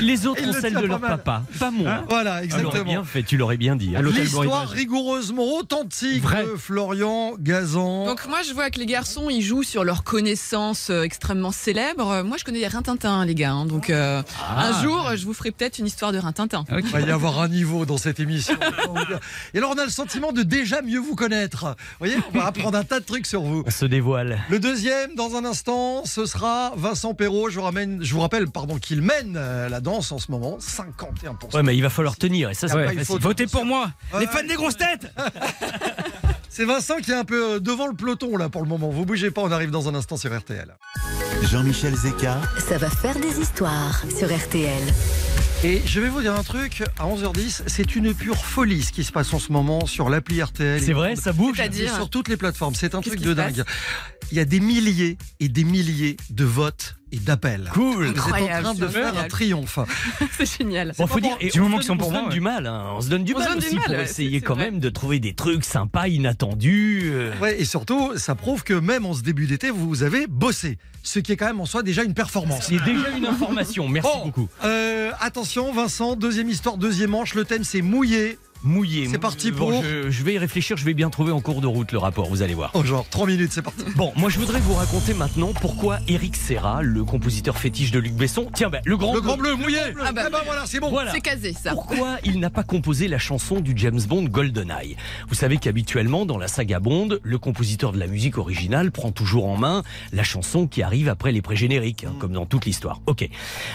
Les 0.00 0.26
autres 0.26 0.42
ont 0.42 0.46
le 0.46 0.52
celle 0.60 0.72
de 0.74 0.86
leur 0.86 0.98
mal. 0.98 1.10
papa, 1.18 1.42
pas 1.58 1.70
moi. 1.70 2.02
Voilà, 2.08 2.40
Tu 2.40 2.48
l'aurais 2.48 2.60
exactement. 2.62 2.84
bien 2.84 3.04
fait, 3.04 3.22
tu 3.22 3.36
l'aurais 3.36 3.58
bien 3.58 3.76
dit. 3.76 3.92
hein. 3.94 4.00
L'histoire 4.02 4.66
rigoureusement 4.68 5.44
authentique 5.58 6.22
Vrai. 6.22 6.44
de 6.44 6.56
Florian 6.56 7.32
Gazan. 7.38 8.06
Donc 8.06 8.26
moi 8.26 8.38
je 8.46 8.54
vois 8.54 8.70
que 8.70 8.78
les 8.78 8.86
garçons 8.86 9.28
ils 9.28 9.42
jouent 9.42 9.62
sur 9.62 9.84
leurs 9.92 10.04
connaissances 10.04 10.88
euh, 10.88 11.02
extrêmement 11.02 11.52
célèbres. 11.52 12.10
Euh, 12.10 12.24
Moi 12.24 12.38
je 12.38 12.44
connais 12.44 12.60
les 12.60 12.66
Rintintin 12.68 13.26
les 13.26 13.34
gars. 13.34 13.52
hein. 13.52 13.66
donc 13.66 13.90
euh, 13.90 14.22
Ah. 14.40 14.68
un 14.68 14.82
jour 14.82 15.10
je 15.16 15.24
vous 15.26 15.34
ferai 15.34 15.50
peut-être 15.50 15.78
une 15.78 15.86
histoire 15.86 16.12
de 16.12 16.18
Rintintin. 16.18 16.64
Il 16.70 16.86
va 16.88 17.00
y 17.02 17.10
avoir 17.10 17.40
un 17.40 17.48
niveau 17.48 17.84
dans 17.84 17.98
cette 17.98 18.18
émission. 18.18 18.54
Et 19.54 19.58
alors 19.58 19.72
on 19.74 19.78
a 19.78 19.84
le 19.84 19.90
sentiment 19.90 20.32
de 20.32 20.42
déjà 20.42 20.80
mieux 20.80 20.98
vous 20.98 21.14
connaître. 21.14 21.64
Vous 21.66 22.06
voyez, 22.06 22.16
on 22.32 22.38
va 22.38 22.46
apprendre 22.46 22.78
un 22.78 22.84
tas 22.84 23.00
de 23.00 23.04
trucs 23.04 23.26
sur 23.26 23.42
vous. 23.42 23.64
On 23.66 23.70
se 23.70 23.84
dévoile. 23.84 24.38
Le 24.48 24.58
deuxième, 24.58 25.14
dans 25.14 25.36
un 25.36 25.44
instant, 25.44 26.04
ce 26.06 26.24
sera 26.24 26.72
Vincent 26.76 27.12
Perrault. 27.12 27.50
Je 27.50 27.56
vous, 27.56 27.62
ramène, 27.64 28.02
je 28.02 28.14
vous 28.14 28.20
rappelle 28.20 28.48
pardon, 28.48 28.78
qu'il 28.78 29.02
mène 29.02 29.34
la 29.34 29.80
danse 29.80 30.10
en 30.10 30.18
ce 30.18 30.30
moment. 30.30 30.56
51%. 30.58 31.54
Ouais, 31.54 31.62
mais 31.62 31.76
il 31.76 31.82
va 31.82 31.90
falloir 31.90 32.16
tenir, 32.16 32.48
et 32.48 32.54
ça, 32.54 32.68
c'est 32.68 32.74
Ouais, 32.74 32.86
pas 32.86 32.92
il 32.94 32.98
facile. 33.00 33.14
faut- 33.16 33.20
Votez 33.20 33.46
pour 33.46 33.66
moi, 33.66 33.90
les 34.18 34.26
fans 34.26 34.42
des 34.48 34.54
grosses 34.54 34.76
têtes 34.78 35.12
C'est 36.54 36.66
Vincent 36.66 36.98
qui 36.98 37.10
est 37.10 37.14
un 37.14 37.24
peu 37.24 37.54
euh, 37.54 37.60
devant 37.60 37.86
le 37.86 37.94
peloton 37.94 38.36
là 38.36 38.50
pour 38.50 38.60
le 38.60 38.68
moment. 38.68 38.90
Vous 38.90 39.06
bougez 39.06 39.30
pas, 39.30 39.40
on 39.40 39.50
arrive 39.50 39.70
dans 39.70 39.88
un 39.88 39.94
instant 39.94 40.18
sur 40.18 40.36
RTL. 40.38 40.76
Jean-Michel 41.44 41.94
Zeka, 41.94 42.42
Ça 42.58 42.76
va 42.76 42.90
faire 42.90 43.18
des 43.18 43.40
histoires 43.40 44.02
sur 44.14 44.28
RTL. 44.28 44.82
Et 45.64 45.80
je 45.86 45.98
vais 45.98 46.10
vous 46.10 46.20
dire 46.20 46.34
un 46.34 46.42
truc, 46.42 46.82
à 46.98 47.06
11h10, 47.06 47.62
c'est 47.68 47.96
une 47.96 48.12
pure 48.12 48.36
folie 48.36 48.82
ce 48.82 48.92
qui 48.92 49.02
se 49.02 49.12
passe 49.12 49.32
en 49.32 49.38
ce 49.38 49.50
moment 49.50 49.86
sur 49.86 50.10
l'appli 50.10 50.42
RTL. 50.42 50.82
C'est 50.82 50.92
vrai, 50.92 51.16
ça 51.16 51.32
bouge 51.32 51.58
sur 51.96 52.10
toutes 52.10 52.28
les 52.28 52.36
plateformes. 52.36 52.74
C'est 52.74 52.94
un 52.94 53.00
truc 53.00 53.20
de 53.20 53.32
dingue. 53.32 53.64
Il 54.30 54.36
y 54.36 54.40
a 54.40 54.44
des 54.44 54.60
milliers 54.60 55.16
et 55.40 55.48
des 55.48 55.64
milliers 55.64 56.18
de 56.28 56.44
votes 56.44 56.96
et 57.12 57.18
d'appels. 57.18 57.70
Cool. 57.74 58.06
Vous 58.06 58.10
êtes 58.10 58.18
en 58.18 58.62
train 58.62 58.74
de 58.74 58.88
faire 58.88 59.16
un 59.18 59.28
triomphe. 59.28 59.78
C'est 60.38 60.58
génial. 60.58 60.92
Bon, 60.98 61.06
faut 61.06 61.20
dire, 61.20 61.36
et 61.40 61.50
Du 61.50 61.60
on 61.60 61.64
moment 61.64 61.76
se 61.76 61.82
qu'ils 61.82 61.86
sont 61.88 61.96
donne- 61.96 62.16
on 62.16 62.26
se 62.30 62.34
du 62.34 62.40
mal, 62.40 62.66
hein. 62.66 62.86
on 62.96 63.00
se 63.00 63.08
donne 63.08 63.24
du 63.24 63.34
On 63.34 63.38
se 63.38 63.44
mal 63.44 63.48
donne 63.52 63.60
du 63.60 63.66
aussi 63.66 63.74
mal, 63.76 63.84
pour 63.84 63.94
ouais, 63.96 64.04
essayer 64.04 64.40
quand 64.40 64.56
même 64.56 64.80
de 64.80 64.88
trouver 64.88 65.20
des 65.20 65.34
trucs 65.34 65.64
sympas, 65.64 66.08
inattendus. 66.08 67.10
euh. 67.12 67.32
Ouais, 67.40 67.60
et 67.60 67.64
surtout, 67.64 68.12
ça 68.16 68.34
prouve 68.34 68.64
que 68.64 68.74
même 68.74 69.06
en 69.06 69.14
ce 69.14 69.22
début 69.22 69.46
d'été, 69.46 69.70
vous 69.70 70.02
avez 70.02 70.26
bossé. 70.26 70.78
Ce 71.02 71.18
qui 71.18 71.32
est 71.32 71.36
quand 71.36 71.46
même 71.46 71.60
en 71.60 71.66
soi 71.66 71.82
déjà 71.82 72.02
une 72.04 72.14
performance. 72.14 72.66
C'est 72.68 72.82
déjà 72.84 73.10
une 73.16 73.26
information, 73.26 73.88
merci 73.88 74.08
Bon, 74.12 74.24
beaucoup. 74.26 74.48
euh, 74.64 75.10
attention, 75.20 75.72
Vincent, 75.72 76.14
deuxième 76.16 76.48
histoire, 76.48 76.76
deuxième 76.76 77.10
manche. 77.10 77.34
Le 77.34 77.44
thème, 77.44 77.64
c'est 77.64 77.82
mouillé. 77.82 78.38
Mouillé. 78.64 79.08
C'est 79.08 79.18
parti 79.18 79.50
Bon, 79.50 79.70
pour- 79.70 79.82
je, 79.82 80.10
je 80.10 80.22
vais 80.22 80.34
y 80.34 80.38
réfléchir, 80.38 80.76
je 80.76 80.84
vais 80.84 80.94
bien 80.94 81.10
trouver 81.10 81.32
en 81.32 81.40
cours 81.40 81.60
de 81.60 81.66
route 81.66 81.90
le 81.92 81.98
rapport, 81.98 82.28
vous 82.28 82.42
allez 82.42 82.54
voir. 82.54 82.70
Oh, 82.74 82.84
genre, 82.84 83.06
trois 83.08 83.26
minutes, 83.26 83.50
c'est 83.52 83.62
parti. 83.62 83.84
Bon, 83.96 84.12
moi 84.16 84.30
je 84.30 84.38
voudrais 84.38 84.60
vous 84.60 84.74
raconter 84.74 85.14
maintenant 85.14 85.52
pourquoi 85.60 85.98
Eric 86.08 86.36
Serra, 86.36 86.82
le 86.82 87.04
compositeur 87.04 87.58
fétiche 87.58 87.90
de 87.90 87.98
Luc 87.98 88.12
Besson, 88.14 88.48
tiens 88.54 88.70
ben, 88.70 88.80
le 88.84 88.96
grand 88.96 89.14
Le 89.14 89.20
bleu. 89.20 89.28
grand 89.28 89.36
bleu 89.36 89.54
mouillé. 89.56 89.78
Ah 90.04 90.12
bah 90.12 90.24
Eh 90.26 90.30
ben 90.30 90.38
oui. 90.38 90.44
voilà, 90.46 90.62
c'est 90.66 90.80
bon. 90.80 90.90
Voilà. 90.90 91.12
C'est 91.12 91.20
casé 91.20 91.52
ça. 91.52 91.72
Pourquoi 91.72 92.18
il 92.24 92.38
n'a 92.40 92.50
pas 92.50 92.62
composé 92.62 93.08
la 93.08 93.18
chanson 93.18 93.60
du 93.60 93.72
James 93.76 94.00
Bond 94.08 94.24
GoldenEye? 94.24 94.96
Vous 95.28 95.34
savez 95.34 95.58
qu'habituellement, 95.58 96.24
dans 96.26 96.38
la 96.38 96.48
saga 96.48 96.78
Bond, 96.80 97.18
le 97.22 97.38
compositeur 97.38 97.92
de 97.92 97.98
la 97.98 98.06
musique 98.06 98.38
originale 98.38 98.90
prend 98.92 99.10
toujours 99.12 99.46
en 99.46 99.56
main 99.56 99.82
la 100.12 100.22
chanson 100.22 100.66
qui 100.66 100.82
arrive 100.82 101.08
après 101.08 101.32
les 101.32 101.42
pré-génériques, 101.42 102.04
hein, 102.04 102.12
comme 102.18 102.32
dans 102.32 102.46
toute 102.46 102.64
l'histoire. 102.66 103.00
Ok. 103.06 103.28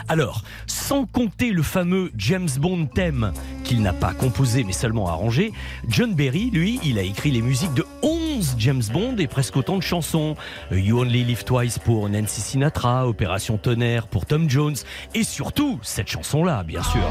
Alors, 0.07 0.43
sans 0.65 1.05
compter 1.05 1.51
le 1.51 1.63
fameux 1.63 2.11
James 2.17 2.49
Bond 2.59 2.85
thème 2.87 3.33
qu'il 3.63 3.81
n'a 3.81 3.93
pas 3.93 4.13
composé 4.13 4.63
mais 4.63 4.73
seulement 4.77 5.09
arrangé, 5.09 5.51
John 5.87 6.13
Berry, 6.13 6.49
lui, 6.51 6.79
il 6.83 6.99
a 6.99 7.01
écrit 7.01 7.31
les 7.31 7.41
musiques 7.41 7.73
de 7.73 7.85
11 8.03 8.55
James 8.57 8.83
Bond 8.93 9.15
et 9.17 9.27
presque 9.27 9.57
autant 9.57 9.77
de 9.77 9.83
chansons. 9.83 10.35
Euh, 10.71 10.79
You 10.79 10.99
Only 10.99 11.23
Live 11.23 11.43
Twice 11.43 11.79
pour 11.79 12.07
Nancy 12.07 12.41
Sinatra, 12.41 13.07
Opération 13.07 13.57
Tonnerre 13.57 14.07
pour 14.07 14.25
Tom 14.25 14.49
Jones, 14.49 14.75
et 15.13 15.23
surtout 15.23 15.79
cette 15.81 16.07
chanson-là, 16.07 16.63
bien 16.63 16.83
sûr. 16.83 17.01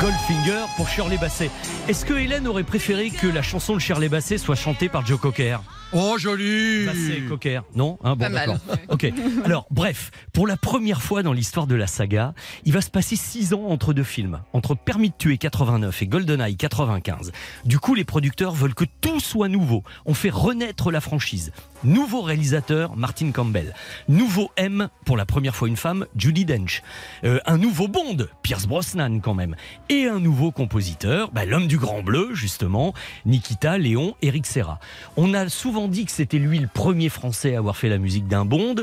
Goldfinger 0.00 0.64
pour 0.76 0.88
Shirley 0.88 1.16
Basset. 1.16 1.50
Est-ce 1.88 2.04
que 2.04 2.14
Hélène 2.14 2.46
aurait 2.46 2.62
préféré 2.62 3.10
que 3.10 3.26
la 3.26 3.42
chanson 3.42 3.74
de 3.74 3.80
Shirley 3.80 4.08
Basset 4.08 4.38
soit 4.38 4.54
chantée 4.54 4.88
par 4.88 5.04
Joe 5.04 5.18
Cocker? 5.18 5.58
Oh, 5.92 6.18
joli. 6.18 6.84
Basset, 6.84 7.22
Cocker 7.28 7.60
Non 7.74 7.98
hein, 8.04 8.14
bon, 8.14 8.24
Pas 8.24 8.28
mal. 8.28 8.60
Ok. 8.88 9.10
Alors, 9.44 9.66
bref, 9.70 10.10
pour 10.34 10.46
la 10.46 10.58
première 10.58 11.00
fois 11.00 11.22
dans 11.22 11.32
l'histoire 11.32 11.66
de 11.66 11.74
la 11.74 11.86
saga, 11.86 12.34
il 12.64 12.74
va 12.74 12.82
se 12.82 12.90
passer 12.90 13.16
6 13.16 13.54
ans 13.54 13.64
entre 13.68 13.94
deux 13.94 14.04
films, 14.04 14.40
entre 14.52 14.74
Permis 14.74 15.08
de 15.10 15.14
tuer 15.16 15.38
89 15.38 16.02
et 16.02 16.06
GoldenEye 16.06 16.56
95. 16.56 17.32
Du 17.64 17.78
coup, 17.78 17.94
les 17.94 18.04
producteurs 18.04 18.52
veulent 18.52 18.74
que 18.74 18.84
tout 19.00 19.20
soit 19.20 19.48
nouveau. 19.48 19.82
On 20.04 20.12
fait 20.12 20.30
renaître 20.30 20.90
la 20.90 21.00
franchise. 21.00 21.52
Nouveau 21.84 22.22
réalisateur, 22.22 22.96
Martin 22.96 23.30
Campbell. 23.30 23.72
Nouveau 24.08 24.50
M, 24.56 24.88
pour 25.04 25.16
la 25.16 25.24
première 25.24 25.54
fois 25.54 25.68
une 25.68 25.76
femme, 25.76 26.06
Judy 26.16 26.44
Dench. 26.44 26.82
Euh, 27.24 27.38
un 27.46 27.56
nouveau 27.56 27.88
Bond, 27.88 28.26
Pierce 28.42 28.66
Brosnan 28.66 29.20
quand 29.20 29.34
même. 29.34 29.54
Et 29.88 30.06
un 30.06 30.18
nouveau 30.18 30.50
compositeur, 30.50 31.30
bah, 31.30 31.44
l'homme 31.44 31.68
du 31.68 31.78
Grand 31.78 32.02
Bleu, 32.02 32.34
justement, 32.34 32.94
Nikita 33.26 33.78
Léon 33.78 34.16
Eric 34.22 34.46
Serra. 34.46 34.80
On 35.16 35.34
a 35.34 35.48
souvent 35.48 35.77
que 35.86 36.10
c'était 36.10 36.38
lui 36.38 36.58
le 36.58 36.66
premier 36.66 37.08
français 37.08 37.54
à 37.54 37.58
avoir 37.58 37.76
fait 37.76 37.88
la 37.88 37.98
musique 37.98 38.26
d'un 38.26 38.44
Bond. 38.44 38.74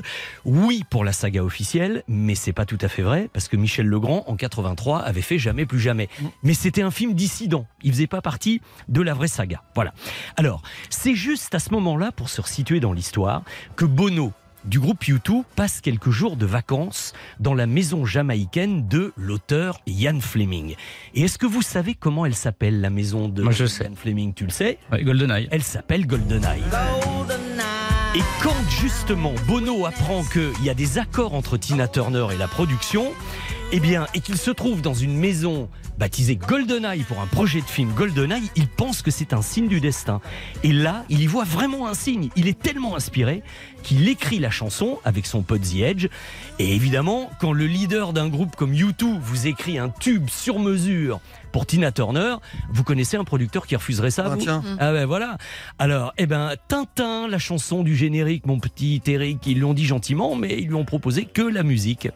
Oui, 0.46 0.84
pour 0.90 1.04
la 1.04 1.12
saga 1.12 1.44
officielle, 1.44 2.04
mais 2.08 2.36
c'est 2.36 2.54
pas 2.54 2.66
tout 2.66 2.78
à 2.80 2.88
fait 2.88 3.02
vrai, 3.02 3.30
parce 3.34 3.50
que 3.50 3.58
Michel 3.58 3.86
Legrand, 3.86 4.24
en 4.28 4.36
83, 4.36 5.00
avait 5.00 5.22
fait 5.22 5.38
Jamais 5.38 5.66
plus 5.66 5.80
jamais. 5.80 6.08
Mais 6.44 6.54
c'était 6.54 6.82
un 6.82 6.92
film 6.92 7.14
dissident. 7.14 7.68
Il 7.84 7.92
faisait 7.92 8.08
pas 8.08 8.22
partie 8.22 8.62
de 8.88 9.02
la 9.02 9.14
vraie 9.14 9.28
saga. 9.28 9.62
Voilà. 9.76 9.94
Alors, 10.38 10.62
c'est 10.90 11.16
juste 11.16 11.54
à 11.54 11.60
ce 11.60 11.72
moment-là, 11.72 12.12
pour 12.14 12.30
se 12.30 12.40
resituer 12.40 12.80
dans 12.80 12.94
l'histoire, 12.94 13.44
que 13.76 13.86
Bono, 13.86 14.32
du 14.66 14.80
groupe 14.80 15.04
U2 15.04 15.44
passe 15.56 15.82
quelques 15.82 16.10
jours 16.10 16.36
de 16.36 16.46
vacances 16.46 17.14
dans 17.40 17.54
la 17.54 17.68
maison 17.68 18.06
jamaïcaine 18.06 18.88
de 18.88 19.14
l'auteur 19.18 19.80
Ian 19.88 20.20
Fleming. 20.20 20.76
Et 21.14 21.24
est-ce 21.24 21.38
que 21.38 21.46
vous 21.46 21.62
savez 21.62 21.94
comment 21.94 22.26
elle 22.26 22.36
s'appelle, 22.36 22.82
la 22.82 22.90
maison 22.90 23.30
de 23.30 23.44
Moi, 23.44 23.52
je 23.52 23.66
sais. 23.66 23.86
Ian 23.86 23.96
Fleming 23.96 24.34
Tu 24.34 24.46
le 24.46 24.52
sais 24.52 24.78
Ouais, 24.92 25.04
GoldenEye. 25.04 25.48
Elle 25.52 25.64
s'appelle 25.64 26.08
GoldenEye. 26.08 26.64
Et 28.16 28.22
quand 28.42 28.56
justement 28.82 29.34
Bono 29.48 29.86
apprend 29.86 30.24
qu'il 30.24 30.64
y 30.64 30.70
a 30.70 30.74
des 30.74 30.98
accords 30.98 31.34
entre 31.34 31.58
Tina 31.58 31.88
Turner 31.88 32.28
et 32.34 32.38
la 32.38 32.48
production, 32.48 33.12
eh 33.72 33.80
bien, 33.80 34.08
et 34.14 34.22
qu'il 34.22 34.38
se 34.38 34.52
trouve 34.52 34.82
dans 34.82 34.94
une 34.94 35.18
maison 35.18 35.70
baptisée 35.98 36.36
GoldenEye 36.36 37.04
pour 37.04 37.20
un 37.22 37.26
projet 37.26 37.62
de 37.62 37.66
film 37.66 37.92
GoldenEye, 37.94 38.50
il 38.56 38.68
pense 38.68 39.02
que 39.02 39.12
c'est 39.12 39.34
un 39.34 39.42
signe 39.42 39.68
du 39.68 39.80
destin. 39.80 40.22
Et 40.64 40.72
là, 40.72 41.04
il 41.10 41.22
y 41.22 41.26
voit 41.26 41.46
vraiment 41.46 41.88
un 41.88 41.94
signe. 41.94 42.30
Il 42.36 42.48
est 42.48 42.60
tellement 42.60 42.96
inspiré 42.96 43.44
qu'il 43.84 44.08
écrit 44.10 44.40
la 44.40 44.50
chanson 44.50 45.00
avec 45.04 45.26
son 45.26 45.42
pote 45.42 45.62
The 45.62 45.76
Edge. 45.82 46.08
Et 46.60 46.76
évidemment, 46.76 47.30
quand 47.40 47.54
le 47.54 47.66
leader 47.66 48.14
d'un 48.14 48.28
groupe 48.30 48.56
comme 48.56 48.74
U2 48.74 49.20
vous 49.20 49.48
écrit 49.48 49.78
un 49.78 49.90
tube 49.90 50.30
sur 50.30 50.60
mesure 50.60 51.20
pour 51.52 51.66
Tina 51.66 51.92
Turner, 51.92 52.36
vous 52.74 52.84
connaissez 52.84 53.16
un 53.16 53.24
producteur 53.24 53.66
qui 53.66 53.76
refuserait 53.76 54.12
ça 54.12 54.24
Ah, 54.26 54.30
vous 54.30 54.42
tiens. 54.42 54.62
ah 54.80 54.92
ben 54.92 55.06
voilà. 55.06 55.38
Alors, 55.80 56.14
eh 56.18 56.26
ben 56.26 56.54
Tintin, 56.68 57.28
la 57.30 57.38
chanson 57.40 57.84
du 57.84 57.96
générique, 57.96 58.46
mon 58.46 58.60
petit 58.60 59.02
Eric, 59.08 59.46
ils 59.48 59.60
l'ont 59.62 59.74
dit 59.74 59.86
gentiment, 59.86 60.36
mais 60.36 60.58
ils 60.60 60.68
lui 60.68 60.76
ont 60.76 60.84
proposé 60.84 61.24
que 61.26 61.42
la 61.42 61.64
musique. 61.64 62.10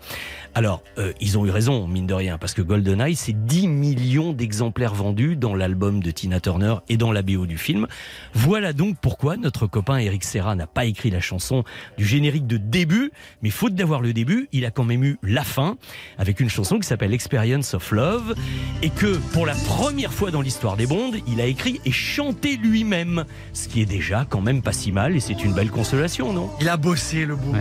Alors, 0.55 0.83
euh, 0.97 1.13
ils 1.21 1.37
ont 1.37 1.45
eu 1.45 1.51
raison, 1.51 1.87
mine 1.87 2.07
de 2.07 2.13
rien, 2.13 2.37
parce 2.37 2.53
que 2.53 2.61
GoldenEye, 2.61 3.15
c'est 3.15 3.33
10 3.33 3.67
millions 3.67 4.33
d'exemplaires 4.33 4.93
vendus 4.93 5.35
dans 5.35 5.55
l'album 5.55 6.01
de 6.01 6.11
Tina 6.11 6.39
Turner 6.39 6.75
et 6.89 6.97
dans 6.97 7.11
la 7.11 7.21
BO 7.21 7.45
du 7.45 7.57
film. 7.57 7.87
Voilà 8.33 8.73
donc 8.73 8.97
pourquoi 9.01 9.37
notre 9.37 9.67
copain 9.67 9.97
Eric 9.97 10.23
Serra 10.23 10.55
n'a 10.55 10.67
pas 10.67 10.85
écrit 10.85 11.11
la 11.11 11.21
chanson 11.21 11.63
du 11.97 12.05
générique 12.05 12.47
de 12.47 12.57
début, 12.57 13.11
mais 13.41 13.49
faute 13.49 13.75
d'avoir 13.75 14.01
le 14.01 14.11
début, 14.11 14.49
il 14.51 14.65
a 14.65 14.71
quand 14.71 14.83
même 14.83 15.03
eu 15.03 15.17
la 15.23 15.43
fin, 15.43 15.77
avec 16.17 16.39
une 16.39 16.49
chanson 16.49 16.79
qui 16.79 16.87
s'appelle 16.87 17.13
Experience 17.13 17.73
of 17.73 17.91
Love, 17.91 18.35
et 18.81 18.89
que 18.89 19.17
pour 19.33 19.45
la 19.45 19.55
première 19.55 20.13
fois 20.13 20.31
dans 20.31 20.41
l'histoire 20.41 20.77
des 20.77 20.87
Bondes, 20.87 21.17
il 21.27 21.41
a 21.41 21.45
écrit 21.45 21.79
et 21.85 21.91
chanté 21.91 22.57
lui-même, 22.57 23.23
ce 23.53 23.67
qui 23.67 23.81
est 23.81 23.85
déjà 23.85 24.25
quand 24.27 24.41
même 24.41 24.61
pas 24.61 24.73
si 24.73 24.91
mal, 24.91 25.15
et 25.15 25.19
c'est 25.19 25.43
une 25.43 25.53
belle 25.53 25.69
consolation, 25.69 26.33
non? 26.33 26.49
Il 26.59 26.69
a 26.69 26.77
bossé, 26.77 27.25
le 27.25 27.35
bout. 27.35 27.55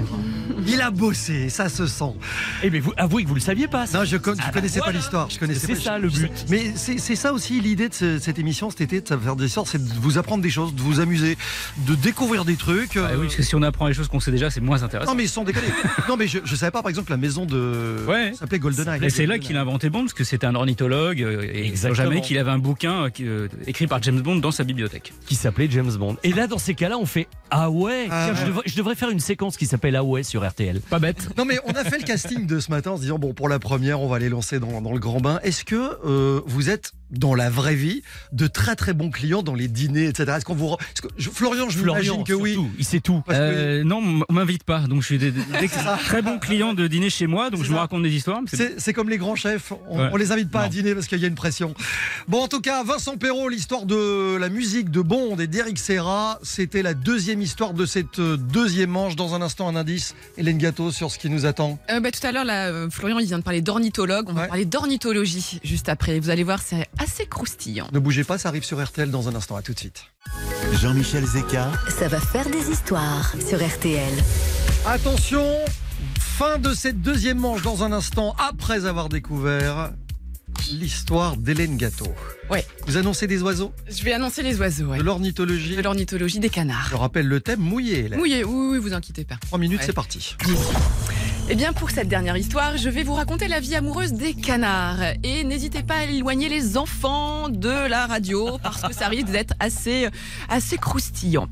Il 0.67 0.81
a 0.81 0.91
bossé, 0.91 1.49
ça 1.49 1.69
se 1.69 1.87
sent. 1.87 2.15
Eh 2.63 2.71
bien, 2.71 2.78
vous 2.81 2.93
avouez 2.97 3.23
que 3.25 3.29
vous 3.29 3.35
le 3.35 3.41
saviez 3.41 3.69
pas, 3.69 3.87
ça 3.87 3.99
Non, 3.99 4.05
je, 4.05 4.17
con- 4.17 4.33
je 4.35 4.41
Ah 4.43 4.47
bah 4.47 4.53
connaissais 4.53 4.79
pas 4.81 4.87
voilà. 4.87 4.99
l'histoire. 4.99 5.31
Je 5.31 5.39
connaissais 5.39 5.67
C'est 5.67 5.75
ça, 5.77 5.97
je- 5.99 6.03
le 6.03 6.09
but. 6.09 6.31
Mais 6.49 6.73
c'est 6.77 6.99
ça 7.17 7.33
aussi 7.33 7.61
l'idée 7.61 7.89
de 7.89 7.95
ce- 7.95 8.19
cette 8.19 8.39
émission 8.39 8.71
cet 8.71 8.81
été, 8.81 9.01
de 9.01 9.07
faire 9.17 9.37
des 9.37 9.47
histoires, 9.47 9.67
c'est 9.67 9.83
de 9.83 9.93
vous 10.01 10.19
apprendre 10.19 10.43
des 10.43 10.51
choses, 10.51 10.75
de 10.75 10.81
vous 10.81 11.01
amuser, 11.01 11.37
de 11.87 11.95
découvrir 11.95 12.45
des 12.45 12.57
trucs. 12.57 12.97
Ah 12.97 13.01
euh, 13.01 13.17
oui, 13.17 13.27
parce 13.27 13.37
que 13.37 13.43
si 13.43 13.55
on 13.55 13.63
apprend 13.63 13.87
les 13.87 13.95
choses 13.95 14.09
qu'on 14.09 14.21
sait 14.21 14.31
déjà, 14.31 14.51
c'est 14.51 14.61
moins 14.61 14.83
intéressant. 14.83 15.11
Non 15.11 15.17
mais 15.17 15.25
ils 15.25 15.29
sont 15.29 15.45
décalés. 15.45 15.67
non 16.09 16.17
mais 16.17 16.27
je, 16.27 16.39
je 16.45 16.57
savais 16.57 16.71
pas 16.71 16.83
par 16.83 16.91
exemple 16.91 17.11
la 17.11 17.17
maison 17.17 17.45
de 17.47 18.05
Ouais. 18.09 18.33
s'appelait 18.39 18.59
GoldenEye. 18.59 19.05
Et 19.05 19.11
c'est 19.11 19.27
là 19.27 19.39
qu'il 19.39 19.57
a 19.57 19.61
inventé 19.61 19.91
Bond, 19.91 20.01
parce 20.03 20.15
que 20.15 20.25
c'était 20.25 20.47
un 20.47 20.55
ornithologue, 20.55 21.23
euh, 21.23 21.43
et 21.43 21.61
il 21.61 21.67
Exactement. 21.67 21.95
jamais 21.95 22.21
qu'il 22.21 22.39
avait 22.39 22.51
un 22.51 22.59
bouquin 22.59 23.05
euh, 23.05 23.11
euh, 23.21 23.49
écrit 23.67 23.87
par 23.87 24.03
James 24.03 24.21
Bond 24.21 24.37
dans 24.37 24.51
sa 24.51 24.65
bibliothèque. 24.65 25.13
qui 25.27 25.35
s'appelait 25.35 25.69
James 25.71 25.93
Bond. 25.93 26.17
Et 26.23 26.33
là, 26.33 26.47
dans 26.47 26.59
ces 26.59 26.75
cas-là, 26.75 26.99
on 26.99 27.07
fait 27.07 27.29
Ah 27.51 27.71
ouais, 27.71 28.07
Ah 28.11 28.27
Tiens, 28.27 28.35
ouais. 28.35 28.41
Je, 28.41 28.47
devrais, 28.47 28.63
je 28.67 28.77
devrais 28.77 28.95
faire 28.95 29.11
une 29.11 29.21
séquence 29.21 29.57
qui 29.57 29.67
s'appelle 29.67 29.97
Ah 29.97 30.05
ouais 30.05 30.23
sur 30.23 30.47
RTL. 30.47 30.81
Pas 30.81 30.99
bête. 30.99 31.29
Non 31.37 31.45
mais 31.45 31.59
on 31.67 31.73
a 31.73 31.85
fait 31.85 31.99
le 31.99 32.05
casting 32.05 32.47
de 32.47 32.61
ce 32.61 32.68
ce 32.69 32.73
matin 32.73 32.91
en 32.91 32.97
se 32.97 33.03
disant 33.03 33.19
bon 33.19 33.33
pour 33.33 33.49
la 33.49 33.59
première 33.59 34.01
on 34.03 34.09
va 34.09 34.19
les 34.19 34.29
lancer 34.29 34.61
dans, 34.61 34.83
dans 34.83 34.93
le 34.93 34.99
grand 34.99 35.21
bain. 35.21 35.41
Est-ce 35.43 35.65
que 35.65 35.75
euh, 36.05 36.41
vous 36.47 36.69
êtes 36.69 36.93
dans 37.11 37.35
la 37.35 37.49
vraie 37.49 37.75
vie 37.75 38.03
de 38.33 38.47
très 38.47 38.77
très 38.77 38.93
bons 38.93 39.09
clients 39.09 39.43
dans 39.43 39.55
les 39.55 39.69
dîners 39.69 40.05
etc. 40.09 40.35
Est-ce 40.37 40.45
qu'on 40.45 40.55
vous 40.55 40.77
est-ce 40.93 41.01
que- 41.01 41.09
je- 41.17 41.31
Florian 41.31 41.71
je 41.71 41.79
Florian, 41.79 42.23
que 42.25 42.35
oui. 42.35 42.59
il 42.79 42.85
sait 42.85 43.01
tout. 43.01 43.23
Que- 43.27 43.33
Euh, 43.33 43.83
non, 43.85 44.03
on 44.29 44.33
m'invite 44.33 44.65
pas. 44.65 44.81
Donc 44.81 45.01
je 45.01 45.07
suis 45.07 45.19
des, 45.19 45.31
des- 45.31 45.41
des 45.61 45.69
très 45.69 46.21
bons 46.21 46.39
clients 46.39 46.75
de 46.75 46.87
dîner 46.87 47.09
chez 47.09 47.27
moi. 47.27 47.49
Donc 47.49 47.63
je 47.65 47.71
me 47.71 47.75
ça. 47.77 47.81
raconte 47.81 48.03
des 48.03 48.15
histoires. 48.15 48.43
mais 48.43 48.49
c'est- 48.51 48.57
C'est 48.59 48.81
c'est 48.81 48.93
comme 48.93 49.09
les 49.09 49.17
grands 49.17 49.37
chefs, 49.37 49.73
on, 49.89 49.99
Ouais. 49.99 50.11
on 50.13 50.17
les 50.17 50.31
invite 50.33 50.51
pas 50.51 50.63
à 50.63 50.69
dîner 50.69 50.95
parce 50.95 51.07
qu'il 51.07 51.19
y 51.21 51.25
a 51.25 51.29
une 51.29 51.35
pression. 51.35 51.73
Bon, 52.29 52.43
en 52.43 52.49
tout 52.49 52.61
cas, 52.61 52.85
Vincent 52.85 53.17
Perrault, 53.17 53.49
l'histoire 53.49 53.87
de 53.87 54.37
la 54.37 54.51
musique 54.51 54.91
de 54.91 55.01
Bond 55.01 55.37
et 55.39 55.47
d'Eric 55.47 55.79
Serra, 55.79 56.39
c'était 56.43 56.83
la 56.83 56.93
deuxième 56.93 57.41
histoire 57.41 57.73
de 57.73 57.87
cette 57.87 58.19
euh, 58.19 58.37
deuxième 58.37 58.91
manche. 58.91 59.17
Dans 59.17 59.35
un 59.35 59.41
instant, 59.41 59.67
un 59.69 59.77
indice, 59.77 60.15
Hélène 60.37 60.59
Gâteau, 60.59 60.91
sur 60.91 61.11
ce 61.11 61.19
qui 61.19 61.31
nous 61.31 61.47
attend. 61.47 61.79
Euh, 61.91 62.01
bah, 62.01 62.11
tout 62.11 62.27
à 62.27 62.33
l'heure, 62.33 62.45
là, 62.59 62.67
euh, 62.73 62.91
Florian, 62.91 63.19
il 63.19 63.27
vient 63.27 63.39
de 63.39 63.43
parler 63.45 63.61
d'ornithologue. 63.63 64.27
On 64.29 64.33
va 64.33 64.43
Ouais. 64.43 64.49
parler 64.49 64.65
d'ornithologie 64.65 65.61
juste 65.65 65.89
après. 65.89 66.19
Vous 66.21 66.31
allez 66.31 66.45
voir, 66.45 66.61
c'est 66.65 66.87
assez 66.99 67.27
croustillant. 67.27 67.89
Ne 67.93 67.99
bougez 67.99 68.25
pas, 68.25 68.39
ça 68.39 68.49
arrive 68.49 68.65
sur 68.65 68.83
RTL 68.83 69.11
dans 69.11 69.29
un 69.29 69.35
instant. 69.35 69.57
À 69.57 69.63
tout 69.63 69.73
de 69.75 69.79
suite. 69.79 70.05
Jean-Michel 70.81 71.25
Zeka, 71.25 71.71
Ça 71.89 72.09
va 72.09 72.21
faire 72.21 72.49
des 72.51 72.71
histoires 72.71 73.33
sur 73.47 73.59
RTL. 73.67 74.13
Attention, 74.87 75.45
fin 76.19 76.59
de 76.59 76.73
cette 76.75 77.01
deuxième 77.01 77.39
manche 77.39 77.63
dans 77.63 77.83
un 77.85 77.93
instant, 77.93 78.35
après 78.39 78.87
avoir 78.87 79.09
découvert 79.09 79.91
l'histoire 80.73 81.37
d'Hélène 81.37 81.77
Gâteau. 81.77 82.13
Ouais. 82.51 82.65
Vous 82.87 82.97
annoncez 82.97 83.27
des 83.27 83.43
oiseaux, 83.43 83.73
Je 83.89 84.03
vais 84.05 84.13
annoncer 84.13 84.43
les 84.43 84.59
oiseaux, 84.61 84.87
ouais. 84.87 84.99
de 84.99 85.03
l'ornithologie? 85.03 85.77
De 85.77 85.83
l'ornithologie 85.83 86.39
des 86.41 86.49
canards. 86.51 86.89
Je 86.91 86.97
rappelle 86.97 87.27
le 87.27 87.41
thème 87.41 87.61
mouillé. 87.61 88.07
Hélène. 88.07 88.21
Oui, 88.21 88.43
oui, 88.45 88.69
oui, 88.73 88.79
vous 88.79 88.93
inquiétez 88.95 89.25
pas. 89.25 89.37
Trois 89.37 89.59
minutes, 89.59 89.81
Ouais. 89.81 89.87
c'est 89.87 89.93
parti. 89.93 90.37
Eh 91.51 91.55
bien, 91.55 91.73
pour 91.73 91.91
cette 91.91 92.09
dernière 92.09 92.37
histoire, 92.37 92.77
je 92.77 92.91
vais 92.91 93.03
vous 93.03 93.15
raconter 93.15 93.49
la 93.49 93.59
vie 93.61 93.75
amoureuse 93.75 94.13
des 94.13 94.35
canards. 94.35 95.01
Et 95.23 95.45
n'hésitez 95.45 95.83
pas 95.83 95.95
à 95.97 96.05
éloigner 96.05 96.49
les 96.51 96.77
enfants 96.77 97.49
de 97.49 97.89
la 97.89 98.07
radio 98.07 98.59
parce 98.63 98.83
que 98.83 98.93
ça 98.93 99.09
risque 99.09 99.29
d'être 99.31 99.55
assez, 99.59 100.09
assez 100.51 100.77
croustillant. 100.77 101.49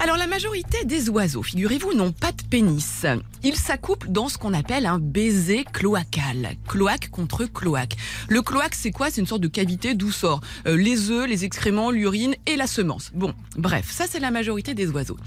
Alors, 0.00 0.16
la 0.16 0.26
majorité 0.28 0.84
des 0.84 1.08
oiseaux, 1.08 1.42
figurez-vous, 1.42 1.92
n'ont 1.94 2.12
pas 2.12 2.30
de 2.32 2.42
pénis. 2.48 3.04
Ils 3.44 3.56
s'accouplent 3.56 4.10
dans 4.10 4.28
ce 4.28 4.38
qu'on 4.38 4.54
appelle 4.54 4.86
un 4.86 4.98
baiser 4.98 5.64
cloacal. 5.72 6.56
Cloaque 6.68 7.08
contre 7.10 7.44
cloaque. 7.46 7.96
Le 8.28 8.37
cloaque, 8.42 8.74
c'est 8.74 8.90
quoi? 8.90 9.10
C'est 9.10 9.20
une 9.20 9.26
sorte 9.26 9.40
de 9.40 9.48
cavité 9.48 9.94
d'où 9.94 10.10
sort 10.10 10.40
euh, 10.66 10.76
les 10.76 11.10
œufs, 11.10 11.28
les 11.28 11.44
excréments, 11.44 11.90
l'urine 11.90 12.34
et 12.46 12.56
la 12.56 12.66
semence. 12.66 13.10
Bon, 13.14 13.34
bref, 13.56 13.90
ça 13.90 14.06
c'est 14.08 14.20
la 14.20 14.30
majorité 14.30 14.74
des 14.74 14.88
oiseaux. 14.88 15.18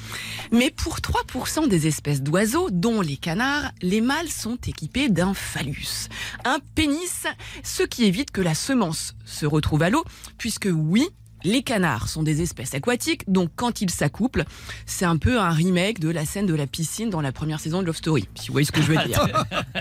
Mais 0.52 0.72
pour 0.72 0.98
3% 0.98 1.68
des 1.68 1.88
espèces 1.88 2.22
d'oiseaux, 2.22 2.70
dont 2.72 3.02
les 3.02 3.18
canards, 3.18 3.72
les 3.82 4.02
mâles 4.02 4.30
sont 4.30 4.58
équipés 4.68 5.10
d'un 5.10 5.34
phallus, 5.34 6.08
un 6.46 6.60
pénis, 6.76 7.26
ce 7.64 7.84
qui 7.84 8.06
évite 8.06 8.32
que 8.32 8.42
la 8.42 8.54
semence 8.54 9.16
se 9.26 9.46
retrouve 9.46 9.84
à 9.84 9.90
l'eau, 9.90 10.04
puisque 10.38 10.70
oui, 10.72 11.10
les 11.44 11.64
canards 11.64 12.10
sont 12.10 12.24
des 12.24 12.42
espèces 12.42 12.74
aquatiques, 12.74 13.24
donc 13.28 13.52
quand 13.56 13.82
ils 13.82 13.90
s'accouplent, 13.90 14.46
c'est 14.86 15.06
un 15.06 15.18
peu 15.18 15.40
un 15.40 15.50
remake 15.50 16.00
de 16.00 16.10
la 16.10 16.26
scène 16.26 16.46
de 16.46 16.56
la 16.56 16.68
piscine 16.68 17.10
dans 17.10 17.22
la 17.22 17.32
première 17.32 17.60
saison 17.60 17.82
de 17.82 17.88
Love 17.88 17.98
Story, 17.98 18.28
si 18.36 18.48
vous 18.48 18.54
voyez 18.54 18.66
ce 18.66 18.72
que 18.72 18.82
je 18.82 18.88
veux 18.88 19.04
dire. 19.06 19.28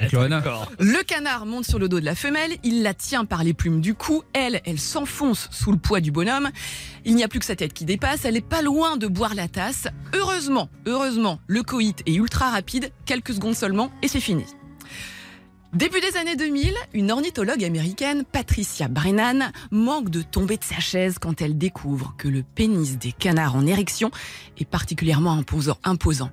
Le 0.79 1.03
canard 1.03 1.47
monte 1.47 1.65
sur 1.65 1.79
le 1.79 1.89
dos 1.89 2.01
de 2.01 2.05
la 2.05 2.15
femelle, 2.15 2.53
il 2.63 2.83
la 2.83 2.95
tient 2.95 3.25
par 3.25 3.45
les 3.45 3.55
plumes 3.55 3.81
du 3.81 3.95
cou, 3.95 4.23
elle, 4.33 4.61
elle 4.65 4.79
s'enfonce 4.79 5.49
sous 5.51 5.73
le 5.73 5.79
poids 5.79 6.01
du 6.01 6.11
bonhomme. 6.11 6.51
Il 7.05 7.15
n'y 7.15 7.25
a 7.25 7.29
plus 7.29 7.39
que 7.39 7.47
sa 7.47 7.57
tête 7.57 7.73
qui 7.73 7.85
dépasse, 7.85 8.25
elle 8.25 8.37
est 8.37 8.47
pas 8.47 8.63
loin 8.63 8.97
de 8.97 9.07
boire 9.07 9.35
la 9.35 9.49
tasse. 9.49 9.89
Heureusement, 10.15 10.69
heureusement, 10.87 11.41
le 11.47 11.63
coït 11.63 12.03
est 12.07 12.15
ultra 12.15 12.51
rapide, 12.51 12.93
quelques 13.07 13.35
secondes 13.35 13.55
seulement, 13.55 13.91
et 14.03 14.09
c'est 14.09 14.21
fini. 14.21 14.45
Début 15.73 16.01
des 16.01 16.17
années 16.17 16.35
2000, 16.35 16.75
une 16.95 17.13
ornithologue 17.13 17.65
américaine, 17.65 18.25
Patricia 18.25 18.89
Brennan, 18.89 19.53
manque 19.71 20.11
de 20.11 20.21
tomber 20.21 20.57
de 20.57 20.65
sa 20.65 20.81
chaise 20.81 21.19
quand 21.21 21.41
elle 21.41 21.57
découvre 21.59 22.15
que 22.19 22.27
le 22.27 22.43
pénis 22.43 22.99
des 22.99 23.13
canards 23.13 23.55
en 23.55 23.65
érection 23.67 24.11
est 24.59 24.65
particulièrement 24.65 25.41
imposant. 25.85 26.31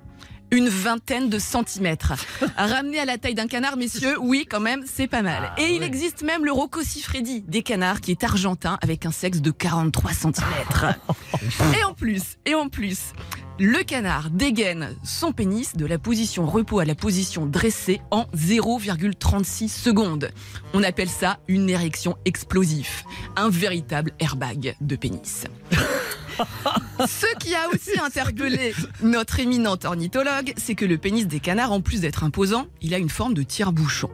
Une 0.50 0.68
vingtaine 0.68 1.28
de 1.28 1.38
centimètres. 1.38 2.14
Ramené 2.56 2.98
à 2.98 3.04
la 3.04 3.16
taille 3.16 3.36
d'un 3.36 3.46
canard, 3.46 3.76
messieurs, 3.76 4.16
oui, 4.18 4.44
quand 4.50 4.60
même, 4.60 4.82
c'est 4.86 5.06
pas 5.06 5.22
mal. 5.22 5.52
Et 5.56 5.74
il 5.74 5.84
existe 5.84 6.22
même 6.22 6.44
le 6.44 6.50
Rocco 6.50 6.82
Siffredi 6.82 7.42
des 7.42 7.62
canards 7.62 8.00
qui 8.00 8.10
est 8.10 8.24
argentin 8.24 8.76
avec 8.82 9.06
un 9.06 9.12
sexe 9.12 9.40
de 9.40 9.52
43 9.52 10.14
centimètres. 10.14 10.86
Et 11.78 11.84
en 11.84 11.94
plus, 11.94 12.38
et 12.44 12.54
en 12.54 12.68
plus, 12.68 13.12
le 13.58 13.82
canard 13.82 14.30
dégaine 14.30 14.94
son 15.02 15.32
pénis 15.32 15.76
de 15.76 15.84
la 15.84 15.98
position 15.98 16.46
repos 16.46 16.78
à 16.78 16.84
la 16.84 16.94
position 16.94 17.46
dressée 17.46 18.00
en 18.10 18.24
0,36 18.36 19.68
secondes. 19.68 20.30
On 20.74 20.82
appelle 20.82 21.08
ça 21.08 21.38
une 21.48 21.68
érection 21.68 22.16
explosive, 22.24 23.02
un 23.36 23.48
véritable 23.48 24.12
airbag 24.20 24.76
de 24.80 24.96
pénis. 24.96 25.44
Ce 27.06 27.36
qui 27.38 27.54
a 27.54 27.68
aussi 27.68 27.98
interpellé 27.98 28.72
notre 29.02 29.40
éminente 29.40 29.84
ornithologue, 29.84 30.54
c'est 30.56 30.76
que 30.76 30.84
le 30.84 30.98
pénis 30.98 31.26
des 31.26 31.40
canards, 31.40 31.72
en 31.72 31.80
plus 31.80 32.00
d'être 32.00 32.22
imposant, 32.22 32.66
il 32.80 32.94
a 32.94 32.98
une 32.98 33.10
forme 33.10 33.34
de 33.34 33.42
tire-bouchon. 33.42 34.10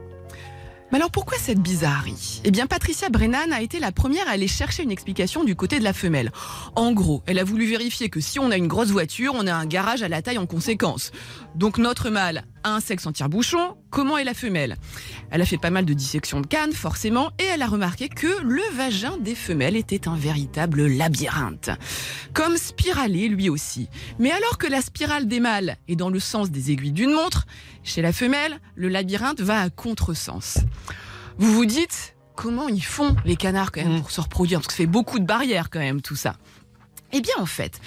Mais 0.91 0.97
alors 0.97 1.11
pourquoi 1.11 1.37
cette 1.37 1.59
bizarrerie? 1.59 2.41
Eh 2.43 2.51
bien 2.51 2.67
Patricia 2.67 3.09
Brennan 3.09 3.51
a 3.51 3.61
été 3.61 3.79
la 3.79 3.91
première 3.91 4.27
à 4.27 4.31
aller 4.31 4.47
chercher 4.47 4.83
une 4.83 4.91
explication 4.91 5.43
du 5.43 5.55
côté 5.55 5.79
de 5.79 5.83
la 5.83 5.93
femelle. 5.93 6.31
En 6.75 6.93
gros, 6.93 7.23
elle 7.25 7.39
a 7.39 7.43
voulu 7.43 7.65
vérifier 7.65 8.09
que 8.09 8.19
si 8.19 8.39
on 8.39 8.51
a 8.51 8.57
une 8.57 8.67
grosse 8.67 8.89
voiture, 8.89 9.33
on 9.35 9.47
a 9.47 9.53
un 9.53 9.65
garage 9.65 10.03
à 10.03 10.07
la 10.07 10.21
taille 10.21 10.37
en 10.37 10.45
conséquence. 10.45 11.11
Donc 11.55 11.79
notre 11.79 12.09
mâle 12.09 12.45
a 12.63 12.75
un 12.75 12.79
sexe 12.79 13.05
en 13.07 13.11
tire-bouchon, 13.11 13.75
comment 13.95 14.17
est 14.17 14.25
la 14.25 14.33
femelle 14.33 14.75
Elle 15.31 15.41
a 15.41 15.45
fait 15.45 15.57
pas 15.57 15.69
mal 15.69 15.85
de 15.85 15.93
dissections 15.93 16.41
de 16.41 16.47
cannes, 16.47 16.73
forcément, 16.73 17.31
et 17.39 17.45
elle 17.45 17.61
a 17.61 17.67
remarqué 17.67 18.09
que 18.09 18.27
le 18.43 18.61
vagin 18.75 19.15
des 19.21 19.35
femelles 19.35 19.77
était 19.77 20.09
un 20.09 20.17
véritable 20.17 20.85
labyrinthe. 20.85 21.69
Comme 22.33 22.57
spiralé 22.57 23.29
lui 23.29 23.47
aussi. 23.47 23.87
Mais 24.19 24.31
alors 24.31 24.57
que 24.57 24.67
la 24.67 24.81
spirale 24.81 25.29
des 25.29 25.39
mâles 25.39 25.77
est 25.87 25.95
dans 25.95 26.09
le 26.09 26.19
sens 26.19 26.51
des 26.51 26.71
aiguilles 26.71 26.91
d'une 26.91 27.13
montre, 27.13 27.45
chez 27.85 28.01
la 28.01 28.11
femelle, 28.11 28.59
le 28.75 28.89
labyrinthe 28.89 29.39
va 29.39 29.61
à 29.61 29.69
contresens. 29.69 30.57
Vous 31.37 31.53
vous 31.53 31.65
dites, 31.65 32.17
comment 32.35 32.67
ils 32.67 32.83
font 32.83 33.15
les 33.23 33.37
canards 33.37 33.71
quand 33.71 33.81
même 33.81 33.99
Mm. 33.99 34.01
pour 34.01 34.11
se 34.11 34.19
reproduire? 34.19 34.59
Parce 34.59 34.67
que 34.67 34.73
ça 34.73 34.77
fait 34.77 34.87
beaucoup 34.87 35.19
de 35.19 35.25
barrières 35.25 35.69
quand 35.69 35.79
même 35.79 36.01
tout 36.01 36.17
ça. 36.17 36.35
Eh 37.17 37.21
bien 37.21 37.35
en 37.37 37.45
fait, 37.45 37.79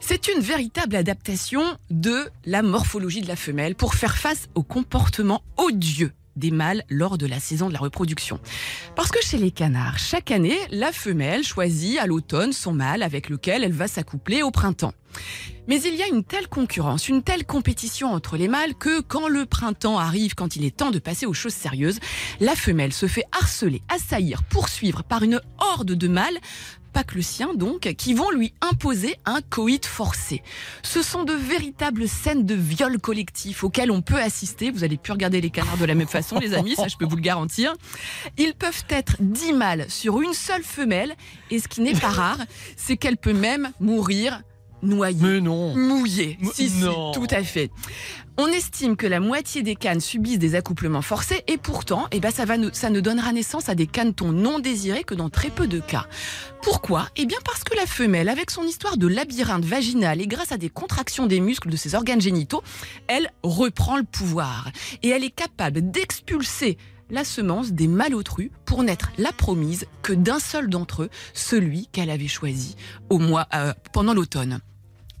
c'est 0.00 0.26
une 0.28 0.40
véritable 0.40 0.96
adaptation 0.96 1.76
de 1.90 2.30
la 2.46 2.62
morphologie 2.62 3.20
de 3.20 3.28
la 3.28 3.36
femelle 3.36 3.74
pour 3.74 3.94
faire 3.94 4.16
face 4.16 4.48
au 4.54 4.62
comportement 4.62 5.42
odieux 5.58 6.12
des 6.36 6.50
mâles 6.50 6.82
lors 6.88 7.18
de 7.18 7.26
la 7.26 7.40
saison 7.40 7.68
de 7.68 7.74
la 7.74 7.78
reproduction. 7.78 8.40
Parce 8.96 9.10
que 9.10 9.22
chez 9.22 9.36
les 9.36 9.50
canards, 9.50 9.98
chaque 9.98 10.30
année, 10.30 10.56
la 10.70 10.92
femelle 10.92 11.44
choisit 11.44 11.98
à 11.98 12.06
l'automne 12.06 12.54
son 12.54 12.72
mâle 12.72 13.02
avec 13.02 13.28
lequel 13.28 13.64
elle 13.64 13.74
va 13.74 13.86
s'accoupler 13.86 14.42
au 14.42 14.50
printemps. 14.50 14.94
Mais 15.68 15.82
il 15.82 15.94
y 15.94 16.02
a 16.02 16.08
une 16.08 16.24
telle 16.24 16.48
concurrence, 16.48 17.08
une 17.08 17.22
telle 17.22 17.44
compétition 17.44 18.12
entre 18.12 18.36
les 18.36 18.48
mâles 18.48 18.74
que 18.74 19.00
quand 19.00 19.28
le 19.28 19.44
printemps 19.44 19.98
arrive, 19.98 20.34
quand 20.34 20.56
il 20.56 20.64
est 20.64 20.76
temps 20.76 20.90
de 20.90 20.98
passer 20.98 21.26
aux 21.26 21.34
choses 21.34 21.52
sérieuses, 21.52 22.00
la 22.40 22.56
femelle 22.56 22.92
se 22.92 23.06
fait 23.06 23.24
harceler, 23.32 23.82
assaillir, 23.88 24.42
poursuivre 24.44 25.04
par 25.04 25.22
une 25.22 25.40
horde 25.58 25.92
de 25.92 26.08
mâles 26.08 26.38
pas 26.92 27.04
que 27.04 27.14
le 27.16 27.22
sien 27.22 27.54
donc, 27.54 27.80
qui 27.96 28.14
vont 28.14 28.30
lui 28.30 28.52
imposer 28.60 29.16
un 29.24 29.40
coït 29.40 29.86
forcé. 29.86 30.42
Ce 30.82 31.02
sont 31.02 31.24
de 31.24 31.32
véritables 31.32 32.08
scènes 32.08 32.44
de 32.44 32.54
viol 32.54 32.98
collectif 32.98 33.64
auxquelles 33.64 33.90
on 33.90 34.02
peut 34.02 34.20
assister. 34.20 34.70
Vous 34.70 34.84
allez 34.84 34.96
plus 34.96 35.12
regarder 35.12 35.40
les 35.40 35.50
canards 35.50 35.78
de 35.78 35.84
la 35.84 35.94
même 35.94 36.08
façon, 36.08 36.38
les 36.38 36.54
amis, 36.54 36.74
ça 36.76 36.88
je 36.88 36.96
peux 36.96 37.06
vous 37.06 37.16
le 37.16 37.22
garantir. 37.22 37.74
Ils 38.38 38.54
peuvent 38.54 38.84
être 38.88 39.16
10 39.20 39.52
mâles 39.52 39.86
sur 39.88 40.20
une 40.20 40.34
seule 40.34 40.62
femelle, 40.62 41.14
et 41.50 41.58
ce 41.58 41.68
qui 41.68 41.80
n'est 41.80 41.94
pas 41.94 42.08
rare, 42.08 42.38
c'est 42.76 42.96
qu'elle 42.96 43.16
peut 43.16 43.32
même 43.32 43.70
mourir 43.80 44.42
noyée. 44.82 45.18
Mais 45.20 45.40
non. 45.40 45.76
Mouillée. 45.76 46.38
Si, 46.54 46.68
si, 46.70 46.80
Non. 46.80 47.12
tout 47.12 47.26
à 47.30 47.42
fait. 47.42 47.70
On 48.42 48.46
estime 48.46 48.96
que 48.96 49.06
la 49.06 49.20
moitié 49.20 49.62
des 49.62 49.76
cannes 49.76 50.00
subissent 50.00 50.38
des 50.38 50.54
accouplements 50.54 51.02
forcés 51.02 51.44
et 51.46 51.58
pourtant, 51.58 52.08
eh 52.10 52.20
ben, 52.20 52.30
ça, 52.30 52.46
ne 52.88 53.00
donnera 53.00 53.34
naissance 53.34 53.68
à 53.68 53.74
des 53.74 53.86
canetons 53.86 54.32
non 54.32 54.60
désirés 54.60 55.04
que 55.04 55.14
dans 55.14 55.28
très 55.28 55.50
peu 55.50 55.66
de 55.66 55.78
cas. 55.78 56.06
Pourquoi? 56.62 57.06
Eh 57.16 57.26
bien 57.26 57.36
parce 57.44 57.64
que 57.64 57.76
la 57.76 57.84
femelle, 57.84 58.30
avec 58.30 58.50
son 58.50 58.62
histoire 58.62 58.96
de 58.96 59.06
labyrinthe 59.06 59.66
vaginal 59.66 60.22
et 60.22 60.26
grâce 60.26 60.52
à 60.52 60.56
des 60.56 60.70
contractions 60.70 61.26
des 61.26 61.38
muscles 61.38 61.68
de 61.68 61.76
ses 61.76 61.94
organes 61.94 62.22
génitaux, 62.22 62.62
elle 63.08 63.30
reprend 63.42 63.98
le 63.98 64.04
pouvoir 64.04 64.70
et 65.02 65.10
elle 65.10 65.22
est 65.22 65.28
capable 65.28 65.90
d'expulser 65.90 66.78
la 67.10 67.24
semence 67.24 67.72
des 67.72 67.88
malotrus 67.88 68.50
pour 68.64 68.82
n'être 68.84 69.12
la 69.18 69.32
promise 69.32 69.84
que 70.00 70.14
d'un 70.14 70.38
seul 70.38 70.70
d'entre 70.70 71.02
eux, 71.02 71.10
celui 71.34 71.88
qu'elle 71.88 72.08
avait 72.08 72.26
choisi 72.26 72.76
au 73.10 73.18
mois, 73.18 73.46
euh, 73.52 73.74
pendant 73.92 74.14
l'automne. 74.14 74.60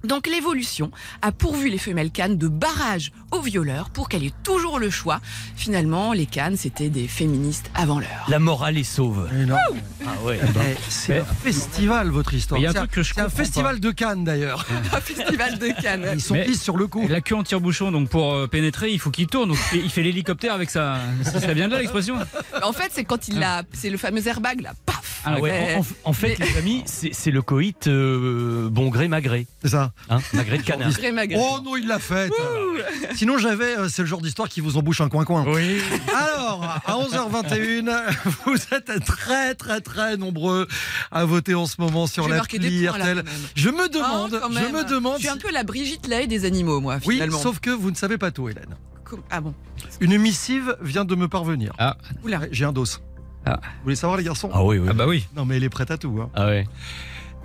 Donc 0.04 0.26
l'évolution 0.26 0.90
a 1.22 1.30
pourvu 1.32 1.68
les 1.68 1.78
femelles 1.78 2.10
cannes 2.10 2.38
de 2.38 2.48
barrage 2.48 3.12
aux 3.32 3.40
violeurs 3.40 3.90
pour 3.90 4.08
qu'elle 4.08 4.24
ait 4.24 4.32
toujours 4.42 4.78
le 4.78 4.90
choix. 4.90 5.20
Finalement, 5.56 6.12
les 6.12 6.26
cannes, 6.26 6.56
c'était 6.56 6.88
des 6.88 7.06
féministes 7.06 7.70
avant 7.74 8.00
l'heure. 8.00 8.24
La 8.28 8.38
morale 8.38 8.78
est 8.78 8.82
sauve. 8.84 9.28
Mais 9.32 9.44
non. 9.46 9.56
Ah 10.06 10.10
ouais. 10.24 10.40
Eh, 10.42 10.76
C'est 10.88 11.18
un 11.18 11.24
festival, 11.24 12.08
votre 12.08 12.34
histoire. 12.34 12.60
Mais 12.60 12.62
il 12.62 12.64
y 12.64 12.66
a 12.66 12.70
un 12.70 12.72
C'est 12.72 12.78
truc 12.80 12.90
que 12.92 13.02
je 13.02 13.14
C'est 13.14 13.20
un 13.20 13.24
comprends 13.24 13.36
festival 13.36 13.80
de 13.80 13.90
Cannes, 13.90 14.24
d'ailleurs. 14.24 14.66
Un 14.92 15.00
festival 15.00 15.58
de 15.58 15.68
cannes. 15.80 16.06
Ils 16.14 16.20
sont 16.20 16.34
pis 16.34 16.56
sur 16.56 16.76
le 16.76 16.86
coup. 16.86 17.06
La 17.08 17.20
queue 17.20 17.36
en 17.36 17.42
tire-bouchon, 17.42 17.92
donc 17.92 18.08
pour 18.08 18.32
euh, 18.34 18.46
pénétrer, 18.46 18.90
il 18.90 18.98
faut 18.98 19.10
qu'il 19.10 19.26
tourne. 19.26 19.48
Donc, 19.50 19.58
il 19.58 19.78
fait- 19.78 19.84
il 19.84 19.90
fait 19.90 20.02
l'hélicoptère 20.02 20.52
avec 20.54 20.70
sa. 20.70 20.98
Ça 21.24 21.40
ça 21.40 21.52
vient 21.54 21.68
de 21.68 21.72
là 21.74 21.78
l'expression 21.80 22.16
En 22.62 22.72
fait, 22.72 22.90
c'est 22.92 23.04
quand 23.04 23.28
il 23.28 23.42
a, 23.42 23.62
c'est 23.72 23.90
le 23.90 23.98
fameux 23.98 24.26
airbag 24.26 24.60
là. 24.62 24.72
Ah, 25.24 25.34
Ah 25.36 25.40
ouais, 25.40 25.78
en, 26.04 26.12
fait, 26.12 26.38
les 26.38 26.56
amis, 26.58 26.82
c'est 26.86 27.10
c'est 27.12 27.30
le 27.30 27.42
coït 27.42 27.86
euh, 27.86 28.68
bon 28.70 28.88
gré 28.88 29.08
magré. 29.08 29.46
C'est 29.62 29.70
ça. 29.70 29.92
Hein, 30.08 30.18
magré 30.32 30.58
de 30.58 30.62
canard. 30.62 30.90
Oh 31.36 31.58
non, 31.64 31.76
il 31.76 31.86
l'a 31.86 31.98
fait. 31.98 32.30
Sinon, 33.14 33.38
j'avais. 33.38 33.76
euh, 33.78 33.88
C'est 33.88 34.02
le 34.02 34.06
genre 34.08 34.20
d'histoire 34.20 34.48
qui 34.48 34.60
vous 34.60 34.76
embouche 34.76 35.00
un 35.00 35.08
coin-coin. 35.08 35.44
Oui. 35.46 35.80
Alors, 36.14 36.64
à 36.86 36.92
11h21, 36.96 37.90
vous 38.46 38.56
êtes 38.72 39.04
très 39.04 39.54
très 39.54 39.80
très 39.80 40.16
nombreux 40.16 40.66
à 41.10 41.24
voter 41.24 41.54
en 41.54 41.66
ce 41.66 41.80
moment 41.80 42.06
sur 42.06 42.24
J'ai 42.24 42.34
marqué 42.34 42.58
l'appli 42.58 42.80
des 42.80 42.86
points, 42.88 42.98
là, 42.98 43.04
RTL. 43.12 43.24
Je 43.54 43.70
me 43.70 43.88
demande, 43.88 44.38
quand 44.40 44.52
je 44.52 44.72
me 44.72 44.88
demande. 44.88 45.14
Je 45.16 45.20
suis 45.20 45.28
un 45.28 45.36
peu 45.36 45.50
la 45.50 45.64
Brigitte 45.64 46.06
Lay 46.06 46.26
des 46.26 46.44
animaux, 46.44 46.80
moi, 46.80 46.98
Oui, 47.06 47.14
finalement. 47.14 47.38
sauf 47.38 47.60
que 47.60 47.70
vous 47.70 47.90
ne 47.90 47.96
savez 47.96 48.18
pas 48.18 48.30
tout, 48.30 48.48
Hélène. 48.48 48.76
Ah 49.30 49.40
bon 49.40 49.54
Une 50.00 50.16
missive 50.18 50.76
vient 50.80 51.04
de 51.04 51.14
me 51.16 51.26
parvenir. 51.26 51.72
Ah, 51.78 51.96
J'ai 52.52 52.64
un 52.64 52.72
dos. 52.72 52.84
Ah. 53.46 53.60
Vous 53.62 53.84
voulez 53.84 53.96
savoir, 53.96 54.18
les 54.18 54.24
garçons 54.24 54.50
Ah 54.52 54.62
oui, 54.64 54.78
oui. 54.78 54.88
ah 54.90 54.92
bah 54.94 55.06
oui. 55.08 55.26
Non, 55.36 55.44
mais 55.44 55.56
elle 55.56 55.64
est 55.64 55.68
prête 55.70 55.90
à 55.90 55.96
tout. 55.98 56.18
hein. 56.22 56.30
Ah 56.34 56.46
ouais. 56.46 56.66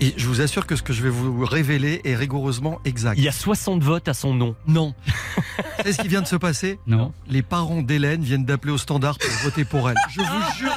Et 0.02 0.14
je 0.18 0.28
vous 0.28 0.41
assure 0.41 0.68
que 0.68 0.76
ce 0.76 0.84
que 0.84 0.91
je 0.91 1.02
vais 1.02 1.10
vous 1.10 1.46
révéler 1.46 2.02
est 2.04 2.16
rigoureusement 2.18 2.82
exact. 2.84 3.18
Il 3.18 3.24
y 3.24 3.30
a 3.30 3.32
60 3.32 3.82
votes 3.82 4.10
à 4.10 4.14
son 4.14 4.34
nom. 4.34 4.54
Non. 4.68 4.93
C'est 5.86 5.93
ce 5.93 6.02
qui 6.02 6.10
vient 6.10 6.22
de 6.22 6.28
se 6.28 6.36
passer 6.36 6.80
Non. 6.86 7.14
Les 7.30 7.41
parents 7.41 7.82
d'Hélène 7.82 8.22
viennent 8.22 8.43
d'appeler 8.43 8.74
au 8.74 8.78
standard 8.78 9.18
pour 9.18 9.30
voter 9.43 9.64
pour 9.64 9.89
elle. 9.89 9.96
Je 10.12 10.20
vous 10.20 10.58
jure, 10.58 10.72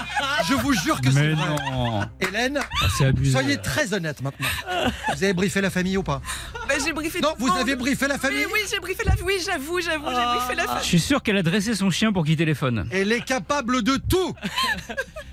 je 0.46 0.54
vous 0.54 0.72
jure 0.72 1.00
que 1.00 1.10
c'est 1.10 1.20
Mais 1.20 1.32
vrai. 1.34 1.48
non. 1.70 2.00
Hélène, 2.20 2.58
Ah, 2.82 2.86
C'est 2.96 3.06
abusé. 3.06 3.32
soyez 3.32 3.56
très 3.58 3.92
honnête 3.94 4.20
maintenant. 4.22 4.46
Vous 5.14 5.24
avez 5.24 5.32
briefé 5.32 5.60
la 5.60 5.70
famille 5.70 5.96
ou 5.96 6.02
pas 6.02 6.20
Bah, 6.68 6.74
J'ai 6.84 6.92
briefé 6.92 7.20
Non, 7.20 7.30
tout 7.30 7.34
le 7.38 7.40
vous 7.44 7.48
monde. 7.48 7.58
avez 7.60 7.76
briefé 7.76 8.06
la 8.08 8.18
famille 8.18 8.44
Oui, 8.46 8.52
oui, 8.54 8.60
j'ai 8.70 8.78
briefé 8.80 9.02
la 9.04 9.12
Oui, 9.24 9.34
j'avoue, 9.44 9.80
j'avoue, 9.80 10.08
j'ai 10.10 10.38
briefé 10.38 10.54
la 10.54 10.62
Je 10.62 10.68
famille. 10.68 10.84
suis 10.84 11.00
sûr 11.00 11.22
qu'elle 11.22 11.36
a 11.36 11.42
dressé 11.42 11.74
son 11.74 11.90
chien 11.90 12.12
pour 12.12 12.24
qu'il 12.24 12.36
téléphone. 12.36 12.88
Elle 12.92 13.10
est 13.12 13.24
capable 13.24 13.82
de 13.82 13.96
tout 13.96 14.34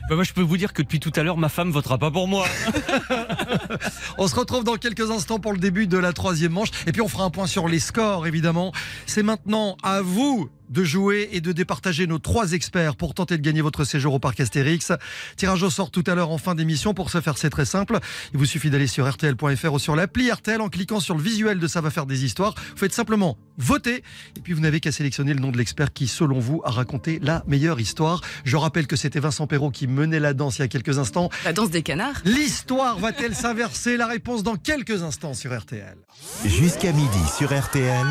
Bah 0.10 0.16
moi, 0.16 0.24
je 0.24 0.34
peux 0.34 0.42
vous 0.42 0.58
dire 0.58 0.72
que 0.74 0.82
depuis 0.82 1.00
tout 1.00 1.12
à 1.16 1.24
l'heure, 1.24 1.38
ma 1.38 1.50
femme 1.50 1.72
votera 1.72 1.98
pas 1.98 2.12
pour 2.12 2.28
moi. 2.28 2.46
On 4.18 4.28
se 4.28 4.36
retrouve 4.36 4.64
dans 4.64 4.76
quelques 4.76 5.10
instants 5.12 5.40
pour 5.40 5.52
le 5.54 5.58
début 5.60 5.88
de 5.88 5.98
la 5.98 6.14
troisième 6.14 6.52
manche. 6.54 6.70
Et 6.88 6.92
puis 6.92 7.02
on 7.02 7.08
fera 7.08 7.24
un 7.26 7.30
point 7.30 7.48
sur 7.48 7.68
les 7.68 7.80
scores, 7.80 8.28
évidemment. 8.28 8.72
C'est 9.06 9.24
maintenant 9.24 9.78
à 9.84 10.02
vous 10.02 10.50
de 10.76 10.84
jouer 10.84 11.30
et 11.32 11.40
de 11.40 11.54
départager 11.54 12.06
nos 12.06 12.20
trois 12.20 12.52
experts 12.52 12.98
pour 12.98 13.14
tenter 13.14 13.38
de 13.38 13.42
gagner 13.42 13.62
votre 13.62 13.86
séjour 13.86 14.14
au 14.14 14.20
parc 14.20 14.42
Astérix. 14.42 14.92
Tirage 15.38 15.64
au 15.64 15.70
sort 15.70 15.90
tout 15.90 16.04
à 16.06 16.16
l'heure 16.16 16.32
en 16.32 16.38
fin 16.38 16.54
d'émission. 16.54 16.94
Pour 16.94 17.10
ce 17.10 17.22
faire, 17.22 17.38
c'est 17.38 17.50
très 17.50 17.64
simple. 17.64 17.98
Il 18.34 18.38
vous 18.38 18.46
suffit 18.46 18.70
d'aller 18.70 18.88
sur 18.88 19.10
RTL.fr 19.10 19.74
ou 19.74 19.80
sur 19.80 19.96
l'appli 19.96 20.30
RTL 20.30 20.60
en 20.60 20.68
cliquant 20.68 21.00
sur 21.00 21.16
le 21.16 21.24
visuel 21.24 21.60
de 21.60 21.68
Ça 21.68 21.80
va 21.80 21.92
faire 21.92 22.06
des 22.06 22.26
histoires. 22.26 22.56
Vous 22.72 22.78
faites 22.78 22.94
simplement 22.94 23.38
voter 23.58 24.04
et 24.36 24.42
puis 24.42 24.52
vous 24.52 24.60
n'avez 24.60 24.82
qu'à 24.82 24.92
sélectionner 24.92 25.34
le 25.34 25.40
nom 25.40 25.50
de 25.50 25.58
l'expert 25.58 25.94
qui, 25.94 26.08
selon 26.08 26.40
vous, 26.40 26.62
a 26.66 26.72
raconté 26.72 27.20
la 27.22 27.42
meilleure 27.48 27.80
histoire. 27.80 28.20
Je 28.44 28.58
rappelle 28.58 28.86
que 28.86 28.98
c'était 28.98 29.22
Vincent 29.22 29.48
Perrault 29.48 29.72
qui 29.72 29.88
menait 29.88 30.20
la 30.20 30.34
danse 30.34 30.58
il 30.58 30.64
y 30.64 30.66
a 30.66 30.68
quelques 30.68 31.00
instants. 31.00 31.30
La 31.46 31.54
danse 31.54 31.70
des 31.70 31.84
canards. 31.84 32.22
L'histoire 32.26 33.00
va-t-elle 33.00 33.34
s'inverser? 33.34 33.96
La 33.96 34.08
réponse 34.08 34.44
dans 34.44 34.58
quelques 34.58 35.04
instants 35.04 35.34
sur 35.34 35.58
RTL. 35.58 35.96
Jusqu'à 36.44 36.92
midi 36.92 37.20
sur 37.38 37.58
RTL. 37.58 38.08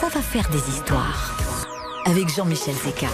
Ça 0.00 0.08
va 0.08 0.20
faire 0.20 0.50
des 0.50 0.68
histoires. 0.68 1.51
Avec 2.04 2.28
Jean-Michel 2.34 2.74
Zeka. 2.74 3.06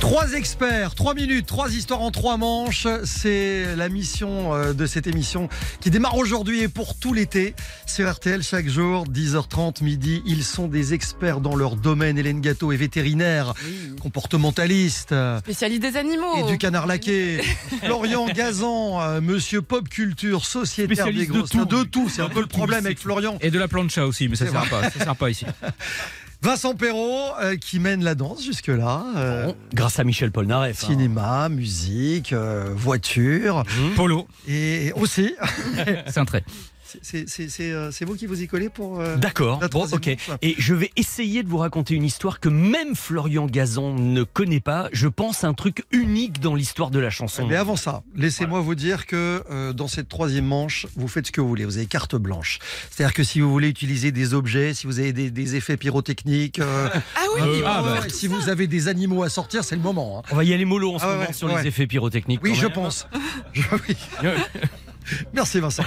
Trois 0.00 0.32
experts, 0.32 0.94
trois 0.94 1.12
minutes, 1.12 1.44
trois 1.46 1.70
histoires 1.74 2.00
en 2.00 2.10
trois 2.10 2.36
manches. 2.38 2.86
C'est 3.04 3.76
la 3.76 3.88
mission 3.90 4.54
euh, 4.54 4.72
de 4.72 4.86
cette 4.86 5.06
émission 5.06 5.48
qui 5.80 5.90
démarre 5.90 6.16
aujourd'hui 6.16 6.62
et 6.62 6.68
pour 6.68 6.98
tout 6.98 7.12
l'été. 7.12 7.54
Sur 7.86 8.10
RTL, 8.10 8.42
chaque 8.42 8.66
jour, 8.68 9.06
10h30, 9.06 9.84
midi. 9.84 10.22
Ils 10.24 10.42
sont 10.44 10.68
des 10.68 10.94
experts 10.94 11.40
dans 11.40 11.54
leur 11.54 11.76
domaine. 11.76 12.16
Hélène 12.16 12.40
Gâteau 12.40 12.72
est 12.72 12.76
vétérinaire, 12.76 13.52
comportementaliste. 14.00 15.12
euh, 15.12 15.38
Spécialiste 15.40 15.82
des 15.82 15.96
animaux. 15.98 16.46
Et 16.46 16.50
du 16.50 16.56
canard 16.56 16.86
laqué. 16.86 17.42
Florian 17.84 18.26
Gazan, 18.28 19.00
euh, 19.02 19.20
monsieur 19.20 19.60
pop 19.60 19.86
culture, 19.88 20.46
sociétaire 20.46 20.88
des 20.88 20.94
Spécialiste 21.26 21.32
de 21.32 21.38
grosses 21.38 21.50
tout. 21.50 21.64
de 21.66 21.82
tout. 21.82 22.08
C'est 22.08 22.22
un 22.22 22.30
peu 22.30 22.40
le 22.40 22.46
problème 22.46 22.86
avec 22.86 22.98
Florian. 22.98 23.36
Et 23.42 23.50
de 23.50 23.58
la 23.58 23.68
plancha 23.68 24.06
aussi, 24.06 24.28
mais 24.28 24.36
ça 24.36 24.46
sert 24.46 24.68
pas. 24.70 24.88
Ça 24.90 25.04
sert 25.04 25.16
pas 25.16 25.28
ici. 25.28 25.44
Vincent 26.42 26.74
Perrault 26.74 27.32
euh, 27.42 27.56
qui 27.56 27.78
mène 27.80 28.02
la 28.02 28.14
danse 28.14 28.42
jusque-là. 28.42 29.04
euh, 29.16 29.46
Bon, 29.46 29.56
grâce 29.74 29.98
à 29.98 30.04
Michel 30.04 30.32
Polnareff. 30.32 30.82
hein. 30.84 30.86
Cinéma, 30.86 31.48
musique, 31.50 32.32
euh, 32.32 32.72
voiture 32.74 33.64
Mmh. 33.64 33.94
Polo, 33.94 34.26
et 34.48 34.92
aussi, 34.96 35.34
c'est 36.06 36.18
un 36.18 36.24
trait. 36.24 36.42
C'est- 37.02 37.60
euh, 37.72 37.90
c'est 37.92 38.04
vous 38.04 38.14
qui 38.16 38.26
vous 38.26 38.40
y 38.42 38.46
collez 38.46 38.68
pour. 38.68 39.00
euh, 39.00 39.16
D'accord. 39.16 39.60
Bon, 39.70 39.86
ok. 39.90 40.08
Et 40.42 40.54
je 40.58 40.74
vais 40.74 40.90
essayer 40.96 41.42
de 41.42 41.48
vous 41.48 41.58
raconter 41.58 41.94
une 41.94 42.04
histoire 42.04 42.40
que 42.40 42.48
même 42.48 42.94
Florian 42.94 43.46
Gazan 43.46 43.94
ne 43.94 44.22
connaît 44.22 44.60
pas. 44.60 44.88
Je 44.92 45.08
pense 45.08 45.44
un 45.44 45.54
truc 45.54 45.84
unique 45.90 46.40
dans 46.40 46.54
l'histoire 46.54 46.90
de 46.90 46.98
la 46.98 47.10
chanson. 47.10 47.46
Mais 47.46 47.56
avant 47.56 47.76
ça, 47.76 48.02
laissez-moi 48.14 48.60
vous 48.60 48.74
dire 48.74 49.06
que 49.06 49.42
euh, 49.50 49.72
dans 49.72 49.88
cette 49.88 50.08
troisième 50.08 50.46
manche, 50.46 50.86
vous 50.96 51.08
faites 51.08 51.26
ce 51.26 51.32
que 51.32 51.40
vous 51.40 51.48
voulez. 51.48 51.64
Vous 51.64 51.76
avez 51.76 51.86
carte 51.86 52.16
blanche. 52.16 52.58
C'est-à-dire 52.90 53.14
que 53.14 53.22
si 53.24 53.40
vous 53.40 53.50
voulez 53.50 53.68
utiliser 53.68 54.12
des 54.12 54.34
objets, 54.34 54.74
si 54.74 54.86
vous 54.86 54.98
avez 54.98 55.12
des, 55.12 55.30
des 55.30 55.56
effets 55.56 55.76
pyrotechniques, 55.76 56.58
euh, 56.58 56.88
Ah 57.16 57.20
oui, 57.36 57.42
euh, 57.42 57.62
ah 57.66 57.82
bah. 57.84 58.00
si 58.08 58.26
vous 58.26 58.48
avez 58.48 58.66
des 58.66 58.88
animaux 58.88 59.22
à 59.22 59.28
sortir, 59.28 59.64
c'est 59.64 59.76
le 59.76 59.82
moment. 59.82 60.18
hein. 60.18 60.22
On 60.32 60.36
va 60.36 60.44
y 60.44 60.52
aller 60.54 60.64
mollo 60.64 60.94
en 60.94 60.98
ce 60.98 61.04
Ah 61.04 61.08
ouais, 61.08 61.14
moment 61.14 61.26
ouais, 61.28 61.32
sur 61.32 61.48
ouais. 61.48 61.62
les 61.62 61.68
effets 61.68 61.86
pyrotechniques. 61.86 62.40
Oui, 62.42 62.54
je 62.54 62.66
pense. 62.66 63.06
Je- 63.52 63.62
oui. 63.88 63.96
Merci 65.32 65.60
Vincent. 65.60 65.82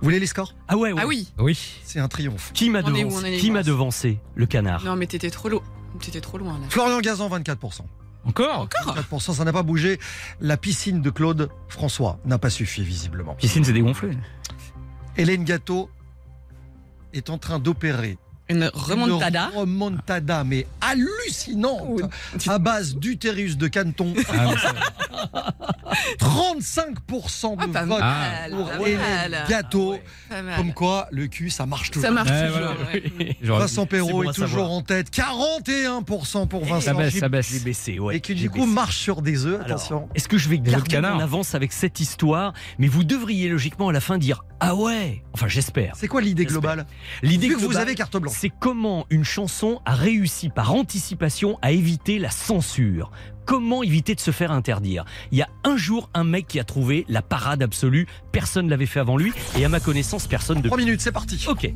Vous 0.00 0.04
voulez 0.04 0.20
les 0.20 0.26
scores 0.26 0.54
Ah 0.68 0.76
ouais, 0.76 0.92
ouais. 0.92 1.00
ah 1.02 1.06
oui. 1.06 1.32
Oui. 1.38 1.58
C'est 1.84 2.00
un 2.00 2.08
triomphe. 2.08 2.50
Qui 2.52 2.68
m'a 2.70 2.82
On 2.84 2.94
est 2.94 3.04
où, 3.04 3.08
devancé 3.08 3.22
on 3.22 3.24
est 3.26 3.36
Qui 3.38 3.50
m'a 3.50 3.60
où 3.60 3.64
devancé 3.64 4.18
Le 4.34 4.46
canard. 4.46 4.84
Non, 4.84 4.94
mais 4.96 5.06
t'étais 5.06 5.30
trop 5.30 5.48
loin. 5.48 5.62
T'étais 6.00 6.20
trop 6.20 6.36
loin 6.38 6.54
là. 6.58 6.66
Florian 6.68 7.00
Gazan, 7.00 7.28
24%. 7.30 7.80
Encore 8.26 8.68
4%, 8.68 9.34
ça 9.34 9.44
n'a 9.44 9.52
pas 9.52 9.62
bougé. 9.62 9.98
La 10.40 10.56
piscine 10.56 11.00
de 11.00 11.10
Claude 11.10 11.48
François 11.68 12.18
n'a 12.24 12.38
pas 12.38 12.50
suffi, 12.50 12.82
visiblement. 12.82 13.34
Piscine 13.34 13.64
s'est 13.64 13.72
dégonflée. 13.72 14.10
Hélène 15.16 15.44
Gâteau 15.44 15.88
est 17.14 17.30
en 17.30 17.38
train 17.38 17.58
d'opérer 17.60 18.18
Une 18.50 18.70
remontada. 18.74 19.50
Une 19.52 19.60
remontada, 19.60 20.44
mais 20.44 20.66
hallucinante, 20.80 21.82
Oui. 21.88 22.02
à 22.48 22.58
base 22.58 22.96
d'utérus 22.96 23.56
de 23.56 23.68
Canton. 23.68 24.12
Ah, 26.20 26.52
mais 26.54 26.60
ça- 26.60 26.82
35% 26.86 27.56
de 27.56 27.62
Ah, 27.62 27.66
vote 27.66 27.98
mal. 28.00 28.50
pour 28.50 28.66
mal. 28.66 29.44
Pas 30.28 30.42
mal. 30.42 30.56
Comme 30.56 30.72
quoi, 30.74 31.08
le 31.10 31.26
cul, 31.26 31.50
ça 31.50 31.66
marche 31.66 31.90
toujours. 31.90 32.06
Ça 32.08 32.12
marche 32.14 32.30
Ouais, 32.30 32.46
toujours. 32.48 32.60
voilà. 32.60 32.92
ouais. 32.92 33.36
J'aurais- 33.42 33.60
Vincent 33.60 33.86
Perrault 33.86 34.22
bon 34.24 34.30
est 34.30 34.34
toujours 34.34 34.70
en 34.70 34.82
tête. 34.82 35.10
41% 35.10 36.46
pour 36.46 36.64
Ça 36.66 36.74
Vincent. 36.74 36.94
baisse, 36.94 37.18
ça 37.18 37.28
baisse. 37.28 37.62
baissé, 37.64 37.98
ouais. 37.98 38.16
Et 38.16 38.20
qui 38.20 38.34
du 38.34 38.50
coup 38.50 38.60
baissé. 38.60 38.70
marche 38.72 38.96
sur 38.98 39.22
des 39.22 39.46
œufs. 39.46 39.60
Attention. 39.60 40.08
Est-ce 40.14 40.28
que 40.28 40.38
je 40.38 40.48
vais 40.48 40.58
garder 40.58 40.98
en 40.98 41.18
avance 41.20 41.54
avec 41.54 41.72
cette 41.72 42.00
histoire 42.00 42.52
Mais 42.78 42.88
vous 42.88 43.04
devriez 43.04 43.48
logiquement 43.48 43.88
à 43.88 43.92
la 43.92 44.00
fin 44.00 44.18
dire 44.18 44.44
Ah 44.60 44.74
ouais 44.74 45.22
Enfin, 45.32 45.48
j'espère. 45.48 45.94
C'est 45.96 46.08
quoi 46.08 46.20
l'idée 46.20 46.44
globale 46.46 46.86
L'idée 47.22 47.48
Vu 47.48 47.56
que 47.56 47.60
vous 47.64 47.76
avez 47.76 47.94
carte 47.94 48.16
blanche. 48.16 48.34
C'est 48.38 48.50
comment 48.58 49.06
une 49.10 49.24
chanson 49.24 49.80
a 49.84 49.94
réussi 49.94 50.48
par 50.48 50.72
anticipation 50.74 51.58
à 51.62 51.72
éviter 51.72 52.18
la 52.18 52.30
censure. 52.30 53.10
Comment 53.46 53.84
éviter 53.84 54.16
de 54.16 54.20
se 54.20 54.32
faire 54.32 54.50
interdire? 54.50 55.04
Il 55.30 55.38
y 55.38 55.42
a 55.42 55.48
un 55.62 55.76
jour 55.76 56.10
un 56.14 56.24
mec 56.24 56.48
qui 56.48 56.58
a 56.58 56.64
trouvé 56.64 57.06
la 57.08 57.22
parade 57.22 57.62
absolue, 57.62 58.08
personne 58.32 58.66
ne 58.66 58.70
l'avait 58.70 58.86
fait 58.86 58.98
avant 58.98 59.16
lui, 59.16 59.32
et 59.56 59.64
à 59.64 59.68
ma 59.68 59.78
connaissance, 59.78 60.26
personne 60.26 60.60
de 60.60 60.66
3 60.66 60.78
minutes, 60.78 61.00
c'est 61.00 61.12
parti. 61.12 61.44
Ok. 61.48 61.70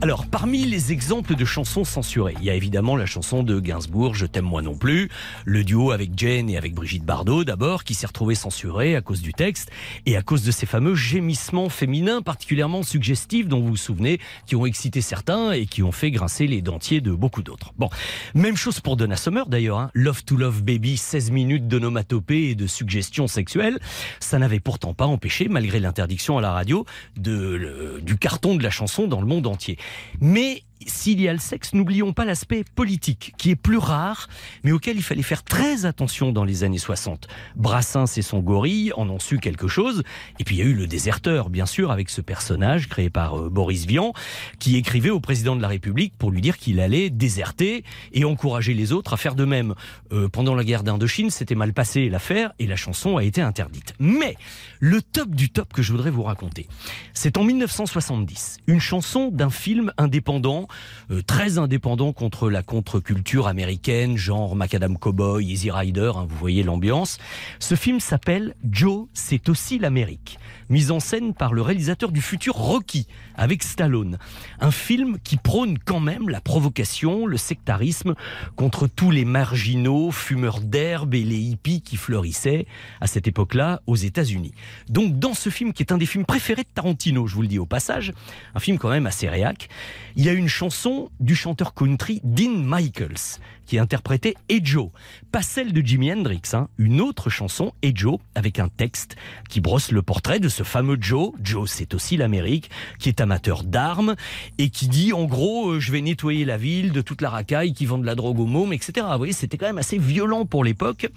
Alors, 0.00 0.26
parmi 0.26 0.64
les 0.64 0.92
exemples 0.92 1.34
de 1.34 1.44
chansons 1.44 1.82
censurées, 1.82 2.36
il 2.38 2.44
y 2.44 2.50
a 2.50 2.54
évidemment 2.54 2.94
la 2.94 3.06
chanson 3.06 3.42
de 3.42 3.58
Gainsbourg, 3.58 4.14
Je 4.14 4.24
t'aime 4.24 4.44
moi 4.44 4.62
non 4.62 4.76
plus, 4.76 5.10
le 5.44 5.64
duo 5.64 5.90
avec 5.90 6.12
Jane 6.16 6.48
et 6.48 6.56
avec 6.56 6.74
Brigitte 6.74 7.04
Bardot 7.04 7.42
d'abord, 7.42 7.82
qui 7.82 7.94
s'est 7.94 8.06
retrouvé 8.06 8.36
censuré 8.36 8.94
à 8.94 9.00
cause 9.00 9.20
du 9.20 9.32
texte 9.32 9.70
et 10.06 10.16
à 10.16 10.22
cause 10.22 10.44
de 10.44 10.52
ces 10.52 10.66
fameux 10.66 10.94
gémissements 10.94 11.68
féminins 11.68 12.22
particulièrement 12.22 12.84
suggestifs 12.84 13.48
dont 13.48 13.60
vous 13.60 13.70
vous 13.70 13.76
souvenez, 13.76 14.20
qui 14.46 14.54
ont 14.54 14.64
excité 14.64 15.00
certains 15.00 15.50
et 15.50 15.66
qui 15.66 15.82
ont 15.82 15.92
fait 15.92 16.12
grincer 16.12 16.46
les 16.46 16.62
dentiers 16.62 17.00
de 17.00 17.10
beaucoup 17.10 17.42
d'autres. 17.42 17.74
Bon, 17.78 17.90
même 18.34 18.56
chose 18.56 18.78
pour 18.78 18.96
Donna 18.96 19.16
Summer 19.16 19.46
d'ailleurs, 19.48 19.78
hein. 19.78 19.90
Love 19.92 20.22
to 20.22 20.36
Love 20.36 20.62
Baby, 20.62 20.96
16 21.16 21.30
minutes 21.30 21.66
d'onomatopée 21.66 22.50
et 22.50 22.54
de 22.54 22.66
suggestions 22.66 23.26
sexuelles. 23.26 23.78
Ça 24.20 24.38
n'avait 24.38 24.60
pourtant 24.60 24.92
pas 24.92 25.06
empêché, 25.06 25.48
malgré 25.48 25.80
l'interdiction 25.80 26.36
à 26.36 26.42
la 26.42 26.52
radio, 26.52 26.84
du 27.16 28.18
carton 28.20 28.54
de 28.54 28.62
la 28.62 28.68
chanson 28.68 29.06
dans 29.06 29.22
le 29.22 29.26
monde 29.26 29.46
entier. 29.46 29.78
Mais 30.20 30.62
s'il 30.86 31.20
y 31.20 31.28
a 31.28 31.32
le 31.32 31.38
sexe, 31.38 31.72
n'oublions 31.72 32.12
pas 32.12 32.24
l'aspect 32.24 32.64
politique, 32.74 33.34
qui 33.38 33.50
est 33.50 33.56
plus 33.56 33.78
rare, 33.78 34.28
mais 34.62 34.72
auquel 34.72 34.96
il 34.96 35.02
fallait 35.02 35.22
faire 35.22 35.42
très 35.42 35.86
attention 35.86 36.32
dans 36.32 36.44
les 36.44 36.64
années 36.64 36.78
60. 36.78 37.28
Brassens 37.56 38.16
et 38.16 38.22
son 38.22 38.40
gorille 38.40 38.92
en 38.96 39.08
ont 39.08 39.18
su 39.18 39.38
quelque 39.38 39.68
chose, 39.68 40.02
et 40.38 40.44
puis 40.44 40.56
il 40.56 40.58
y 40.58 40.62
a 40.62 40.66
eu 40.66 40.74
le 40.74 40.86
déserteur, 40.86 41.50
bien 41.50 41.66
sûr, 41.66 41.90
avec 41.90 42.10
ce 42.10 42.20
personnage 42.20 42.88
créé 42.88 43.10
par 43.10 43.38
euh, 43.38 43.48
Boris 43.48 43.86
Vian, 43.86 44.12
qui 44.58 44.76
écrivait 44.76 45.10
au 45.10 45.20
président 45.20 45.56
de 45.56 45.62
la 45.62 45.68
République 45.68 46.14
pour 46.18 46.30
lui 46.30 46.40
dire 46.40 46.58
qu'il 46.58 46.80
allait 46.80 47.10
déserter 47.10 47.84
et 48.12 48.24
encourager 48.24 48.74
les 48.74 48.92
autres 48.92 49.12
à 49.12 49.16
faire 49.16 49.34
de 49.34 49.44
même. 49.44 49.74
Euh, 50.12 50.28
pendant 50.28 50.54
la 50.54 50.64
guerre 50.64 50.82
d'Indochine, 50.82 51.30
c'était 51.30 51.54
mal 51.54 51.72
passé 51.72 52.08
l'affaire, 52.08 52.52
et 52.58 52.66
la 52.66 52.76
chanson 52.76 53.16
a 53.16 53.24
été 53.24 53.40
interdite. 53.40 53.94
Mais 53.98 54.36
le 54.80 55.02
top 55.02 55.30
du 55.30 55.50
top 55.50 55.72
que 55.72 55.82
je 55.82 55.92
voudrais 55.92 56.10
vous 56.10 56.22
raconter, 56.22 56.68
c'est 57.14 57.38
en 57.38 57.44
1970, 57.44 58.58
une 58.66 58.80
chanson 58.80 59.30
d'un 59.30 59.50
film 59.50 59.92
indépendant, 59.98 60.65
euh, 61.10 61.22
très 61.22 61.58
indépendant 61.58 62.12
contre 62.12 62.50
la 62.50 62.62
contre-culture 62.62 63.48
américaine, 63.48 64.16
genre 64.16 64.56
Macadam 64.56 64.98
Cowboy, 64.98 65.52
Easy 65.52 65.70
Rider, 65.70 66.12
hein, 66.14 66.26
vous 66.28 66.36
voyez 66.36 66.62
l'ambiance. 66.62 67.18
Ce 67.58 67.74
film 67.74 68.00
s'appelle 68.00 68.54
Joe, 68.70 69.06
c'est 69.12 69.48
aussi 69.48 69.78
l'Amérique, 69.78 70.38
mise 70.68 70.90
en 70.90 71.00
scène 71.00 71.34
par 71.34 71.52
le 71.52 71.62
réalisateur 71.62 72.12
du 72.12 72.20
futur 72.20 72.54
Rocky, 72.54 73.06
avec 73.36 73.62
Stallone. 73.62 74.18
Un 74.60 74.70
film 74.70 75.18
qui 75.22 75.36
prône 75.36 75.78
quand 75.78 76.00
même 76.00 76.28
la 76.28 76.40
provocation, 76.40 77.26
le 77.26 77.36
sectarisme 77.36 78.14
contre 78.56 78.86
tous 78.86 79.10
les 79.10 79.24
marginaux, 79.24 80.10
fumeurs 80.10 80.60
d'herbe 80.60 81.14
et 81.14 81.22
les 81.22 81.38
hippies 81.38 81.82
qui 81.82 81.96
fleurissaient 81.96 82.66
à 83.00 83.06
cette 83.06 83.28
époque-là 83.28 83.82
aux 83.86 83.96
États-Unis. 83.96 84.52
Donc 84.88 85.18
dans 85.18 85.34
ce 85.34 85.50
film 85.50 85.72
qui 85.72 85.82
est 85.82 85.92
un 85.92 85.98
des 85.98 86.06
films 86.06 86.24
préférés 86.24 86.62
de 86.62 86.68
Tarantino, 86.74 87.26
je 87.26 87.34
vous 87.34 87.42
le 87.42 87.48
dis 87.48 87.58
au 87.58 87.66
passage, 87.66 88.12
un 88.54 88.60
film 88.60 88.78
quand 88.78 88.90
même 88.90 89.06
assez 89.06 89.28
réac, 89.28 89.68
il 90.16 90.24
y 90.24 90.28
a 90.28 90.32
une 90.32 90.48
chanson 90.56 91.10
du 91.20 91.36
chanteur 91.36 91.74
country 91.74 92.22
Dean 92.24 92.62
Michaels 92.64 93.40
qui 93.66 93.78
interprétait 93.78 94.36
Joe, 94.62 94.88
pas 95.30 95.42
celle 95.42 95.74
de 95.74 95.82
Jimi 95.82 96.10
Hendrix, 96.10 96.40
hein, 96.54 96.68
une 96.78 97.02
autre 97.02 97.28
chanson 97.28 97.74
Joe 97.94 98.18
avec 98.34 98.58
un 98.58 98.68
texte 98.68 99.16
qui 99.50 99.60
brosse 99.60 99.90
le 99.90 100.00
portrait 100.00 100.40
de 100.40 100.48
ce 100.48 100.62
fameux 100.62 100.96
Joe. 100.98 101.32
Joe, 101.42 101.70
c'est 101.70 101.92
aussi 101.92 102.16
l'Amérique, 102.16 102.70
qui 102.98 103.10
est 103.10 103.20
amateur 103.20 103.64
d'armes 103.64 104.16
et 104.56 104.70
qui 104.70 104.88
dit 104.88 105.12
en 105.12 105.24
gros, 105.24 105.72
euh, 105.72 105.80
je 105.80 105.92
vais 105.92 106.00
nettoyer 106.00 106.46
la 106.46 106.56
ville 106.56 106.90
de 106.90 107.02
toute 107.02 107.20
la 107.20 107.28
racaille 107.28 107.74
qui 107.74 107.84
vend 107.84 107.98
de 107.98 108.06
la 108.06 108.14
drogue 108.14 108.40
aux 108.40 108.46
mômes, 108.46 108.72
etc. 108.72 109.06
Vous 109.10 109.18
voyez, 109.18 109.34
c'était 109.34 109.58
quand 109.58 109.66
même 109.66 109.78
assez 109.78 109.98
violent 109.98 110.46
pour 110.46 110.64
l'époque, 110.64 111.08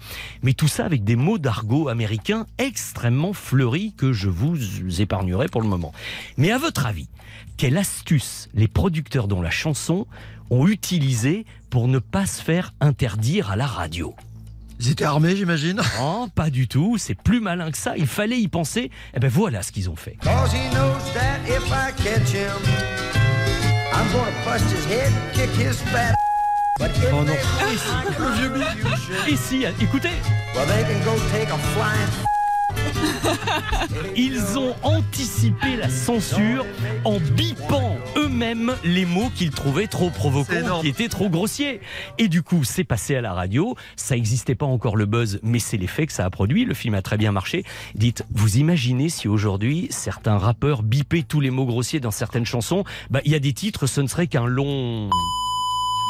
mais 0.42 0.52
tout 0.52 0.68
ça 0.68 0.84
avec 0.84 1.02
des 1.02 1.16
mots 1.16 1.38
d'argot 1.38 1.88
américain 1.88 2.46
extrêmement 2.58 3.32
fleuris 3.32 3.94
que 3.96 4.12
je 4.12 4.28
vous 4.28 5.00
épargnerai 5.00 5.48
pour 5.48 5.62
le 5.62 5.68
moment. 5.68 5.92
Mais 6.36 6.52
à 6.52 6.58
votre 6.58 6.84
avis, 6.84 7.08
quelle 7.56 7.76
astuce 7.76 8.48
les 8.54 8.68
producteurs 8.68 9.28
dont 9.28 9.42
la 9.42 9.50
chanson 9.50 10.06
ont 10.50 10.66
utilisé 10.66 11.44
pour 11.70 11.88
ne 11.88 11.98
pas 11.98 12.26
se 12.26 12.42
faire 12.42 12.74
interdire 12.80 13.50
à 13.50 13.56
la 13.56 13.66
radio 13.66 14.14
Ils 14.80 14.90
étaient 14.90 15.04
armés, 15.04 15.36
j'imagine. 15.36 15.80
Oh, 16.00 16.26
pas 16.34 16.50
du 16.50 16.66
tout, 16.68 16.96
c'est 16.98 17.14
plus 17.14 17.40
malin 17.40 17.70
que 17.70 17.78
ça, 17.78 17.96
il 17.96 18.06
fallait 18.06 18.40
y 18.40 18.48
penser. 18.48 18.90
Et 19.14 19.20
ben 19.20 19.28
voilà 19.28 19.62
ce 19.62 19.72
qu'ils 19.72 19.90
ont 19.90 19.96
fait. 19.96 20.16
Cause 20.22 20.52
he 20.52 20.68
knows 20.74 20.98
that 21.14 21.38
if 21.46 21.64
I 21.70 21.92
catch 22.02 22.32
him, 22.32 22.50
I'm 23.92 24.06
gonna 24.12 24.32
bust 24.44 24.64
his 24.72 24.84
head 24.86 25.12
and 25.12 25.32
kick 25.34 25.50
his 25.50 25.76
fat. 25.92 26.14
But 26.78 26.90
if 26.96 27.12
Oh 27.12 27.24
non. 27.24 27.34
Et 29.28 29.36
si, 29.36 29.64
écoutez, 29.80 30.08
ils 34.16 34.58
ont 34.58 34.74
anticipé 34.82 35.76
la 35.76 35.88
censure 35.88 36.64
en 37.04 37.18
bipant 37.18 37.96
eux-mêmes 38.16 38.74
les 38.84 39.04
mots 39.04 39.30
qu'ils 39.34 39.50
trouvaient 39.50 39.86
trop 39.86 40.10
provocants, 40.10 40.80
qui 40.80 40.88
étaient 40.88 41.08
trop 41.08 41.28
grossiers. 41.28 41.80
Et 42.18 42.28
du 42.28 42.42
coup, 42.42 42.64
c'est 42.64 42.84
passé 42.84 43.16
à 43.16 43.20
la 43.20 43.32
radio. 43.32 43.76
Ça 43.96 44.14
n'existait 44.14 44.54
pas 44.54 44.66
encore 44.66 44.96
le 44.96 45.06
buzz, 45.06 45.40
mais 45.42 45.58
c'est 45.58 45.76
l'effet 45.76 46.06
que 46.06 46.12
ça 46.12 46.24
a 46.24 46.30
produit. 46.30 46.64
Le 46.64 46.74
film 46.74 46.94
a 46.94 47.02
très 47.02 47.16
bien 47.16 47.32
marché. 47.32 47.64
Dites, 47.94 48.24
vous 48.32 48.58
imaginez 48.58 49.08
si 49.08 49.28
aujourd'hui 49.28 49.88
certains 49.90 50.38
rappeurs 50.38 50.82
bipaient 50.82 51.22
tous 51.22 51.40
les 51.40 51.50
mots 51.50 51.66
grossiers 51.66 52.00
dans 52.00 52.10
certaines 52.10 52.46
chansons? 52.46 52.84
Bah, 53.10 53.20
il 53.24 53.32
y 53.32 53.34
a 53.34 53.40
des 53.40 53.52
titres, 53.52 53.86
ce 53.86 54.00
ne 54.00 54.06
serait 54.06 54.26
qu'un 54.26 54.46
long. 54.46 55.10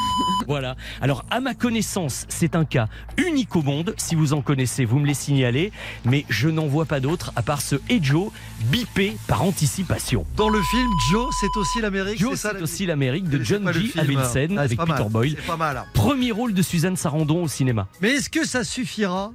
Voilà. 0.47 0.75
Alors, 1.01 1.25
à 1.31 1.41
ma 1.41 1.55
connaissance, 1.55 2.25
c'est 2.29 2.57
un 2.57 2.65
cas 2.65 2.89
unique 3.17 3.55
au 3.55 3.63
monde. 3.63 3.95
Si 3.97 4.15
vous 4.17 4.33
en 4.33 4.43
connaissez, 4.43 4.85
vous 4.85 4.99
me 4.99 5.07
les 5.07 5.15
signalez. 5.15 5.71
Mais 6.05 6.25
je 6.29 6.49
n'en 6.49 6.67
vois 6.67 6.87
pas 6.87 6.99
d'autres 6.99 7.33
à 7.37 7.43
part 7.43 7.61
ce 7.61 7.77
Ejo 7.89 8.33
bipé 8.71 9.17
par 9.29 9.43
anticipation. 9.43 10.27
Dans 10.37 10.49
le 10.49 10.61
film, 10.63 10.89
Joe, 11.11 11.33
c'est 11.41 11.57
aussi 11.59 11.81
l'Amérique. 11.81 12.19
Joe, 12.19 12.37
c'est 12.39 12.61
aussi 12.61 12.87
l'Amérique 12.87 13.29
de 13.29 13.43
John 13.43 13.71
G. 13.73 13.93
Avildsen 13.97 14.59
Ah, 14.59 14.63
avec 14.63 14.79
Peter. 14.79 15.05
Boyle. 15.09 15.37
C'est 15.39 15.47
pas 15.47 15.57
mal. 15.57 15.85
Premier 15.95 16.33
rôle 16.33 16.53
de 16.55 16.63
Suzanne 16.63 16.97
Sarandon 16.97 17.45
au 17.45 17.49
cinéma. 17.49 17.87
Mais 18.01 18.11
est-ce 18.11 18.31
que 18.31 18.45
ça 18.47 18.65
suffira? 18.65 19.33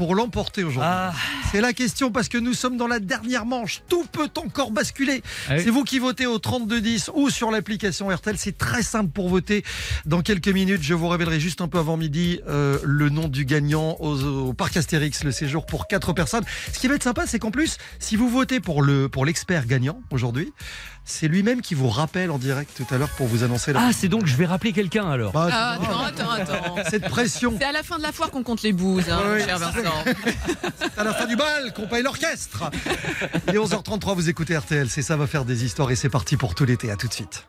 Pour 0.00 0.14
l'emporter 0.14 0.64
aujourd'hui 0.64 0.88
Ah, 0.90 1.12
C'est 1.52 1.60
la 1.60 1.74
question 1.74 2.10
parce 2.10 2.30
que 2.30 2.38
nous 2.38 2.54
sommes 2.54 2.78
dans 2.78 2.86
la 2.86 3.00
dernière 3.00 3.44
manche. 3.44 3.82
Tout 3.86 4.06
peut 4.10 4.30
encore 4.38 4.70
basculer. 4.70 5.22
Ah 5.46 5.56
oui. 5.56 5.60
C'est 5.62 5.68
vous 5.68 5.84
qui 5.84 5.98
votez 5.98 6.24
au 6.24 6.38
3210 6.38 7.10
ou 7.12 7.28
sur 7.28 7.50
l'application 7.50 8.08
RTL. 8.08 8.38
C'est 8.38 8.56
très 8.56 8.82
simple 8.82 9.10
pour 9.10 9.28
voter. 9.28 9.62
Dans 10.06 10.22
quelques 10.22 10.48
minutes, 10.48 10.82
je 10.82 10.94
vous 10.94 11.06
révélerai 11.06 11.38
juste 11.38 11.60
un 11.60 11.68
peu 11.68 11.76
avant 11.76 11.98
midi 11.98 12.40
euh, 12.48 12.78
le 12.82 13.10
nom 13.10 13.28
du 13.28 13.44
gagnant 13.44 13.98
au, 14.00 14.18
au 14.22 14.54
parc 14.54 14.78
Astérix, 14.78 15.22
le 15.22 15.32
séjour 15.32 15.66
pour 15.66 15.86
quatre 15.86 16.14
personnes. 16.14 16.44
Ce 16.72 16.78
qui 16.78 16.88
va 16.88 16.94
être 16.94 17.02
sympa, 17.02 17.24
c'est 17.26 17.38
qu'en 17.38 17.50
plus, 17.50 17.76
si 17.98 18.16
vous 18.16 18.30
votez 18.30 18.60
pour 18.60 18.80
le 18.80 19.10
pour 19.10 19.26
l'expert 19.26 19.66
gagnant 19.66 20.00
aujourd'hui, 20.10 20.50
c'est 21.04 21.26
lui-même 21.28 21.60
qui 21.60 21.74
vous 21.74 21.88
rappelle 21.88 22.30
en 22.30 22.38
direct 22.38 22.70
tout 22.76 22.86
à 22.94 22.98
l'heure 22.98 23.08
pour 23.10 23.26
vous 23.26 23.42
annoncer 23.42 23.72
la. 23.72 23.80
ah 23.80 23.90
c'est 23.92 24.08
donc 24.08 24.26
je 24.26 24.36
vais 24.36 24.46
rappeler 24.46 24.72
quelqu'un 24.72 25.10
alors. 25.10 25.32
Bah, 25.32 25.48
Ah, 25.50 25.78
attends, 25.80 26.00
attends, 26.30 26.30
attends. 26.54 26.76
cette 26.90 27.08
pression. 27.08 27.54
C'est 27.58 27.64
à 27.66 27.72
la 27.72 27.82
fin 27.82 27.98
de 27.98 28.02
la 28.02 28.12
foire 28.12 28.30
qu'on 28.30 28.42
compte 28.42 28.62
les 28.62 28.72
bouses, 28.72 29.08
hein, 29.10 29.20
Oui, 29.34 29.42
cher 29.44 29.58
Vincent. 29.58 29.78
à 30.96 31.04
la 31.04 31.12
fin 31.14 31.26
du 31.26 31.36
bal 31.36 31.72
qu'on 31.74 31.86
paye 31.86 32.02
l'orchestre. 32.02 32.70
Il 33.48 33.54
est 33.54 33.58
11h33, 33.58 34.14
vous 34.14 34.28
écoutez 34.28 34.56
RTL, 34.56 34.88
c'est 34.88 35.02
ça 35.02 35.16
va 35.16 35.26
faire 35.26 35.44
des 35.44 35.64
histoires 35.64 35.90
et 35.90 35.96
c'est 35.96 36.08
parti 36.10 36.36
pour 36.36 36.54
tout 36.54 36.64
l'été. 36.64 36.90
À 36.90 36.96
tout 36.96 37.08
de 37.08 37.12
suite. 37.12 37.44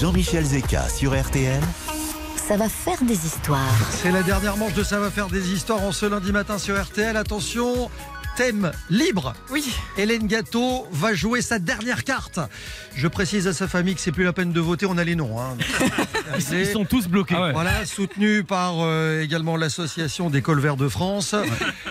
Jean-Michel 0.00 0.44
Zeka 0.44 0.88
sur 0.88 1.18
RTL. 1.20 1.60
Ça 2.48 2.56
va 2.56 2.68
faire 2.68 3.02
des 3.02 3.26
histoires. 3.26 3.58
C'est 3.90 4.12
la 4.12 4.22
dernière 4.22 4.56
manche 4.56 4.74
de 4.74 4.84
ça 4.84 5.00
va 5.00 5.10
faire 5.10 5.26
des 5.28 5.52
histoires 5.52 5.82
en 5.82 5.90
ce 5.90 6.06
lundi 6.06 6.30
matin 6.32 6.58
sur 6.58 6.80
RTL. 6.80 7.16
Attention, 7.16 7.90
thème 8.36 8.70
libre. 8.90 9.32
Oui. 9.50 9.64
Hélène 9.96 10.26
Gâteau 10.26 10.86
va 10.92 11.14
jouer 11.14 11.40
sa 11.40 11.58
dernière 11.58 12.04
carte. 12.04 12.38
Je 12.94 13.08
précise 13.08 13.48
à 13.48 13.52
sa 13.54 13.66
famille 13.66 13.94
que 13.94 14.00
c'est 14.00 14.12
plus 14.12 14.24
la 14.24 14.32
peine 14.32 14.52
de 14.52 14.60
voter, 14.60 14.86
on 14.86 14.98
a 14.98 15.04
les 15.04 15.16
noms. 15.16 15.40
hein. 15.40 15.56
Ils 16.52 16.66
sont 16.66 16.84
tous 16.84 17.08
bloqués. 17.08 17.34
Ah 17.36 17.42
ouais. 17.42 17.52
Voilà, 17.52 17.86
soutenu 17.86 18.44
par 18.44 18.74
euh, 18.80 19.22
également 19.22 19.56
l'association 19.56 20.28
des 20.28 20.42
colverts 20.42 20.76
de 20.76 20.88
France. 20.88 21.34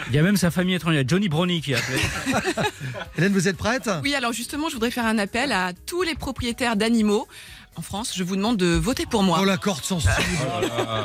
Il 0.10 0.16
y 0.16 0.20
a 0.20 0.22
même 0.22 0.38
sa 0.38 0.52
famille 0.52 0.76
étrangère, 0.76 1.02
il 1.02 1.04
y 1.04 1.06
a 1.06 1.08
Johnny 1.08 1.30
Brony 1.30 1.62
qui 1.62 1.74
a 1.74 1.80
appelé. 1.80 2.00
Hélène, 3.18 3.34
vous 3.34 3.48
êtes 3.48 3.58
prête? 3.58 3.90
Oui, 4.04 4.14
alors 4.14 4.32
justement, 4.34 4.70
je 4.70 4.74
voudrais 4.76 4.92
faire 4.92 5.06
un 5.06 5.18
appel 5.18 5.52
à 5.52 5.72
tous 5.88 6.04
les 6.04 6.16
propriétaires 6.16 6.76
d'animaux. 6.76 7.28
En 7.78 7.82
France, 7.82 8.14
je 8.16 8.24
vous 8.24 8.38
demande 8.38 8.56
de 8.56 8.68
voter 8.68 9.06
pour 9.06 9.22
moi. 9.22 9.40
Oh 9.42 9.46
la 9.46 9.58
corde 9.58 9.84
sensible. 9.84 10.14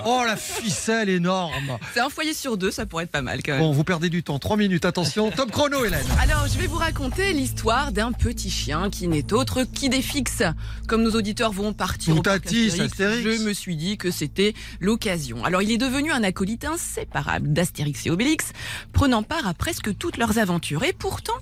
Oh 0.07 0.23
la 0.25 0.37
ficelle 0.37 1.09
énorme. 1.09 1.79
C'est 1.93 2.01
un 2.01 2.09
foyer 2.09 2.33
sur 2.33 2.57
deux, 2.57 2.71
ça 2.71 2.87
pourrait 2.87 3.05
être 3.05 3.11
pas 3.11 3.23
mal 3.23 3.43
quand 3.45 3.53
même. 3.53 3.61
Bon, 3.61 3.73
vous 3.73 3.83
perdez 3.83 4.09
du 4.09 4.23
temps. 4.23 4.39
Trois 4.39 4.57
minutes, 4.57 4.85
attention. 4.85 5.33
Top 5.33 5.51
chrono, 5.51 5.85
Hélène. 5.85 6.07
Alors, 6.21 6.47
je 6.47 6.57
vais 6.59 6.69
vous 6.69 6.77
raconter 6.77 7.33
l'histoire 7.33 7.91
d'un 7.91 8.13
petit 8.13 8.51
chien 8.51 8.89
qui 8.89 9.09
n'est 9.09 9.33
autre 9.33 9.65
qu'Idéfix. 9.65 10.45
Comme 10.87 11.03
nos 11.03 11.11
auditeurs 11.11 11.51
vont 11.51 11.73
partir 11.73 12.17
au 12.17 12.23
parc 12.23 12.43
Toutatis, 12.43 12.67
Astérix, 12.69 12.93
Astérix. 12.93 13.41
je 13.41 13.49
me 13.49 13.53
suis 13.53 13.75
dit 13.75 13.97
que 13.99 14.13
c'était 14.13 14.55
l'occasion. 14.79 15.45
Alors, 15.45 15.63
il 15.63 15.73
est 15.73 15.79
devenu 15.79 16.13
un 16.13 16.23
acolyte 16.23 16.65
inséparable 16.65 17.53
d'Astérix 17.53 18.07
et 18.07 18.11
Obélix, 18.11 18.53
prenant 18.93 19.25
part 19.25 19.49
à 19.49 19.55
presque 19.55 19.97
toutes 19.99 20.19
leurs 20.19 20.39
aventures. 20.39 20.85
Et 20.85 20.93
pourtant, 20.93 21.35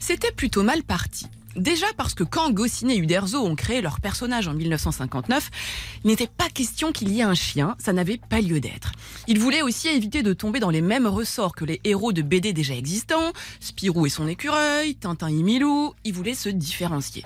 c'était 0.00 0.32
plutôt 0.32 0.64
mal 0.64 0.82
parti. 0.82 1.28
Déjà 1.56 1.86
parce 1.96 2.14
que 2.14 2.24
quand 2.24 2.50
Goscinny 2.50 2.94
et 2.94 2.98
Uderzo 2.98 3.38
ont 3.38 3.54
créé 3.54 3.82
leur 3.82 4.00
personnage 4.00 4.48
en 4.48 4.54
1959, 4.54 5.50
il 6.04 6.08
n'était 6.08 6.26
pas 6.26 6.48
question 6.48 6.92
qu'il 6.92 7.10
y 7.10 7.20
ait 7.20 7.24
un 7.24 7.34
chien, 7.34 7.76
ça 7.78 7.92
n'avait 7.92 8.18
pas 8.18 8.40
lieu 8.40 8.58
d'être. 8.58 8.92
Ils 9.28 9.38
voulaient 9.38 9.62
aussi 9.62 9.88
éviter 9.88 10.22
de 10.22 10.32
tomber 10.32 10.60
dans 10.60 10.70
les 10.70 10.80
mêmes 10.80 11.06
ressorts 11.06 11.54
que 11.54 11.64
les 11.64 11.80
héros 11.84 12.12
de 12.12 12.22
BD 12.22 12.52
déjà 12.52 12.74
existants, 12.74 13.32
Spirou 13.60 14.06
et 14.06 14.10
son 14.10 14.28
écureuil, 14.28 14.94
Tintin 14.94 15.28
et 15.28 15.42
Milou, 15.42 15.92
ils 16.04 16.14
voulaient 16.14 16.34
se 16.34 16.48
différencier. 16.48 17.24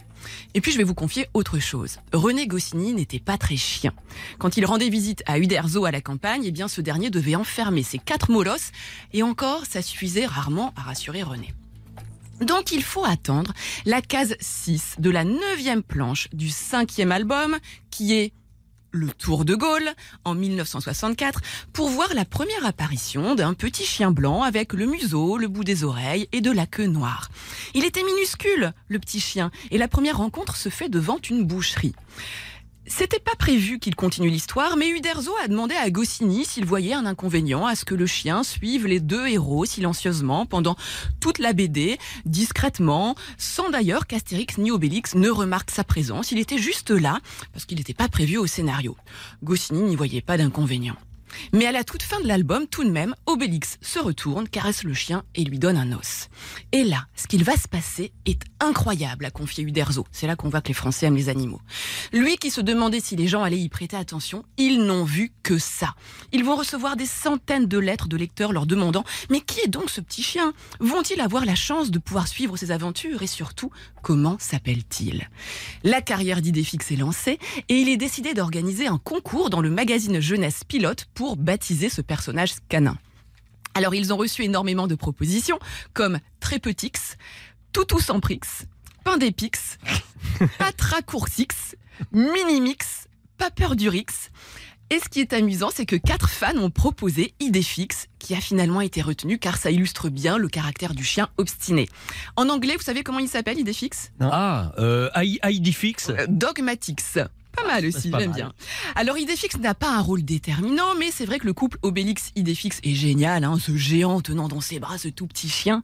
Et 0.54 0.60
puis 0.60 0.72
je 0.72 0.78
vais 0.78 0.84
vous 0.84 0.94
confier 0.94 1.28
autre 1.34 1.58
chose. 1.60 1.98
René 2.12 2.48
Goscinny 2.48 2.94
n'était 2.94 3.20
pas 3.20 3.38
très 3.38 3.56
chien. 3.56 3.92
Quand 4.38 4.56
il 4.56 4.66
rendait 4.66 4.88
visite 4.88 5.22
à 5.26 5.38
Uderzo 5.38 5.84
à 5.84 5.92
la 5.92 6.00
campagne, 6.00 6.42
eh 6.44 6.50
bien 6.50 6.66
ce 6.66 6.80
dernier 6.80 7.10
devait 7.10 7.36
enfermer 7.36 7.84
ses 7.84 7.98
quatre 7.98 8.30
molosses, 8.30 8.72
et 9.12 9.22
encore 9.22 9.66
ça 9.66 9.82
suffisait 9.82 10.26
rarement 10.26 10.72
à 10.76 10.82
rassurer 10.82 11.22
René. 11.22 11.54
Donc 12.40 12.72
il 12.72 12.82
faut 12.82 13.04
attendre 13.04 13.52
la 13.86 14.02
case 14.02 14.36
6 14.40 14.96
de 14.98 15.10
la 15.10 15.24
neuvième 15.24 15.82
planche 15.82 16.28
du 16.32 16.50
cinquième 16.50 17.12
album, 17.12 17.56
qui 17.90 18.14
est 18.14 18.32
le 18.90 19.08
Tour 19.08 19.44
de 19.44 19.54
Gaulle 19.54 19.90
en 20.24 20.34
1964 20.34 21.40
pour 21.72 21.88
voir 21.88 22.12
la 22.14 22.24
première 22.24 22.64
apparition 22.64 23.34
d'un 23.34 23.54
petit 23.54 23.84
chien 23.84 24.10
blanc 24.10 24.42
avec 24.42 24.72
le 24.72 24.86
museau, 24.86 25.38
le 25.38 25.48
bout 25.48 25.64
des 25.64 25.84
oreilles 25.84 26.28
et 26.32 26.40
de 26.40 26.50
la 26.50 26.66
queue 26.66 26.86
noire. 26.86 27.30
Il 27.74 27.84
était 27.84 28.02
minuscule, 28.02 28.72
le 28.88 28.98
petit 28.98 29.20
chien, 29.20 29.50
et 29.70 29.78
la 29.78 29.88
première 29.88 30.18
rencontre 30.18 30.56
se 30.56 30.68
fait 30.68 30.88
devant 30.88 31.18
une 31.30 31.44
boucherie. 31.44 31.94
C'était 32.88 33.18
pas 33.18 33.34
prévu 33.34 33.80
qu'il 33.80 33.96
continue 33.96 34.30
l'histoire, 34.30 34.76
mais 34.76 34.88
Uderzo 34.88 35.32
a 35.42 35.48
demandé 35.48 35.74
à 35.74 35.90
Goscinny 35.90 36.44
s'il 36.44 36.64
voyait 36.64 36.94
un 36.94 37.04
inconvénient 37.04 37.66
à 37.66 37.74
ce 37.74 37.84
que 37.84 37.96
le 37.96 38.06
chien 38.06 38.44
suive 38.44 38.86
les 38.86 39.00
deux 39.00 39.26
héros 39.26 39.64
silencieusement 39.64 40.46
pendant 40.46 40.76
toute 41.18 41.40
la 41.40 41.52
BD, 41.52 41.98
discrètement, 42.26 43.16
sans 43.38 43.70
d'ailleurs 43.70 44.06
qu'Astérix 44.06 44.58
ni 44.58 44.70
Obélix 44.70 45.16
ne 45.16 45.30
remarquent 45.30 45.72
sa 45.72 45.82
présence. 45.82 46.30
Il 46.30 46.38
était 46.38 46.58
juste 46.58 46.90
là, 46.90 47.18
parce 47.52 47.64
qu'il 47.64 47.78
n'était 47.78 47.92
pas 47.92 48.08
prévu 48.08 48.36
au 48.36 48.46
scénario. 48.46 48.96
Goscinny 49.42 49.82
n'y 49.82 49.96
voyait 49.96 50.22
pas 50.22 50.38
d'inconvénient. 50.38 50.96
Mais 51.52 51.66
à 51.66 51.72
la 51.72 51.84
toute 51.84 52.02
fin 52.02 52.20
de 52.20 52.28
l'album, 52.28 52.66
tout 52.66 52.84
de 52.84 52.90
même, 52.90 53.14
Obélix 53.26 53.78
se 53.80 53.98
retourne, 53.98 54.48
caresse 54.48 54.84
le 54.84 54.94
chien 54.94 55.24
et 55.34 55.44
lui 55.44 55.58
donne 55.58 55.76
un 55.76 55.92
os. 55.92 56.28
Et 56.72 56.84
là, 56.84 57.06
ce 57.14 57.26
qu'il 57.26 57.44
va 57.44 57.56
se 57.56 57.68
passer 57.68 58.12
est 58.24 58.42
incroyable, 58.60 59.24
a 59.24 59.30
confié 59.30 59.64
Uderzo. 59.64 60.06
C'est 60.12 60.26
là 60.26 60.36
qu'on 60.36 60.48
voit 60.48 60.60
que 60.60 60.68
les 60.68 60.74
Français 60.74 61.06
aiment 61.06 61.16
les 61.16 61.28
animaux. 61.28 61.60
Lui 62.12 62.36
qui 62.36 62.50
se 62.50 62.60
demandait 62.60 63.00
si 63.00 63.16
les 63.16 63.28
gens 63.28 63.42
allaient 63.42 63.58
y 63.58 63.68
prêter 63.68 63.96
attention, 63.96 64.44
ils 64.56 64.84
n'ont 64.84 65.04
vu 65.04 65.32
que 65.42 65.58
ça. 65.58 65.94
Ils 66.32 66.44
vont 66.44 66.56
recevoir 66.56 66.96
des 66.96 67.06
centaines 67.06 67.66
de 67.66 67.78
lettres 67.78 68.08
de 68.08 68.16
lecteurs 68.16 68.52
leur 68.52 68.66
demandant 68.66 69.04
Mais 69.30 69.40
qui 69.40 69.60
est 69.60 69.68
donc 69.68 69.90
ce 69.90 70.00
petit 70.00 70.22
chien? 70.22 70.52
Vont-ils 70.80 71.20
avoir 71.20 71.44
la 71.44 71.54
chance 71.54 71.90
de 71.90 71.98
pouvoir 71.98 72.28
suivre 72.28 72.56
ses 72.56 72.70
aventures? 72.70 73.22
Et 73.22 73.26
surtout, 73.26 73.70
comment 74.02 74.36
s'appelle-t-il? 74.38 75.28
La 75.82 76.00
carrière 76.00 76.40
d'Idéfix 76.40 76.92
est 76.92 76.96
lancée 76.96 77.38
et 77.68 77.74
il 77.74 77.88
est 77.88 77.96
décidé 77.96 78.34
d'organiser 78.34 78.86
un 78.86 78.98
concours 78.98 79.50
dans 79.50 79.60
le 79.60 79.70
magazine 79.70 80.20
Jeunesse 80.20 80.62
Pilote 80.64 81.06
pour 81.14 81.25
baptiser 81.34 81.88
ce 81.88 82.02
personnage 82.02 82.54
canin. 82.68 82.96
Alors 83.74 83.94
ils 83.94 84.12
ont 84.12 84.16
reçu 84.16 84.44
énormément 84.44 84.86
de 84.86 84.94
propositions 84.94 85.58
comme 85.92 86.18
Trépetix, 86.40 87.16
Toutou 87.72 88.00
sans 88.00 88.20
Prix, 88.20 88.40
Pindépix, 89.04 89.78
Patracoursix, 90.58 91.76
Minimix, 92.12 93.08
Paperdurix. 93.38 94.30
Et 94.88 95.00
ce 95.00 95.08
qui 95.08 95.20
est 95.20 95.32
amusant, 95.32 95.70
c'est 95.74 95.84
que 95.84 95.96
quatre 95.96 96.30
fans 96.30 96.56
ont 96.58 96.70
proposé 96.70 97.34
Idéfix, 97.40 98.06
qui 98.20 98.34
a 98.34 98.40
finalement 98.40 98.80
été 98.80 99.02
retenu 99.02 99.38
car 99.38 99.56
ça 99.56 99.70
illustre 99.70 100.08
bien 100.10 100.38
le 100.38 100.48
caractère 100.48 100.94
du 100.94 101.02
chien 101.02 101.28
obstiné. 101.38 101.88
En 102.36 102.48
anglais, 102.48 102.76
vous 102.76 102.84
savez 102.84 103.02
comment 103.02 103.18
il 103.18 103.28
s'appelle 103.28 103.58
Idéfix 103.58 104.12
Ah, 104.20 104.72
euh. 104.78 105.10
Euh, 105.14 106.26
Dogmatix. 106.28 107.18
Pas 107.56 107.66
mal 107.66 107.86
aussi, 107.86 108.10
j'aime 108.16 108.32
bien. 108.32 108.52
Alors 108.94 109.18
Idéfix 109.18 109.58
n'a 109.58 109.74
pas 109.74 109.90
un 109.90 110.00
rôle 110.00 110.22
déterminant, 110.22 110.94
mais 110.98 111.10
c'est 111.10 111.24
vrai 111.24 111.38
que 111.38 111.46
le 111.46 111.52
couple 111.52 111.78
Obélix-Idéfix 111.82 112.80
est 112.82 112.94
génial, 112.94 113.44
hein, 113.44 113.58
ce 113.60 113.76
géant 113.76 114.20
tenant 114.20 114.48
dans 114.48 114.60
ses 114.60 114.78
bras 114.78 114.98
ce 114.98 115.08
tout 115.08 115.26
petit 115.26 115.48
chien. 115.48 115.82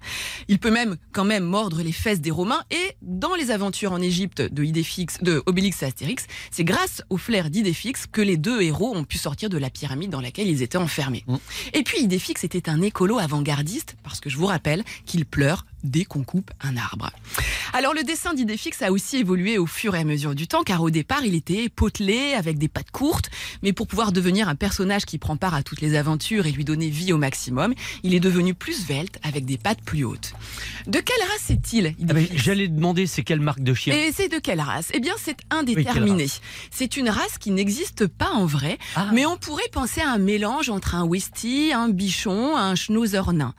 Il 0.48 0.58
peut 0.58 0.70
même 0.70 0.96
quand 1.12 1.24
même 1.24 1.44
mordre 1.44 1.82
les 1.82 1.92
fesses 1.92 2.20
des 2.20 2.30
Romains, 2.30 2.62
et 2.70 2.96
dans 3.02 3.34
les 3.34 3.50
aventures 3.50 3.92
en 3.92 4.00
Égypte 4.00 4.42
de 4.42 4.64
Idéfix, 4.64 5.18
de 5.22 5.42
Obélix 5.46 5.82
et 5.82 5.86
Astérix, 5.86 6.26
c'est 6.50 6.64
grâce 6.64 7.02
au 7.10 7.16
flair 7.16 7.50
d'Idéfix 7.50 8.06
que 8.06 8.20
les 8.20 8.36
deux 8.36 8.60
héros 8.60 8.94
ont 8.94 9.04
pu 9.04 9.18
sortir 9.18 9.48
de 9.48 9.58
la 9.58 9.70
pyramide 9.70 10.10
dans 10.10 10.20
laquelle 10.20 10.48
ils 10.48 10.62
étaient 10.62 10.78
enfermés. 10.78 11.24
Et 11.72 11.82
puis 11.82 12.00
Idéfix 12.00 12.44
était 12.44 12.68
un 12.68 12.82
écolo 12.82 13.18
avant-gardiste, 13.18 13.96
parce 14.02 14.20
que 14.20 14.30
je 14.30 14.36
vous 14.36 14.46
rappelle 14.46 14.84
qu'il 15.06 15.24
pleure 15.24 15.64
dès 15.84 16.04
qu'on 16.04 16.22
coupe 16.24 16.50
un 16.60 16.76
arbre. 16.76 17.10
Alors 17.72 17.94
le 17.94 18.02
dessin 18.02 18.34
d'Idéfix 18.34 18.82
a 18.82 18.92
aussi 18.92 19.16
évolué 19.18 19.58
au 19.58 19.66
fur 19.66 19.94
et 19.94 19.98
à 20.00 20.04
mesure 20.04 20.34
du 20.34 20.46
temps, 20.46 20.62
car 20.62 20.82
au 20.82 20.90
départ 20.90 21.24
il 21.24 21.34
était 21.34 21.68
potelé, 21.68 22.34
avec 22.34 22.58
des 22.58 22.68
pattes 22.68 22.90
courtes, 22.90 23.30
mais 23.62 23.72
pour 23.72 23.86
pouvoir 23.86 24.12
devenir 24.12 24.48
un 24.48 24.54
personnage 24.54 25.04
qui 25.04 25.18
prend 25.18 25.36
part 25.36 25.54
à 25.54 25.62
toutes 25.62 25.80
les 25.80 25.94
aventures 25.96 26.46
et 26.46 26.52
lui 26.52 26.64
donner 26.64 26.88
vie 26.88 27.12
au 27.12 27.18
maximum, 27.18 27.74
il 28.02 28.14
est 28.14 28.20
devenu 28.20 28.54
plus 28.54 28.84
svelte, 28.84 29.18
avec 29.22 29.44
des 29.44 29.58
pattes 29.58 29.80
plus 29.82 30.04
hautes. 30.04 30.32
De 30.86 31.00
quelle 31.00 31.22
race 31.30 31.50
est-il 31.50 31.94
Ah 32.08 32.12
ben, 32.12 32.26
J'allais 32.34 32.68
demander 32.68 33.06
c'est 33.06 33.22
quelle 33.22 33.40
marque 33.40 33.60
de 33.60 33.74
chien. 33.74 33.94
et 33.94 34.12
c'est 34.12 34.28
de 34.28 34.38
quelle 34.38 34.60
race? 34.60 34.88
Eh 34.94 35.00
bien, 35.00 35.14
c'est 35.18 35.36
indéterminé. 35.50 36.26
c'est 36.70 36.96
une 36.96 37.08
race 37.08 37.38
qui 37.38 37.50
n'existe 37.50 38.06
pas 38.06 38.30
en 38.30 38.46
vrai, 38.46 38.78
Ah. 38.96 39.08
mais 39.12 39.26
on 39.26 39.36
pourrait 39.36 39.62
penser 39.72 40.00
à 40.00 40.10
un 40.10 40.18
mélange 40.18 40.68
entre 40.68 40.94
un 40.94 41.04
Westie, 41.04 41.72
un 41.74 41.88
Bichon, 41.88 42.56
un 42.56 42.74
Schnauzer 42.74 43.32
nain. 43.32 43.54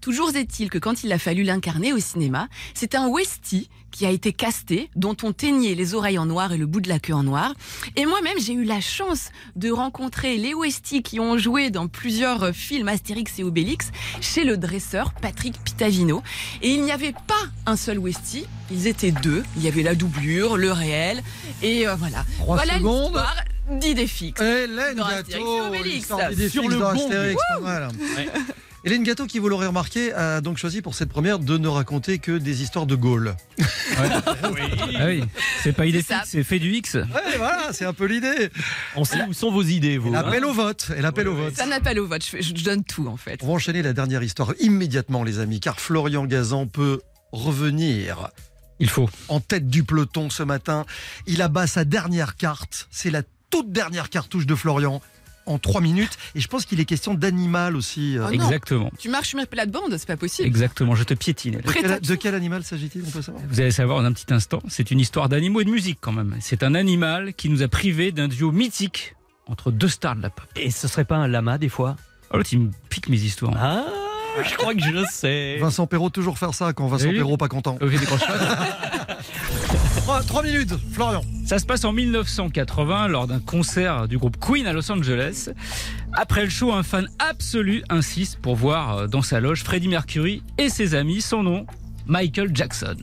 Toujours 0.00 0.36
est-il 0.36 0.70
que 0.70 0.78
quand 0.78 1.02
il 1.02 1.12
a 1.12 1.18
fallu 1.18 1.42
l'incarner 1.42 1.65
au 1.92 1.98
cinéma, 1.98 2.48
c'est 2.74 2.94
un 2.94 3.08
Westie 3.08 3.68
qui 3.90 4.06
a 4.06 4.10
été 4.10 4.32
casté, 4.32 4.90
dont 4.94 5.16
on 5.22 5.32
teignait 5.32 5.74
les 5.74 5.94
oreilles 5.94 6.18
en 6.18 6.26
noir 6.26 6.52
et 6.52 6.58
le 6.58 6.66
bout 6.66 6.80
de 6.80 6.88
la 6.88 6.98
queue 6.98 7.14
en 7.14 7.22
noir. 7.22 7.54
Et 7.96 8.04
moi-même, 8.04 8.38
j'ai 8.38 8.52
eu 8.52 8.64
la 8.64 8.80
chance 8.80 9.30
de 9.56 9.70
rencontrer 9.70 10.36
les 10.36 10.54
Westie 10.54 11.02
qui 11.02 11.18
ont 11.18 11.38
joué 11.38 11.70
dans 11.70 11.88
plusieurs 11.88 12.54
films 12.54 12.88
Astérix 12.88 13.38
et 13.38 13.42
Obélix 13.42 13.90
chez 14.20 14.44
le 14.44 14.58
dresseur 14.58 15.12
Patrick 15.14 15.58
Pitavino. 15.64 16.22
Et 16.62 16.74
il 16.74 16.82
n'y 16.82 16.92
avait 16.92 17.14
pas 17.14 17.34
un 17.64 17.76
seul 17.76 17.98
Westie, 17.98 18.46
ils 18.70 18.86
étaient 18.86 19.12
deux. 19.12 19.42
Il 19.56 19.62
y 19.62 19.68
avait 19.68 19.82
la 19.82 19.94
doublure, 19.94 20.56
le 20.56 20.72
réel, 20.72 21.22
et 21.62 21.88
euh, 21.88 21.94
voilà. 21.96 22.24
Trois 22.38 22.56
voilà 22.56 22.74
secondes. 22.74 23.14
l'histoire 23.14 23.36
d'Idéfix. 23.70 24.40
Hélène 24.40 24.96
Dans 24.96 25.06
Astérix 25.06 25.34
et 25.34 25.40
Gâteau, 25.40 25.66
Obélix. 25.66 26.06
Sur 26.50 26.68
le 26.68 26.76
dans 26.76 26.94
bon. 26.94 27.00
Astérix, 27.06 27.42
pas 27.48 27.60
mal. 27.60 27.88
Hélène 28.86 29.02
Gâteau, 29.02 29.26
qui 29.26 29.40
vous 29.40 29.48
l'aurez 29.48 29.66
remarqué, 29.66 30.12
a 30.12 30.40
donc 30.40 30.58
choisi 30.58 30.80
pour 30.80 30.94
cette 30.94 31.08
première 31.08 31.40
de 31.40 31.58
ne 31.58 31.66
raconter 31.66 32.20
que 32.20 32.38
des 32.38 32.62
histoires 32.62 32.86
de 32.86 32.94
Gaulle. 32.94 33.34
Ah 34.98 35.06
oui, 35.06 35.22
c'est 35.62 35.72
pas 35.72 35.82
ça. 35.84 35.88
Idéfix, 35.88 36.14
c'est 36.26 36.44
fait 36.44 36.58
du 36.58 36.72
X. 36.72 36.94
Ouais, 36.94 37.36
voilà, 37.38 37.72
c'est 37.72 37.84
un 37.84 37.92
peu 37.92 38.04
l'idée. 38.04 38.50
On 38.94 39.04
sait 39.04 39.22
où 39.26 39.32
sont 39.32 39.50
vos 39.50 39.62
idées, 39.62 39.96
vous. 39.98 40.10
Elle 40.10 40.16
hein 40.16 40.28
appelle 40.28 40.44
au 40.44 40.52
vote. 40.52 40.90
Elle 40.96 41.04
appelle 41.06 41.28
au 41.28 41.34
vote. 41.34 41.54
Ça 41.56 41.66
n'appelle 41.66 41.98
au 41.98 42.06
vote, 42.06 42.24
je, 42.24 42.40
je 42.42 42.64
donne 42.64 42.84
tout 42.84 43.06
en 43.08 43.16
fait. 43.16 43.40
On 43.42 43.46
va 43.46 43.52
enchaîner 43.54 43.82
la 43.82 43.92
dernière 43.92 44.22
histoire 44.22 44.52
immédiatement, 44.60 45.24
les 45.24 45.38
amis, 45.38 45.60
car 45.60 45.80
Florian 45.80 46.26
Gazan 46.26 46.66
peut 46.66 47.00
revenir 47.32 48.28
Il 48.78 48.88
faut. 48.90 49.08
en 49.28 49.40
tête 49.40 49.68
du 49.68 49.82
peloton 49.82 50.30
ce 50.30 50.42
matin. 50.42 50.84
Il 51.26 51.42
abat 51.42 51.66
sa 51.66 51.84
dernière 51.84 52.36
carte. 52.36 52.86
C'est 52.90 53.10
la 53.10 53.22
toute 53.50 53.72
dernière 53.72 54.10
cartouche 54.10 54.46
de 54.46 54.54
Florian 54.54 55.00
en 55.46 55.58
trois 55.58 55.80
minutes. 55.80 56.18
Et 56.34 56.40
je 56.40 56.48
pense 56.48 56.64
qu'il 56.64 56.80
est 56.80 56.84
question 56.84 57.14
d'animal 57.14 57.76
aussi. 57.76 58.18
Euh. 58.18 58.26
Oh 58.28 58.32
Exactement. 58.32 58.90
Tu 58.98 59.08
marches 59.08 59.28
sur 59.28 59.38
ma 59.38 59.46
plate-bande, 59.46 59.96
c'est 59.96 60.06
pas 60.06 60.16
possible. 60.16 60.46
Exactement, 60.46 60.94
je 60.94 61.04
te 61.04 61.14
piétine. 61.14 61.60
De 61.60 61.72
quel, 61.72 62.00
de 62.00 62.14
quel, 62.14 62.34
animal 62.34 62.64
s'agit-il 62.64 63.02
Vous 63.02 63.60
allez 63.60 63.70
savoir 63.70 63.98
en 63.98 64.04
un 64.04 64.12
petit 64.12 64.32
instant. 64.32 64.62
C'est 64.68 64.90
une 64.90 65.00
histoire 65.00 65.28
d'animaux 65.28 65.60
et 65.60 65.64
de 65.64 65.70
musique 65.70 65.98
quand 66.00 66.12
même. 66.12 66.36
C'est 66.40 66.62
un 66.62 66.74
animal 66.74 67.34
qui 67.34 67.48
nous 67.48 67.62
a 67.62 67.68
privés 67.68 68.12
d'un 68.12 68.28
duo 68.28 68.52
mythique 68.52 69.14
entre 69.46 69.70
deux 69.70 69.88
stars 69.88 70.16
de 70.16 70.22
la 70.22 70.30
pop. 70.30 70.46
Et 70.56 70.70
ce 70.70 70.88
serait 70.88 71.04
pas 71.04 71.16
un 71.16 71.28
lama 71.28 71.58
des 71.58 71.68
fois? 71.68 71.96
Oh, 72.32 72.42
tu 72.42 72.58
me 72.58 72.70
piques 72.88 73.08
mes 73.08 73.20
histoires. 73.20 73.54
Ah 73.56 73.84
je 74.42 74.54
crois 74.54 74.74
que 74.74 74.80
je 74.80 75.04
sais. 75.10 75.56
Vincent 75.58 75.86
Perrault, 75.86 76.10
toujours 76.10 76.38
faire 76.38 76.54
ça 76.54 76.72
quand 76.72 76.86
Vincent 76.88 77.08
eh 77.10 77.14
Perrault 77.14 77.36
pas 77.36 77.48
content. 77.48 77.78
3, 80.06 80.22
3 80.22 80.42
minutes, 80.44 80.72
Florian. 80.92 81.20
Ça 81.44 81.58
se 81.58 81.66
passe 81.66 81.84
en 81.84 81.92
1980 81.92 83.08
lors 83.08 83.26
d'un 83.26 83.40
concert 83.40 84.06
du 84.06 84.18
groupe 84.18 84.36
Queen 84.38 84.64
à 84.64 84.72
Los 84.72 84.88
Angeles. 84.92 85.48
Après 86.12 86.44
le 86.44 86.48
show, 86.48 86.72
un 86.72 86.84
fan 86.84 87.08
absolu 87.18 87.82
insiste 87.88 88.38
pour 88.40 88.54
voir 88.54 88.98
euh, 88.98 89.06
dans 89.08 89.22
sa 89.22 89.40
loge 89.40 89.64
Freddie 89.64 89.88
Mercury 89.88 90.44
et 90.58 90.68
ses 90.68 90.94
amis. 90.94 91.22
Son 91.22 91.42
nom, 91.42 91.66
Michael 92.06 92.54
Jackson. 92.54 92.94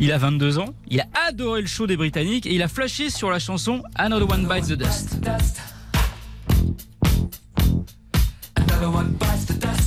Il 0.00 0.10
a 0.10 0.18
22 0.18 0.58
ans, 0.58 0.74
il 0.88 0.98
a 0.98 1.06
adoré 1.28 1.60
le 1.60 1.68
show 1.68 1.86
des 1.86 1.96
Britanniques 1.96 2.46
et 2.46 2.54
il 2.56 2.62
a 2.62 2.68
flashé 2.68 3.10
sur 3.10 3.30
la 3.30 3.38
chanson 3.38 3.84
Another 3.94 4.28
One 4.28 4.48
Bites 4.48 4.70
the 4.70 4.72
Dust. 4.76 5.20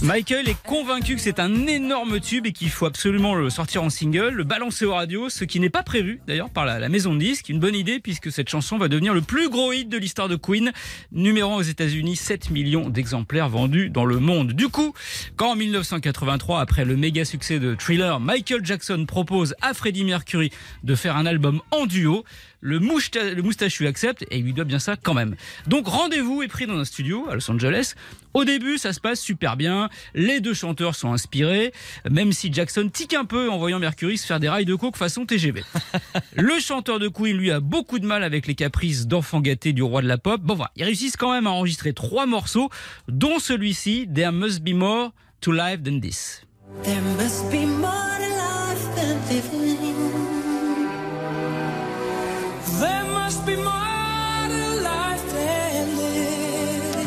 Michael 0.03 0.49
est 0.49 0.61
convaincu 0.63 1.15
que 1.15 1.21
c'est 1.21 1.39
un 1.39 1.65
énorme 1.65 2.19
tube 2.19 2.45
et 2.45 2.51
qu'il 2.51 2.69
faut 2.69 2.85
absolument 2.85 3.35
le 3.35 3.49
sortir 3.49 3.81
en 3.81 3.89
single, 3.89 4.29
le 4.29 4.43
balancer 4.43 4.85
aux 4.85 4.93
radios, 4.93 5.29
ce 5.29 5.45
qui 5.45 5.59
n'est 5.61 5.69
pas 5.69 5.81
prévu 5.81 6.19
d'ailleurs 6.27 6.49
par 6.49 6.65
la, 6.65 6.89
maison 6.89 7.13
de 7.13 7.19
disques. 7.19 7.49
Une 7.49 7.59
bonne 7.59 7.73
idée 7.73 7.99
puisque 7.99 8.31
cette 8.31 8.49
chanson 8.49 8.77
va 8.77 8.89
devenir 8.89 9.13
le 9.13 9.21
plus 9.21 9.49
gros 9.49 9.71
hit 9.71 9.87
de 9.87 9.97
l'histoire 9.97 10.27
de 10.27 10.35
Queen, 10.35 10.73
numéro 11.13 11.53
un 11.53 11.55
aux 11.55 11.61
États-Unis, 11.61 12.17
7 12.17 12.49
millions 12.49 12.89
d'exemplaires 12.89 13.47
vendus 13.47 13.89
dans 13.89 14.05
le 14.05 14.19
monde. 14.19 14.51
Du 14.51 14.67
coup, 14.67 14.93
quand 15.37 15.51
en 15.51 15.55
1983, 15.55 16.59
après 16.59 16.83
le 16.83 16.97
méga 16.97 17.23
succès 17.23 17.59
de 17.59 17.73
Thriller, 17.73 18.19
Michael 18.19 18.65
Jackson 18.65 19.05
propose 19.07 19.55
à 19.61 19.73
Freddie 19.73 20.03
Mercury 20.03 20.51
de 20.83 20.95
faire 20.95 21.15
un 21.15 21.25
album 21.25 21.61
en 21.71 21.85
duo, 21.85 22.25
le, 22.65 22.79
mousta- 22.79 23.33
le 23.33 23.41
moustachu 23.41 23.85
accepte 23.87 24.23
et 24.31 24.37
il 24.37 24.43
lui 24.45 24.53
doit 24.53 24.63
bien 24.63 24.79
ça 24.79 24.95
quand 24.95 25.13
même. 25.13 25.35
Donc 25.67 25.85
rendez-vous 25.87 26.41
est 26.41 26.47
pris 26.47 26.65
dans 26.65 26.77
un 26.79 26.85
studio 26.85 27.27
à 27.29 27.35
Los 27.35 27.51
Angeles. 27.51 27.93
Au 28.33 28.45
début, 28.45 28.77
ça 28.77 28.93
se 28.93 28.99
passe 29.01 29.19
super 29.19 29.57
bien. 29.57 29.89
Les 30.15 30.39
deux 30.39 30.53
chanteurs 30.53 30.95
sont 30.95 31.11
inspirés, 31.13 31.73
même 32.09 32.31
si 32.31 32.51
Jackson 32.51 32.89
tique 32.91 33.13
un 33.13 33.25
peu 33.25 33.49
en 33.51 33.57
voyant 33.59 33.77
Mercury 33.79 34.17
se 34.17 34.25
faire 34.25 34.39
des 34.39 34.49
rails 34.49 34.65
de 34.65 34.75
coke 34.75 34.95
façon 34.97 35.25
TGV. 35.25 35.63
Le 36.35 36.57
chanteur 36.59 36.99
de 36.99 37.09
Queen, 37.09 37.37
lui, 37.37 37.51
a 37.51 37.59
beaucoup 37.59 37.99
de 37.99 38.07
mal 38.07 38.23
avec 38.23 38.47
les 38.47 38.55
caprices 38.55 39.05
d'enfant 39.07 39.41
gâté 39.41 39.73
du 39.73 39.83
roi 39.83 40.01
de 40.01 40.07
la 40.07 40.17
pop. 40.17 40.41
Bon 40.41 40.55
voilà, 40.55 40.71
ils 40.77 40.83
réussissent 40.85 41.17
quand 41.17 41.31
même 41.33 41.45
à 41.45 41.51
enregistrer 41.51 41.93
trois 41.93 42.25
morceaux, 42.25 42.69
dont 43.07 43.39
celui-ci, 43.39 44.07
There 44.13 44.31
Must 44.31 44.61
Be 44.63 44.73
More 44.73 45.11
to 45.41 45.51
Life 45.51 45.83
Than 45.83 45.99
This. 45.99 46.41
There 46.83 47.01
must 47.19 47.51
be 47.51 47.67
more 47.67 47.91
to 48.17 48.29
life 48.35 48.95
than 48.95 49.19
living. 49.29 49.92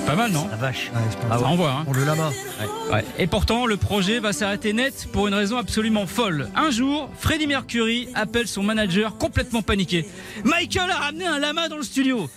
Pas 0.07 0.15
mal, 0.15 0.31
non 0.31 0.47
La 0.49 0.57
vache. 0.57 0.91
Ouais, 0.95 1.29
Ça 1.29 1.45
envoie, 1.47 1.71
hein 1.73 1.85
Pour 1.85 1.95
le 1.95 2.05
lama. 2.05 2.31
Ouais. 2.93 3.05
Et 3.19 3.27
pourtant, 3.27 3.67
le 3.67 3.77
projet 3.77 4.21
va 4.21 4.33
s'arrêter 4.33 4.73
net 4.73 5.09
pour 5.13 5.27
une 5.27 5.35
raison 5.35 5.57
absolument 5.57 6.07
folle. 6.07 6.49
Un 6.55 6.71
jour, 6.71 7.11
Freddie 7.19 7.49
Mercury 7.49 8.09
appelle 8.15 8.47
son 8.47 8.63
manager 8.63 9.17
complètement 9.19 9.63
paniqué. 9.63 10.09
Michael 10.45 10.91
a 10.91 10.97
ramené 10.97 11.27
un 11.27 11.41
lama 11.41 11.69
dans 11.69 11.77
le 11.77 11.83
studio. 11.83 12.29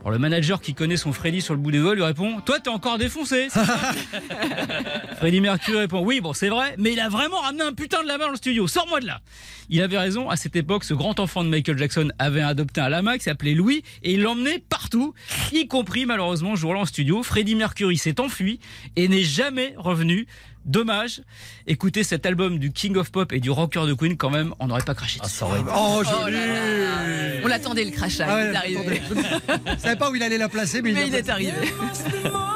Alors 0.00 0.12
le 0.12 0.18
manager 0.18 0.60
qui 0.60 0.74
connaît 0.74 0.96
son 0.96 1.12
Freddy 1.12 1.40
sur 1.42 1.54
le 1.54 1.60
bout 1.60 1.72
des 1.72 1.80
doigts 1.80 1.94
lui 1.94 2.02
répond 2.02 2.40
Toi, 2.40 2.60
t'es 2.60 2.70
encore 2.70 2.98
défoncé. 2.98 3.48
Freddie 5.16 5.40
Mercury 5.40 5.78
répond 5.78 6.04
Oui, 6.04 6.20
bon, 6.20 6.32
c'est 6.32 6.48
vrai, 6.48 6.76
mais 6.78 6.92
il 6.92 7.00
a 7.00 7.08
vraiment 7.08 7.40
ramené 7.40 7.64
un 7.64 7.72
putain 7.72 8.02
de 8.02 8.08
lama 8.08 8.26
dans 8.26 8.30
le 8.30 8.36
studio. 8.36 8.68
Sors-moi 8.68 9.00
de 9.00 9.06
là. 9.06 9.20
Il 9.70 9.82
avait 9.82 9.98
raison. 9.98 10.30
À 10.30 10.36
cette 10.36 10.54
époque, 10.54 10.84
ce 10.84 10.94
grand 10.94 11.18
enfant 11.18 11.42
de 11.42 11.48
Michael 11.48 11.76
Jackson 11.78 12.10
avait 12.18 12.42
adopté 12.42 12.80
un 12.80 12.88
lama 12.88 13.18
qui 13.18 13.24
s'appelait 13.24 13.54
Louis 13.54 13.82
et 14.04 14.12
il 14.12 14.22
l'emmenait 14.22 14.60
partout, 14.60 15.14
y 15.52 15.66
compris 15.66 16.06
malheureusement 16.06 16.54
jour-là 16.54 16.80
en 16.80 16.86
studio. 16.86 17.22
Freddie 17.24 17.56
Mercury 17.56 17.98
s'est 17.98 18.20
enfui 18.20 18.60
et 18.94 19.08
n'est 19.08 19.24
jamais 19.24 19.74
revenu. 19.76 20.26
Dommage. 20.68 21.22
Écoutez 21.66 22.04
cet 22.04 22.26
album 22.26 22.58
du 22.58 22.72
King 22.72 22.96
of 22.96 23.10
Pop 23.10 23.32
et 23.32 23.40
du 23.40 23.50
rocker 23.50 23.86
de 23.86 23.94
Queen, 23.94 24.18
quand 24.18 24.28
même, 24.28 24.52
on 24.60 24.66
n'aurait 24.66 24.82
pas 24.82 24.94
craché 24.94 25.18
dessus. 25.18 25.42
Oh, 25.42 25.46
Oh 25.74 26.02
joli 26.04 26.34
là 26.36 26.46
là. 26.46 27.40
On 27.42 27.48
l'attendait 27.48 27.84
le 27.84 27.90
crachat, 27.90 28.26
Ah 28.28 28.44
il 28.44 28.52
est 28.52 28.56
arrivé. 28.56 29.02
Je 29.76 29.80
savais 29.80 29.96
pas 29.96 30.10
où 30.10 30.14
il 30.14 30.22
allait 30.22 30.36
la 30.36 30.50
placer, 30.50 30.82
mais, 30.82 30.92
Mais 30.92 31.02
il, 31.02 31.08
il 31.08 31.14
est 31.14 31.28
arrivé. 31.30 31.52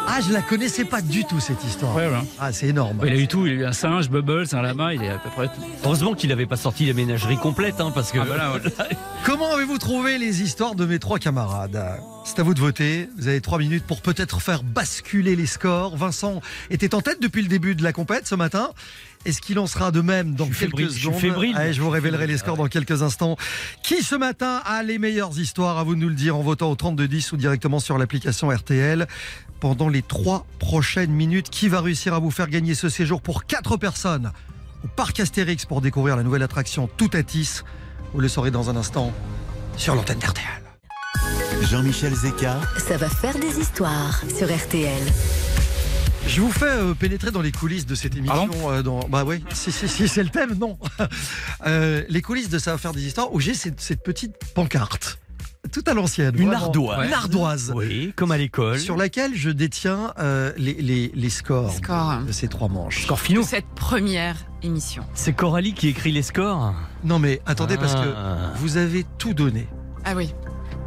Ah, 0.06 0.20
je 0.26 0.30
la 0.32 0.42
connaissais 0.42 0.84
pas 0.84 1.00
du 1.00 1.24
tout 1.24 1.40
cette 1.40 1.64
histoire. 1.64 1.96
Ouais, 1.96 2.06
ouais. 2.08 2.18
Ah, 2.38 2.52
c'est 2.52 2.66
énorme. 2.66 2.98
Il 3.06 3.12
a 3.12 3.16
eu 3.16 3.28
tout, 3.28 3.46
il 3.46 3.52
a 3.52 3.54
eu 3.54 3.64
un 3.64 3.72
singe, 3.72 4.10
Bubbles, 4.10 4.46
un 4.52 4.60
lama, 4.60 4.92
il 4.92 5.02
est 5.02 5.08
à 5.08 5.18
peu 5.18 5.30
près 5.30 5.46
tout. 5.46 5.62
Heureusement 5.84 6.12
qu'il 6.14 6.28
n'avait 6.28 6.44
pas 6.44 6.56
sorti 6.56 6.84
la 6.84 6.92
ménagerie 6.92 7.38
complète, 7.38 7.80
hein, 7.80 7.92
parce 7.94 8.12
que. 8.12 8.18
Ah. 8.18 8.58
Comment 9.24 9.54
avez-vous 9.54 9.78
trouvé 9.78 10.18
les 10.18 10.42
histoires 10.42 10.74
de 10.74 10.84
mes 10.84 10.98
trois 10.98 11.18
camarades? 11.18 11.82
C'est 12.24 12.38
à 12.38 12.44
vous 12.44 12.54
de 12.54 12.60
voter. 12.60 13.08
Vous 13.18 13.28
avez 13.28 13.40
trois 13.40 13.58
minutes 13.58 13.84
pour 13.84 14.00
peut-être 14.00 14.40
faire 14.40 14.62
basculer 14.62 15.36
les 15.36 15.46
scores. 15.46 15.96
Vincent 15.96 16.40
était 16.70 16.94
en 16.94 17.00
tête 17.00 17.20
depuis 17.20 17.42
le 17.42 17.48
début 17.48 17.74
de 17.74 17.82
la 17.82 17.92
compète 17.92 18.26
ce 18.26 18.34
matin. 18.34 18.70
Est-ce 19.24 19.40
qu'il 19.40 19.58
en 19.58 19.66
sera 19.66 19.90
de 19.90 20.00
même 20.00 20.34
dans 20.34 20.46
Je 20.50 20.60
quelques 20.60 20.90
je 20.90 21.10
secondes. 21.10 21.54
Allez, 21.56 21.72
Je 21.72 21.82
vous 21.82 21.90
révélerai 21.90 22.26
les 22.26 22.38
scores 22.38 22.56
dans 22.56 22.68
quelques 22.68 23.02
instants. 23.02 23.36
Qui 23.82 24.02
ce 24.02 24.14
matin 24.14 24.62
a 24.64 24.82
les 24.82 24.98
meilleures 24.98 25.38
histoires? 25.38 25.78
À 25.78 25.84
vous 25.84 25.94
de 25.94 26.00
nous 26.00 26.08
le 26.08 26.14
dire 26.14 26.36
en 26.36 26.42
votant 26.42 26.70
au 26.70 26.76
3210 26.76 27.32
ou 27.32 27.36
directement 27.36 27.80
sur 27.80 27.98
l'application 27.98 28.48
RTL. 28.48 29.06
Pendant 29.60 29.88
les 29.88 30.02
trois 30.02 30.46
prochaines 30.58 31.12
minutes, 31.12 31.50
qui 31.50 31.68
va 31.68 31.80
réussir 31.80 32.14
à 32.14 32.18
vous 32.18 32.30
faire 32.30 32.48
gagner 32.48 32.74
ce 32.74 32.88
séjour 32.88 33.20
pour 33.20 33.44
quatre 33.46 33.76
personnes 33.76 34.32
au 34.84 34.88
parc 34.88 35.20
Astérix 35.20 35.66
pour 35.66 35.80
découvrir 35.80 36.16
la 36.16 36.22
nouvelle 36.22 36.42
attraction 36.42 36.88
Toutatis? 36.96 37.60
Vous 38.14 38.20
le 38.20 38.28
saurez 38.28 38.50
dans 38.50 38.70
un 38.70 38.76
instant 38.76 39.12
sur 39.76 39.94
l'antenne 39.94 40.18
d'RTL. 40.18 40.61
Jean-Michel 41.70 42.14
Zeka, 42.14 42.60
Ça 42.78 42.96
va 42.96 43.08
faire 43.08 43.38
des 43.38 43.58
histoires 43.60 44.20
sur 44.36 44.52
RTL. 44.54 45.02
Je 46.26 46.40
vous 46.40 46.50
fais 46.52 46.66
euh, 46.66 46.94
pénétrer 46.94 47.30
dans 47.30 47.40
les 47.42 47.52
coulisses 47.52 47.86
de 47.86 47.94
cette 47.94 48.16
émission. 48.16 48.48
euh, 48.70 48.82
dans... 48.82 49.00
Bah 49.08 49.24
oui, 49.26 49.42
si, 49.52 49.72
si, 49.72 49.88
si, 49.88 50.08
c'est 50.08 50.22
le 50.22 50.28
thème, 50.28 50.54
non. 50.58 50.78
Euh, 51.66 52.02
les 52.08 52.22
coulisses 52.22 52.48
de 52.48 52.58
Ça 52.58 52.72
va 52.72 52.78
faire 52.78 52.92
des 52.92 53.06
histoires 53.06 53.32
où 53.32 53.38
j'ai 53.40 53.54
cette, 53.54 53.80
cette 53.80 54.02
petite 54.02 54.32
pancarte, 54.54 55.18
tout 55.72 55.82
à 55.86 55.94
l'ancienne. 55.94 56.34
Une 56.36 56.48
vraiment. 56.48 56.64
ardoise. 56.64 57.06
Une 57.06 57.12
ardoise. 57.12 57.72
Oui, 57.74 58.12
comme 58.16 58.32
à 58.32 58.38
l'école. 58.38 58.80
Sur 58.80 58.96
laquelle 58.96 59.34
je 59.36 59.50
détiens 59.50 60.12
euh, 60.18 60.52
les, 60.56 60.74
les, 60.74 61.12
les 61.14 61.30
scores 61.30 61.72
Score. 61.74 62.22
de 62.26 62.32
ces 62.32 62.48
trois 62.48 62.68
manches. 62.68 63.04
Score 63.04 63.18
De 63.18 63.22
finaux. 63.22 63.42
cette 63.44 63.68
première 63.76 64.36
émission. 64.64 65.04
C'est 65.14 65.32
Coralie 65.32 65.72
qui 65.74 65.88
écrit 65.88 66.10
les 66.12 66.22
scores? 66.22 66.74
Non 67.04 67.18
mais 67.20 67.40
attendez, 67.46 67.76
parce 67.76 67.94
que 67.94 68.12
Ah. 68.16 68.52
vous 68.56 68.76
avez 68.76 69.04
tout 69.18 69.34
donné. 69.34 69.68
Ah 70.04 70.14
oui. 70.16 70.34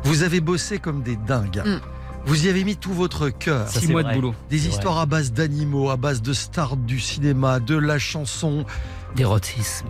Vous 0.05 0.23
avez 0.23 0.39
bossé 0.39 0.79
comme 0.79 1.01
des 1.01 1.15
dingues. 1.15 1.63
Mm. 1.65 1.79
Vous 2.25 2.45
y 2.45 2.49
avez 2.49 2.63
mis 2.63 2.75
tout 2.75 2.93
votre 2.93 3.29
cœur. 3.29 3.67
Six 3.67 3.87
mois 3.87 4.01
vrai. 4.01 4.15
de 4.15 4.19
boulot. 4.19 4.35
Des 4.49 4.67
histoires 4.67 4.97
à 4.99 5.05
base 5.05 5.31
d'animaux, 5.31 5.89
à 5.89 5.97
base 5.97 6.21
de 6.21 6.33
stars 6.33 6.77
du 6.77 6.99
cinéma, 6.99 7.59
de 7.59 7.75
la 7.75 7.99
chanson. 7.99 8.65
D'érotisme. 9.15 9.87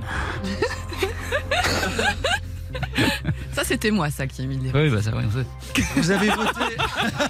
Ça, 3.54 3.64
c'était 3.64 3.92
moi, 3.92 4.10
ça, 4.10 4.28
qui 4.28 4.42
ai 4.42 4.48
mis 4.48 4.58
les. 4.58 4.72
Oui, 4.72 4.90
bah 4.90 5.02
ça, 5.02 5.12
sait. 5.12 5.84
Vous 5.96 6.12
avez 6.12 6.30
voté. 6.30 6.78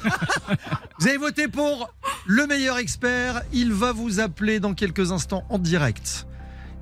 vous 1.00 1.08
avez 1.08 1.18
voté 1.18 1.48
pour 1.48 1.90
le 2.26 2.48
meilleur 2.48 2.78
expert. 2.78 3.44
Il 3.54 3.72
va 3.72 3.92
vous 3.92 4.20
appeler 4.20 4.60
dans 4.60 4.74
quelques 4.74 5.12
instants 5.12 5.44
en 5.50 5.60
direct 5.60 6.26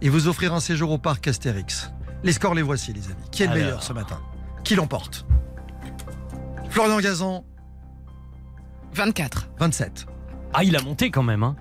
et 0.01 0.10
vous 0.10 0.28
offrir 0.28 0.54
un 0.54 0.62
séjour 0.62 0.91
au 0.91 0.97
parc 0.97 1.28
Astérix. 1.28 1.91
Les 2.24 2.32
scores, 2.32 2.56
les 2.56 2.62
voici, 2.62 2.93
les 2.93 3.06
amis. 3.08 3.30
Qui 3.32 3.43
est 3.43 3.47
le 3.47 3.51
Alors. 3.51 3.64
meilleur 3.64 3.84
ce 3.84 3.93
matin? 3.93 4.20
Qui 4.64 4.76
l'emporte? 4.76 5.26
Florian 6.74 6.99
Gazan, 7.01 7.45
24. 8.95 9.47
27. 9.59 10.07
Ah, 10.55 10.63
il 10.63 10.76
a 10.76 10.82
monté 10.82 11.11
quand 11.11 11.21
même. 11.21 11.43
Hein. 11.43 11.55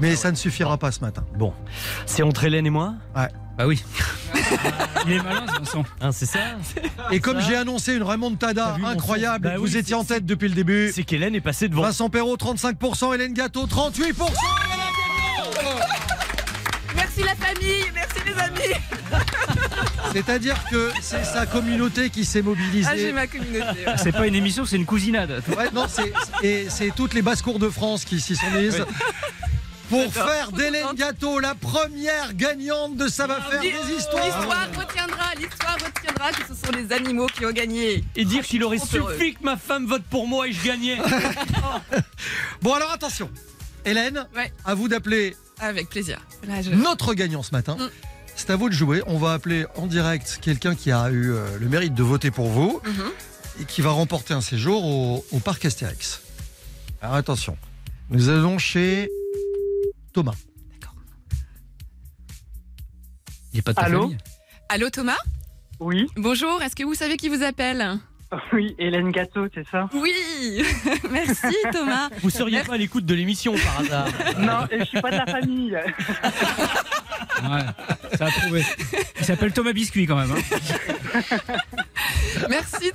Mais 0.00 0.16
ça 0.16 0.32
ne 0.32 0.36
suffira 0.36 0.76
pas 0.76 0.90
ce 0.90 0.98
matin. 1.02 1.24
Bon, 1.38 1.52
c'est 2.04 2.24
entre 2.24 2.42
Hélène 2.42 2.66
et 2.66 2.70
moi? 2.70 2.94
Bah 3.14 3.28
oui. 3.66 3.80
Il 5.06 5.12
est 5.12 5.22
malin, 5.22 5.44
ce 5.46 5.58
Vincent. 5.58 5.84
Hein, 6.00 6.10
C'est 6.10 6.26
ça? 6.26 6.38
Et 7.12 7.20
comme 7.20 7.40
j'ai 7.40 7.54
annoncé 7.54 7.94
une 7.94 8.02
remontada 8.02 8.76
incroyable, 8.84 9.44
Bah 9.50 9.56
vous 9.58 9.66
oui, 9.74 9.76
étiez 9.76 9.94
en 9.94 10.02
tête 10.02 10.26
depuis 10.26 10.48
le 10.48 10.54
début. 10.56 10.90
C'est 10.92 11.04
qu'Hélène 11.04 11.36
est 11.36 11.40
passée 11.40 11.68
devant. 11.68 11.82
Vincent 11.82 12.10
Perrault, 12.10 12.36
35%, 12.36 13.14
Hélène 13.14 13.34
Gâteau, 13.34 13.66
38%. 13.66 14.14
Merci 17.20 17.24
la 17.24 17.46
famille, 17.46 17.84
merci 17.94 18.16
les 18.26 18.32
amis. 18.40 18.74
C'est-à-dire 20.12 20.56
que 20.70 20.90
c'est 21.00 21.24
sa 21.24 21.46
communauté 21.46 22.10
qui 22.10 22.24
s'est 22.24 22.42
mobilisée. 22.42 22.88
Ah, 22.90 22.96
j'ai 22.96 23.12
ma 23.12 23.26
communauté. 23.26 23.86
ouais. 23.86 23.94
C'est 24.02 24.12
pas 24.12 24.26
une 24.26 24.34
émission, 24.34 24.64
c'est 24.64 24.76
une 24.76 24.86
cousinade. 24.86 25.42
Ouais, 25.56 25.70
non, 25.72 25.86
c'est 25.88 26.12
et 26.42 26.66
c'est 26.68 26.92
toutes 26.94 27.14
les 27.14 27.22
basses 27.22 27.42
cours 27.42 27.58
de 27.58 27.68
France 27.68 28.04
qui 28.04 28.20
s'y 28.20 28.36
sont 28.36 28.50
mises. 28.50 28.84
Pour 29.88 30.12
faire 30.12 30.52
d'Hélène 30.52 30.86
Gâteau 30.94 31.40
la 31.40 31.56
première 31.56 32.32
gagnante 32.34 32.96
de 32.96 33.08
Ça 33.08 33.26
va 33.26 33.40
faire 33.40 33.60
des 33.60 33.68
histoires. 33.96 34.24
L'histoire 34.24 34.68
retiendra, 34.76 35.34
l'histoire 35.36 35.76
retiendra 35.84 36.30
que 36.30 36.42
ce 36.48 36.54
sont 36.54 36.72
les 36.72 36.92
animaux 36.92 37.26
qui 37.26 37.44
ont 37.44 37.50
gagné. 37.50 38.04
Et 38.14 38.24
dire 38.24 38.44
qu'il 38.44 38.62
aurait 38.62 38.78
suffi 38.78 39.34
que 39.34 39.42
ma 39.42 39.56
femme 39.56 39.86
vote 39.86 40.04
pour 40.08 40.26
moi 40.28 40.46
et 40.48 40.52
je 40.52 40.64
gagnais. 40.64 40.98
Bon 42.62 42.74
alors 42.74 42.92
attention, 42.92 43.30
Hélène, 43.84 44.26
Ouais. 44.36 44.52
à 44.64 44.74
vous 44.74 44.86
d'appeler 44.88 45.34
Avec 45.60 45.88
plaisir. 45.88 46.20
Là, 46.46 46.62
je- 46.62 46.70
notre 46.70 47.14
gagnant 47.14 47.42
ce 47.42 47.52
matin. 47.52 47.76
Mm. 47.78 47.88
C'est 48.36 48.50
à 48.50 48.56
vous 48.56 48.68
de 48.70 48.74
jouer. 48.74 49.02
On 49.06 49.18
va 49.18 49.32
appeler 49.34 49.66
en 49.76 49.86
direct 49.86 50.38
quelqu'un 50.40 50.74
qui 50.74 50.90
a 50.90 51.10
eu 51.10 51.32
euh, 51.32 51.58
le 51.58 51.68
mérite 51.68 51.94
de 51.94 52.02
voter 52.02 52.30
pour 52.30 52.48
vous 52.48 52.80
Mhm. 52.84 53.10
et 53.60 53.64
qui 53.66 53.82
va 53.82 53.90
remporter 53.90 54.32
un 54.34 54.40
séjour 54.40 54.84
au, 54.84 55.24
au 55.32 55.38
parc 55.40 55.64
Astérix. 55.66 56.22
Alors 57.02 57.16
attention, 57.16 57.56
nous 58.08 58.28
allons 58.30 58.58
chez 58.58 59.10
Thomas. 60.14 60.34
Il 63.52 63.58
est 63.58 63.62
pas 63.62 63.72
de 63.72 63.76
ta 63.76 63.82
Allô 63.82 64.02
famille. 64.02 64.18
Allô 64.68 64.90
Thomas? 64.90 65.16
Oui, 65.80 66.06
Bonjour, 66.16 66.62
est-ce 66.62 66.76
que 66.76 66.84
vous 66.84 66.94
savez 66.94 67.16
qui 67.16 67.28
vous 67.28 67.42
appelle? 67.42 67.98
oui, 68.52 68.74
Hélène 68.78 69.10
Gâteau, 69.10 69.46
c'est 69.54 69.66
ça? 69.68 69.88
Oui 69.92 70.62
Merci 71.10 71.54
Thomas 71.72 72.08
Vous 72.22 72.30
seriez 72.30 72.62
pas 72.62 72.74
à 72.74 72.76
l'écoute 72.76 73.04
de 73.04 73.14
l'émission 73.14 73.54
par 73.54 73.80
hasard? 73.80 74.08
Non, 74.38 74.66
je 74.78 74.84
suis 74.84 75.00
pas 75.00 75.10
de 75.10 75.16
la 75.16 75.26
famille. 75.26 75.72
Ouais, 77.42 78.16
ça 78.16 78.26
a 78.26 78.30
trouvé. 78.30 78.62
Il 79.18 79.24
s'appelle 79.24 79.52
Thomas 79.52 79.72
Biscuit 79.72 80.06
quand 80.06 80.16
même. 80.16 80.32
hein. 80.32 81.36
Merci 82.48 82.92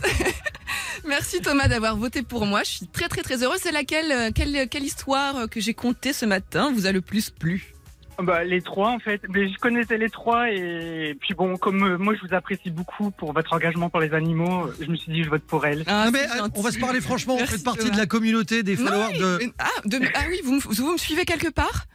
Merci 1.07 1.41
Thomas 1.41 1.67
d'avoir 1.67 1.95
voté 1.97 2.23
pour 2.23 2.45
moi. 2.45 2.63
Je 2.63 2.69
suis 2.71 2.87
très 2.87 3.07
très 3.07 3.21
très 3.21 3.43
heureuse. 3.43 3.59
C'est 3.61 3.71
laquelle 3.71 4.11
euh, 4.11 4.31
quelle, 4.33 4.67
quelle 4.69 4.83
histoire 4.83 5.35
euh, 5.37 5.47
que 5.47 5.59
j'ai 5.59 5.73
contée 5.73 6.13
ce 6.13 6.25
matin 6.25 6.71
vous 6.73 6.87
a 6.87 6.91
le 6.91 7.01
plus 7.01 7.29
plu? 7.29 7.74
Bah, 8.21 8.43
les 8.43 8.61
trois, 8.61 8.89
en 8.91 8.99
fait. 8.99 9.21
Mais 9.29 9.49
je 9.49 9.57
connaissais 9.57 9.97
les 9.97 10.09
trois 10.09 10.49
et 10.49 11.15
puis 11.19 11.33
bon, 11.33 11.57
comme 11.57 11.83
euh, 11.83 11.97
moi, 11.97 12.13
je 12.15 12.25
vous 12.27 12.33
apprécie 12.33 12.69
beaucoup 12.71 13.11
pour 13.11 13.33
votre 13.33 13.53
engagement 13.53 13.89
pour 13.89 13.99
les 13.99 14.13
animaux, 14.13 14.69
je 14.79 14.85
me 14.89 14.95
suis 14.95 15.11
dit, 15.11 15.23
je 15.23 15.29
vote 15.29 15.43
pour 15.43 15.65
elle. 15.65 15.83
Ah, 15.87 16.05
Non, 16.05 16.11
mais 16.11 16.23
euh, 16.23 16.47
on 16.55 16.61
va 16.61 16.71
se 16.71 16.79
parler 16.79 17.01
franchement, 17.01 17.35
Merci, 17.35 17.51
vous 17.51 17.57
faites 17.57 17.65
partie 17.65 17.91
de 17.91 17.97
la 17.97 18.05
communauté 18.05 18.63
des 18.63 18.77
Non, 18.77 18.85
followers 18.87 19.17
de... 19.19 19.37
mais- 19.41 19.51
ah, 19.59 19.69
de- 19.85 19.99
ah 20.15 20.19
oui, 20.29 20.39
vous 20.43 20.53
me, 20.55 20.59
vous 20.59 20.93
me 20.93 20.97
suivez 20.97 21.25
quelque 21.25 21.49
part? 21.49 21.85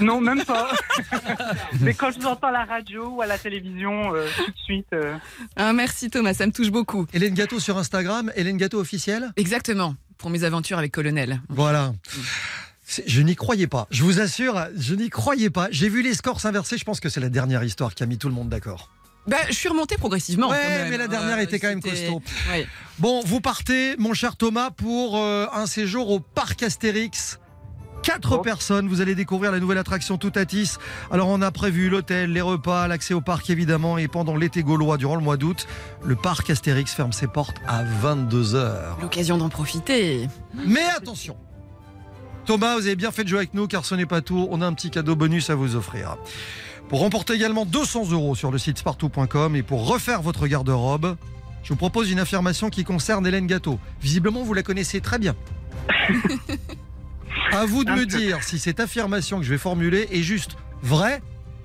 Non, 0.00 0.20
même 0.20 0.44
pas. 0.44 0.70
Mais 1.80 1.94
quand 1.94 2.12
je 2.12 2.20
vous 2.20 2.26
entends 2.26 2.46
à 2.48 2.52
la 2.52 2.64
radio 2.64 3.08
ou 3.08 3.22
à 3.22 3.26
la 3.26 3.38
télévision, 3.38 4.14
euh, 4.14 4.26
tout 4.36 4.50
de 4.50 4.56
suite. 4.64 4.86
euh, 4.94 5.16
ah, 5.56 5.72
Merci 5.72 6.10
Thomas, 6.10 6.32
ça 6.34 6.46
me 6.46 6.52
touche 6.52 6.70
beaucoup. 6.70 7.06
Hélène 7.12 7.34
Gâteau 7.34 7.58
sur 7.58 7.76
Instagram, 7.76 8.30
Hélène 8.36 8.56
Gâteau 8.56 8.78
officielle? 8.80 9.32
Exactement, 9.36 9.96
pour 10.16 10.30
mes 10.30 10.44
aventures 10.44 10.78
avec 10.78 10.92
Colonel. 10.92 11.40
Voilà. 11.48 11.92
Je 13.06 13.20
n'y 13.22 13.34
croyais 13.34 13.66
pas. 13.66 13.86
Je 13.90 14.02
vous 14.02 14.20
assure, 14.20 14.66
je 14.76 14.94
n'y 14.94 15.08
croyais 15.10 15.50
pas. 15.50 15.68
J'ai 15.70 15.88
vu 15.88 16.02
les 16.02 16.14
scores 16.14 16.40
s'inverser. 16.40 16.76
Je 16.78 16.84
pense 16.84 17.00
que 17.00 17.08
c'est 17.08 17.20
la 17.20 17.30
dernière 17.30 17.64
histoire 17.64 17.94
qui 17.94 18.02
a 18.02 18.06
mis 18.06 18.18
tout 18.18 18.28
le 18.28 18.34
monde 18.34 18.48
d'accord. 18.48 18.90
Bah, 19.26 19.38
je 19.48 19.54
suis 19.54 19.70
remontée 19.70 19.96
progressivement. 19.96 20.50
Ouais, 20.50 20.58
quand 20.62 20.68
même. 20.68 20.90
mais 20.90 20.98
la 20.98 21.08
dernière 21.08 21.38
Euh, 21.38 21.42
était 21.42 21.58
quand 21.58 21.68
même 21.68 21.80
costaud. 21.82 22.20
Ouais. 22.50 22.66
Bon, 22.98 23.22
vous 23.24 23.40
partez, 23.40 23.96
mon 23.96 24.12
cher 24.12 24.36
Thomas, 24.36 24.70
pour 24.70 25.16
euh, 25.16 25.46
un 25.54 25.64
séjour 25.66 26.10
au 26.10 26.20
parc 26.20 26.62
Astérix. 26.62 27.38
Quatre 28.02 28.36
Bon. 28.36 28.42
personnes, 28.42 28.86
vous 28.86 29.00
allez 29.00 29.14
découvrir 29.14 29.50
la 29.50 29.60
nouvelle 29.60 29.78
attraction 29.78 30.18
Toutatis. 30.18 30.72
Alors 31.10 31.28
on 31.28 31.40
a 31.40 31.50
prévu 31.50 31.88
l'hôtel, 31.88 32.32
les 32.34 32.42
repas, 32.42 32.86
l'accès 32.86 33.14
au 33.14 33.22
parc 33.22 33.48
évidemment 33.48 33.96
et 33.96 34.08
pendant 34.08 34.36
l'été 34.36 34.62
gaulois 34.62 34.98
durant 34.98 35.16
le 35.16 35.22
mois 35.22 35.38
d'août, 35.38 35.66
le 36.04 36.14
parc 36.14 36.50
Astérix 36.50 36.92
ferme 36.92 37.14
ses 37.14 37.28
portes 37.28 37.56
à 37.66 37.82
22h. 37.82 39.00
L'occasion 39.00 39.38
d'en 39.38 39.48
profiter. 39.48 40.28
Mais 40.66 40.84
attention, 40.94 41.34
Thomas, 42.46 42.74
vous 42.76 42.86
avez 42.86 42.96
bien 42.96 43.10
fait 43.10 43.24
de 43.24 43.28
jouer 43.28 43.38
avec 43.38 43.54
nous 43.54 43.66
car 43.66 43.84
ce 43.84 43.94
n'est 43.94 44.06
pas 44.06 44.20
tout. 44.20 44.46
On 44.50 44.60
a 44.60 44.66
un 44.66 44.72
petit 44.74 44.90
cadeau 44.90 45.16
bonus 45.16 45.48
à 45.50 45.54
vous 45.54 45.76
offrir. 45.76 46.16
Pour 46.88 47.00
remporter 47.00 47.32
également 47.34 47.64
200 47.64 48.10
euros 48.10 48.34
sur 48.34 48.50
le 48.50 48.58
site 48.58 48.78
spartou.com 48.78 49.56
et 49.56 49.62
pour 49.62 49.88
refaire 49.88 50.20
votre 50.20 50.46
garde-robe, 50.46 51.16
je 51.62 51.70
vous 51.70 51.76
propose 51.76 52.10
une 52.10 52.18
affirmation 52.20 52.68
qui 52.68 52.84
concerne 52.84 53.26
Hélène 53.26 53.46
Gâteau. 53.46 53.78
Visiblement, 54.02 54.42
vous 54.42 54.52
la 54.52 54.62
connaissez 54.62 55.00
très 55.00 55.18
bien. 55.18 55.34
à 57.52 57.64
vous 57.64 57.84
de 57.84 57.90
Un 57.90 57.96
me 57.96 58.00
peu. 58.00 58.06
dire 58.18 58.42
si 58.42 58.58
cette 58.58 58.80
affirmation 58.80 59.38
que 59.38 59.44
je 59.44 59.50
vais 59.50 59.58
formuler 59.58 60.06
est 60.12 60.22
juste 60.22 60.56
vraie 60.82 61.22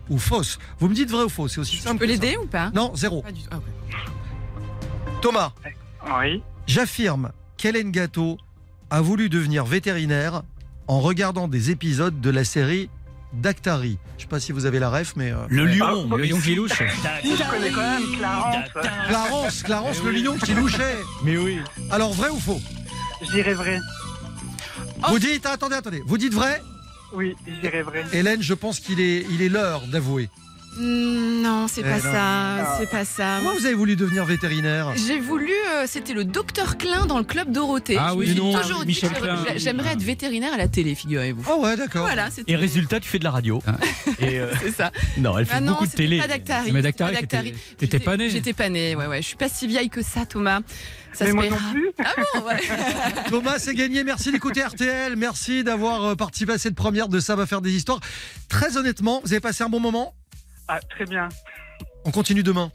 ou 0.09 0.17
fausse. 0.17 0.57
Vous 0.80 0.88
me 0.88 0.95
dites 0.95 1.11
vrai 1.11 1.23
ou 1.23 1.30
faux, 1.30 1.49
c'est 1.49 1.59
aussi 1.59 1.75
Je 1.75 1.82
simple. 1.82 1.99
peux 1.99 2.05
que 2.07 2.15
ça. 2.15 2.21
l'aider 2.21 2.38
ou 2.38 2.45
pas? 2.47 2.71
Non, 2.73 2.95
zéro. 2.95 3.21
Pas 3.21 3.32
du 3.34 3.41
tout. 3.41 3.49
Ah. 3.51 3.59
Thomas, 5.21 5.51
Oui. 6.21 6.41
j'affirme 6.65 7.32
qu'Hélène 7.57 7.91
Gâteau 7.91 8.38
a 8.89 9.01
voulu 9.01 9.27
devenir 9.27 9.65
vétérinaire 9.65 10.43
en 10.89 10.99
regardant 11.01 11.47
des 11.47 11.69
épisodes 11.69 12.19
de 12.19 12.29
la 12.31 12.43
série 12.43 12.89
Dactari. 13.31 13.99
Je 14.17 14.23
sais 14.23 14.27
pas 14.27 14.39
si 14.39 14.51
vous 14.51 14.65
avez 14.65 14.79
la 14.79 14.89
ref, 14.89 15.13
mais... 15.15 15.31
euh, 15.31 15.35
Le 15.49 15.65
lion. 15.65 16.09
Le 16.17 16.23
lion 16.23 16.39
qui 16.41 16.55
louche. 16.55 16.81
Je 17.23 17.49
connais 17.49 17.69
quand 17.69 17.81
même 17.81 18.17
Clarence. 18.17 18.65
Clarence, 19.07 19.63
Clarence, 19.63 20.03
le 20.03 20.11
lion 20.11 20.35
qui 20.37 20.55
louchait. 20.55 20.97
Mais 21.23 21.37
oui. 21.37 21.59
Alors, 21.91 22.11
vrai 22.11 22.29
ou 22.29 22.39
faux? 22.39 22.59
Je 23.21 23.31
dirais 23.31 23.53
vrai. 23.53 23.79
Vous 25.09 25.19
dites, 25.19 25.45
ah, 25.45 25.51
attendez, 25.51 25.75
attendez, 25.75 26.01
vous 26.07 26.17
dites 26.17 26.33
vrai? 26.33 26.59
Oui, 27.13 27.35
je 27.47 27.61
dirais 27.61 27.83
vrai. 27.83 28.03
Hélène, 28.11 28.41
je 28.41 28.55
pense 28.55 28.79
qu'il 28.79 28.99
est, 28.99 29.25
il 29.29 29.43
est 29.43 29.49
l'heure 29.49 29.83
d'avouer. 29.91 30.27
Hmm, 30.78 31.41
Non, 31.41 31.67
c'est 31.67 31.82
Eh 31.82 31.84
pas 31.84 31.97
non. 31.97 32.01
ça. 32.13 32.78
C'est 32.80 32.89
pas 32.89 33.05
ça. 33.05 33.39
Pourquoi 33.41 33.59
vous 33.59 33.65
avez 33.65 33.76
voulu 33.76 33.95
devenir 33.95 34.24
vétérinaire 34.26 34.93
J'ai 34.95 35.20
voulu, 35.20 35.51
euh, 35.74 35.86
c'était 35.88 36.13
le 36.13 36.24
docteur 36.26 36.78
Klein 36.78 37.05
dans 37.05 37.17
le 37.17 37.24
club 37.24 37.51
Dorothée. 37.51 37.97
Ah 37.99 38.09
Je 38.11 38.13
me 38.15 38.20
oui, 38.20 38.26
suis 38.28 38.36
non, 38.36 38.53
toujours 38.61 38.86
dit 38.86 38.93
que 38.99 39.07
j'aimerais 39.57 39.91
être 39.93 40.01
vétérinaire 40.01 40.53
à 40.53 40.57
la 40.57 40.67
télé, 40.67 40.95
figurez-vous. 40.95 41.43
Ah 41.49 41.57
ouais, 41.57 41.76
d'accord. 41.76 42.03
Voilà, 42.05 42.30
Et 42.47 42.55
résultat, 42.55 42.99
tu 42.99 43.09
fais 43.09 43.20
de 43.20 43.24
la 43.24 43.32
radio. 43.32 43.61
Et 44.20 44.39
euh, 44.39 44.51
c'est 44.61 44.72
ça. 44.72 44.91
non, 45.17 45.38
elle 45.38 45.45
fait 45.45 45.53
Ah 45.55 45.61
non, 45.61 45.72
beaucoup 45.74 45.88
de 45.88 45.91
télé. 45.91 46.20
pas 46.20 46.28
Dactari. 46.28 46.72
Mais 46.72 46.80
c'était 46.80 46.82
Dactari, 46.84 47.13
pas 47.15 47.20
t'étais- 47.22 47.38
Dactari. 47.38 47.51
t'étais 47.78 47.86
J'étais- 47.97 47.99
pas 47.99 48.17
née. 48.17 48.30
J'étais 48.30 48.53
pas 48.53 48.70
née, 48.70 48.95
ouais, 48.95 49.07
ouais. 49.07 49.22
Je 49.22 49.28
suis 49.28 49.38
pas 49.38 49.49
si 49.49 49.67
vieille 49.67 49.89
que 49.89 50.01
ça, 50.03 50.26
Thomas. 50.26 50.59
Ça 51.13 51.26
Mais 51.26 51.32
se 51.32 51.36
moi 51.36 51.43
paiera. 51.45 51.57
non 51.59 51.72
plus. 51.72 51.89
Ah 51.97 52.13
bon, 52.36 52.45
ouais. 52.45 52.59
Thomas, 53.30 53.57
c'est 53.57 53.74
gagné. 53.74 54.03
Merci 54.03 54.32
d'écouter 54.32 54.61
RTL. 54.63 55.15
Merci 55.15 55.63
d'avoir 55.63 56.03
euh, 56.03 56.15
participé 56.15 56.53
à 56.53 56.57
cette 56.59 56.76
première 56.76 57.07
de 57.09 57.20
Ça 57.20 57.36
va 57.36 57.47
faire 57.47 57.61
des 57.61 57.72
histoires. 57.74 57.99
Très 58.47 58.78
honnêtement, 58.78 59.20
vous 59.26 59.34
avez 59.34 59.39
passé 59.39 59.63
un 59.63 59.70
bon 59.70 59.80
moment 59.80 60.13
Ah, 60.72 60.80
très 60.89 61.05
bien. 61.05 61.28
On 62.05 62.11
continue 62.11 62.43
demain 62.43 62.72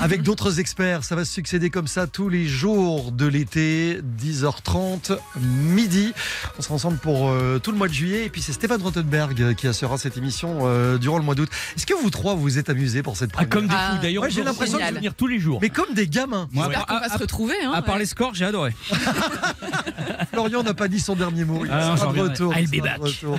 avec 0.00 0.22
d'autres 0.28 0.58
experts. 0.58 1.04
Ça 1.04 1.14
va 1.14 1.24
se 1.24 1.32
succéder 1.32 1.70
comme 1.70 1.86
ça 1.86 2.06
tous 2.08 2.28
les 2.28 2.46
jours 2.48 3.12
de 3.12 3.24
l'été, 3.26 4.00
10h30, 4.20 5.16
midi. 5.40 6.12
On 6.58 6.62
sera 6.62 6.74
ensemble 6.74 6.98
pour 6.98 7.28
euh, 7.30 7.60
tout 7.60 7.70
le 7.70 7.78
mois 7.78 7.86
de 7.86 7.92
juillet. 7.92 8.24
Et 8.26 8.30
puis 8.30 8.42
c'est 8.42 8.52
Stéphane 8.52 8.82
Rottenberg 8.82 9.54
qui 9.54 9.68
assurera 9.68 9.96
cette 9.96 10.16
émission 10.16 10.60
euh, 10.62 10.98
durant 10.98 11.18
le 11.18 11.24
mois 11.24 11.36
d'août. 11.36 11.48
Est-ce 11.76 11.86
que 11.86 11.94
vous 11.94 12.10
trois 12.10 12.34
vous 12.34 12.58
êtes 12.58 12.68
amusés 12.68 13.02
pour 13.04 13.16
cette 13.16 13.30
Ah, 13.34 13.44
première 13.46 13.50
comme 13.50 13.68
des 13.68 13.74
Ah, 13.78 13.92
fous. 13.94 14.02
D'ailleurs, 14.02 14.22
ouais, 14.24 14.30
j'ai 14.30 14.42
on 14.42 14.44
l'impression 14.46 14.78
que- 14.78 14.94
venir 14.94 15.14
tous 15.14 15.28
les 15.28 15.38
jours. 15.38 15.60
Mais 15.62 15.70
comme 15.70 15.94
des 15.94 16.08
gamins. 16.08 16.48
Moi, 16.50 16.64
J'espère 16.66 16.82
à, 16.82 16.86
qu'on 16.86 16.98
va 17.00 17.06
à- 17.06 17.16
se 17.16 17.22
retrouver. 17.22 17.54
Hein, 17.64 17.72
à 17.74 17.82
part 17.82 17.94
ouais. 17.94 18.00
les 18.00 18.06
scores, 18.06 18.34
j'ai 18.34 18.44
adoré. 18.44 18.74
Florian 20.32 20.62
n'a 20.64 20.74
pas 20.74 20.88
dit 20.88 21.00
son 21.00 21.14
dernier 21.14 21.44
mot. 21.44 21.64
Il 21.64 21.70
Ah 21.70 21.96
sera 21.96 22.12
de 22.12 22.20
retour. 22.20 22.52
I'll 22.56 22.64
il 22.64 22.70
be 22.70 22.82
de 22.82 22.88
back. 22.88 22.98
retour. 23.00 23.38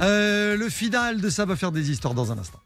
Euh, 0.00 0.56
le 0.56 0.68
final 0.70 1.20
de 1.20 1.28
Ça 1.28 1.44
va 1.44 1.54
faire 1.56 1.70
des 1.72 1.90
histoires 1.90 2.14
dans 2.14 2.32
un 2.32 2.38
instant. 2.38 2.60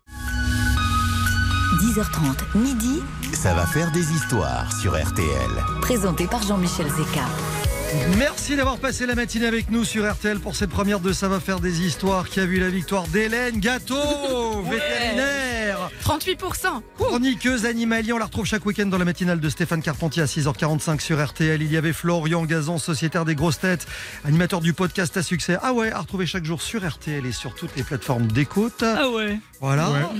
10h30, 1.88 2.58
midi, 2.58 3.02
Ça 3.32 3.54
va 3.54 3.64
faire 3.64 3.90
des 3.92 4.12
histoires 4.12 4.70
sur 4.78 4.92
RTL. 4.92 5.50
présenté 5.80 6.26
par 6.26 6.42
Jean-Michel 6.42 6.86
Zeka. 6.86 7.22
Merci 8.18 8.56
d'avoir 8.56 8.76
passé 8.76 9.06
la 9.06 9.14
matinée 9.14 9.46
avec 9.46 9.70
nous 9.70 9.84
sur 9.84 10.06
RTL 10.10 10.38
pour 10.38 10.54
cette 10.54 10.68
première 10.68 11.00
de 11.00 11.14
Ça 11.14 11.28
va 11.28 11.40
faire 11.40 11.60
des 11.60 11.80
histoires 11.80 12.28
qui 12.28 12.40
a 12.40 12.44
vu 12.44 12.60
la 12.60 12.68
victoire 12.68 13.04
d'Hélène 13.04 13.58
Gâteau, 13.58 13.94
vétérinaire, 14.70 15.57
38%. 16.08 16.80
chroniqueuse 16.96 17.66
animalier. 17.66 18.14
On 18.14 18.18
la 18.18 18.24
retrouve 18.24 18.46
chaque 18.46 18.64
week-end 18.64 18.86
dans 18.86 18.96
la 18.96 19.04
matinale 19.04 19.40
de 19.40 19.48
Stéphane 19.50 19.82
Carpentier 19.82 20.22
à 20.22 20.24
6h45 20.24 21.00
sur 21.00 21.22
RTL. 21.22 21.60
Il 21.60 21.70
y 21.70 21.76
avait 21.76 21.92
Florian 21.92 22.46
Gazan, 22.46 22.78
sociétaire 22.78 23.26
des 23.26 23.34
grosses 23.34 23.58
têtes, 23.58 23.86
animateur 24.24 24.62
du 24.62 24.72
podcast 24.72 25.14
à 25.18 25.22
succès. 25.22 25.58
Ah 25.60 25.74
ouais, 25.74 25.92
à 25.92 25.98
retrouver 25.98 26.24
chaque 26.24 26.46
jour 26.46 26.62
sur 26.62 26.88
RTL 26.88 27.26
et 27.26 27.32
sur 27.32 27.54
toutes 27.54 27.76
les 27.76 27.82
plateformes 27.82 28.26
d'écoute. 28.28 28.82
Ah 28.82 29.10
ouais. 29.10 29.38
Voilà. 29.60 30.10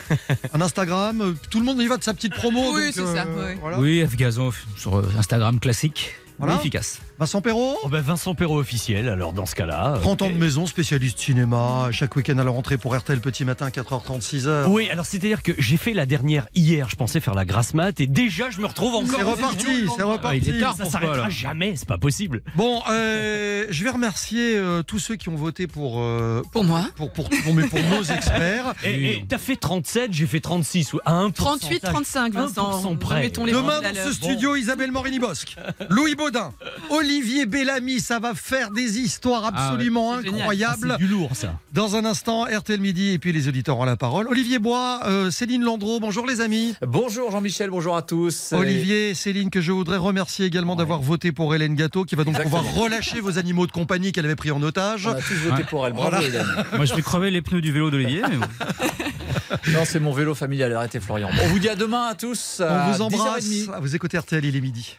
Un 0.54 0.60
Instagram, 0.60 1.20
euh, 1.20 1.34
tout 1.50 1.60
le 1.60 1.66
monde 1.66 1.80
y 1.80 1.86
va 1.86 1.98
de 1.98 2.02
sa 2.02 2.14
petite 2.14 2.34
promo. 2.34 2.74
Oui, 2.74 2.90
c'est 2.92 3.06
ça, 3.06 3.24
ouais. 3.24 3.56
voilà. 3.60 3.78
Oui, 3.78 4.04
F 4.04 4.16
Gazon 4.16 4.50
sur 4.76 4.98
euh, 4.98 5.08
Instagram 5.16 5.60
classique. 5.60 6.16
Voilà. 6.38 6.56
efficace. 6.56 6.98
Vincent 7.18 7.40
Perrault 7.40 7.76
Oh 7.82 7.88
ben 7.88 8.00
Vincent 8.00 8.34
Perrault 8.34 8.58
officiel, 8.58 9.08
alors 9.08 9.32
dans 9.32 9.46
ce 9.46 9.54
cas-là. 9.54 9.94
euh, 9.96 10.00
30 10.00 10.22
ans 10.22 10.30
de 10.30 10.34
maison, 10.36 10.66
spécialiste 10.66 11.18
cinéma, 11.18 11.88
chaque 11.90 12.14
week-end 12.16 12.38
à 12.38 12.44
la 12.44 12.50
rentrée 12.50 12.78
pour 12.78 12.96
RTL 12.96 13.20
Petit 13.20 13.44
Matin, 13.44 13.68
4h30, 13.70 14.20
6h. 14.22 14.66
Oui, 14.68 14.88
alors 14.90 15.04
c'est-à-dire 15.04 15.42
que 15.42 15.52
j'ai 15.58 15.76
fait 15.76 15.92
la 15.94 16.06
dernière 16.06 16.46
hier, 16.54 16.88
je 16.88 16.96
pensais 16.96 17.20
faire 17.20 17.34
la 17.34 17.44
grasse 17.44 17.74
mat 17.74 18.00
et 18.00 18.06
déjà 18.06 18.50
je 18.50 18.60
me 18.60 18.66
retrouve 18.66 18.94
encore. 18.94 19.16
C'est 19.18 19.22
reparti, 19.24 19.66
c'est 19.96 20.02
Ah, 20.02 20.34
il 20.34 20.48
est 20.48 20.52
reparti. 20.52 20.60
tard. 20.60 20.76
Ça 20.76 20.84
s'arrêtera 20.84 21.28
jamais, 21.28 21.74
c'est 21.76 21.88
pas 21.88 21.98
possible. 21.98 22.42
Bon, 22.54 22.82
euh, 22.90 23.66
je 23.70 23.84
vais 23.84 23.90
remercier 23.90 24.56
euh, 24.56 24.82
tous 24.82 24.98
ceux 24.98 25.16
qui 25.16 25.28
ont 25.28 25.34
voté 25.36 25.66
pour, 25.66 26.00
euh, 26.00 26.42
Pour 26.52 26.64
moi. 26.64 26.86
pour, 26.96 27.10
pour, 27.12 27.28
pour, 27.30 27.54
mais 27.54 27.64
pour 27.66 27.80
nos 27.82 28.02
experts. 28.04 28.74
Et, 28.84 29.10
et 29.18 29.24
t'as 29.28 29.38
fait 29.38 29.56
37, 29.56 30.12
j'ai 30.12 30.26
fait 30.26 30.40
36 30.40 30.92
ou 30.94 31.00
à 31.04 31.12
1 31.12 31.30
38, 31.30 31.80
35, 31.80 32.32
Vincent. 32.32 32.82
1% 32.94 32.98
près. 32.98 33.22
Mettons 33.22 33.44
les 33.44 33.52
Demain 33.52 33.80
dans 33.80 33.94
ce 33.94 34.12
studio, 34.12 34.54
Isabelle 34.56 34.92
Morini-Bosque, 34.92 35.56
Louis 35.90 36.14
Baudin, 36.28 36.52
Olivier 36.90 37.46
Bellamy, 37.46 38.00
ça 38.00 38.18
va 38.18 38.34
faire 38.34 38.70
des 38.70 38.98
histoires 38.98 39.46
absolument. 39.46 40.12
Ah, 40.14 40.18
incroyables. 40.18 40.96
c'est 40.98 41.04
du 41.06 41.10
lourd 41.10 41.30
ça. 41.34 41.58
Dans 41.72 41.96
un 41.96 42.04
instant, 42.04 42.44
RTL 42.44 42.78
Midi 42.80 43.12
et 43.12 43.18
puis 43.18 43.32
les 43.32 43.48
auditeurs 43.48 43.78
ont 43.78 43.84
la 43.86 43.96
parole. 43.96 44.28
Olivier 44.28 44.58
Bois, 44.58 45.00
euh, 45.06 45.30
Céline 45.30 45.62
Landreau, 45.64 46.00
bonjour 46.00 46.26
les 46.26 46.42
amis. 46.42 46.74
Bonjour 46.86 47.30
Jean-Michel, 47.30 47.70
bonjour 47.70 47.96
à 47.96 48.02
tous. 48.02 48.52
Olivier, 48.52 49.14
Céline, 49.14 49.48
que 49.48 49.62
je 49.62 49.72
voudrais 49.72 49.96
remercier 49.96 50.44
également 50.44 50.76
d'avoir 50.76 51.00
voté 51.00 51.32
pour 51.32 51.54
Hélène 51.54 51.74
Gâteau, 51.74 52.04
qui 52.04 52.14
va 52.14 52.24
donc 52.24 52.34
Exactement. 52.34 52.62
pouvoir 52.62 52.84
relâcher 52.84 53.20
vos 53.20 53.38
animaux 53.38 53.66
de 53.66 53.72
compagnie 53.72 54.12
qu'elle 54.12 54.26
avait 54.26 54.36
pris 54.36 54.50
en 54.50 54.62
otage. 54.62 55.06
On 55.06 55.12
a 55.12 55.14
tous 55.22 55.32
voté 55.34 55.62
Ouais. 55.62 55.64
pour 55.64 55.86
elle. 55.86 55.94
Bravo, 55.94 56.10
Voilà. 56.10 56.26
Hélène. 56.26 56.46
Moi, 56.76 56.84
je 56.84 56.94
vais 56.94 57.00
crever 57.02 57.30
les 57.30 57.40
pneus 57.40 57.62
du 57.62 57.72
vélo 57.72 57.90
d'Olivier. 57.90 58.20
mais. 58.28 58.36
Non, 59.72 59.84
c'est 59.84 60.00
mon 60.00 60.12
vélo 60.12 60.34
familial. 60.34 60.74
Arrêtez, 60.74 61.00
Florian. 61.00 61.30
On 61.42 61.48
vous 61.48 61.58
dit 61.58 61.68
à 61.70 61.74
demain 61.74 62.06
à 62.06 62.14
tous. 62.14 62.60
On 62.60 62.64
à 62.64 62.90
vous 62.90 63.00
embrasse. 63.02 63.44
10h30. 63.44 63.80
Vous 63.80 63.96
écoutez 63.96 64.18
RTL, 64.18 64.44
il 64.44 64.56
est 64.56 64.60
midi. 64.60 64.98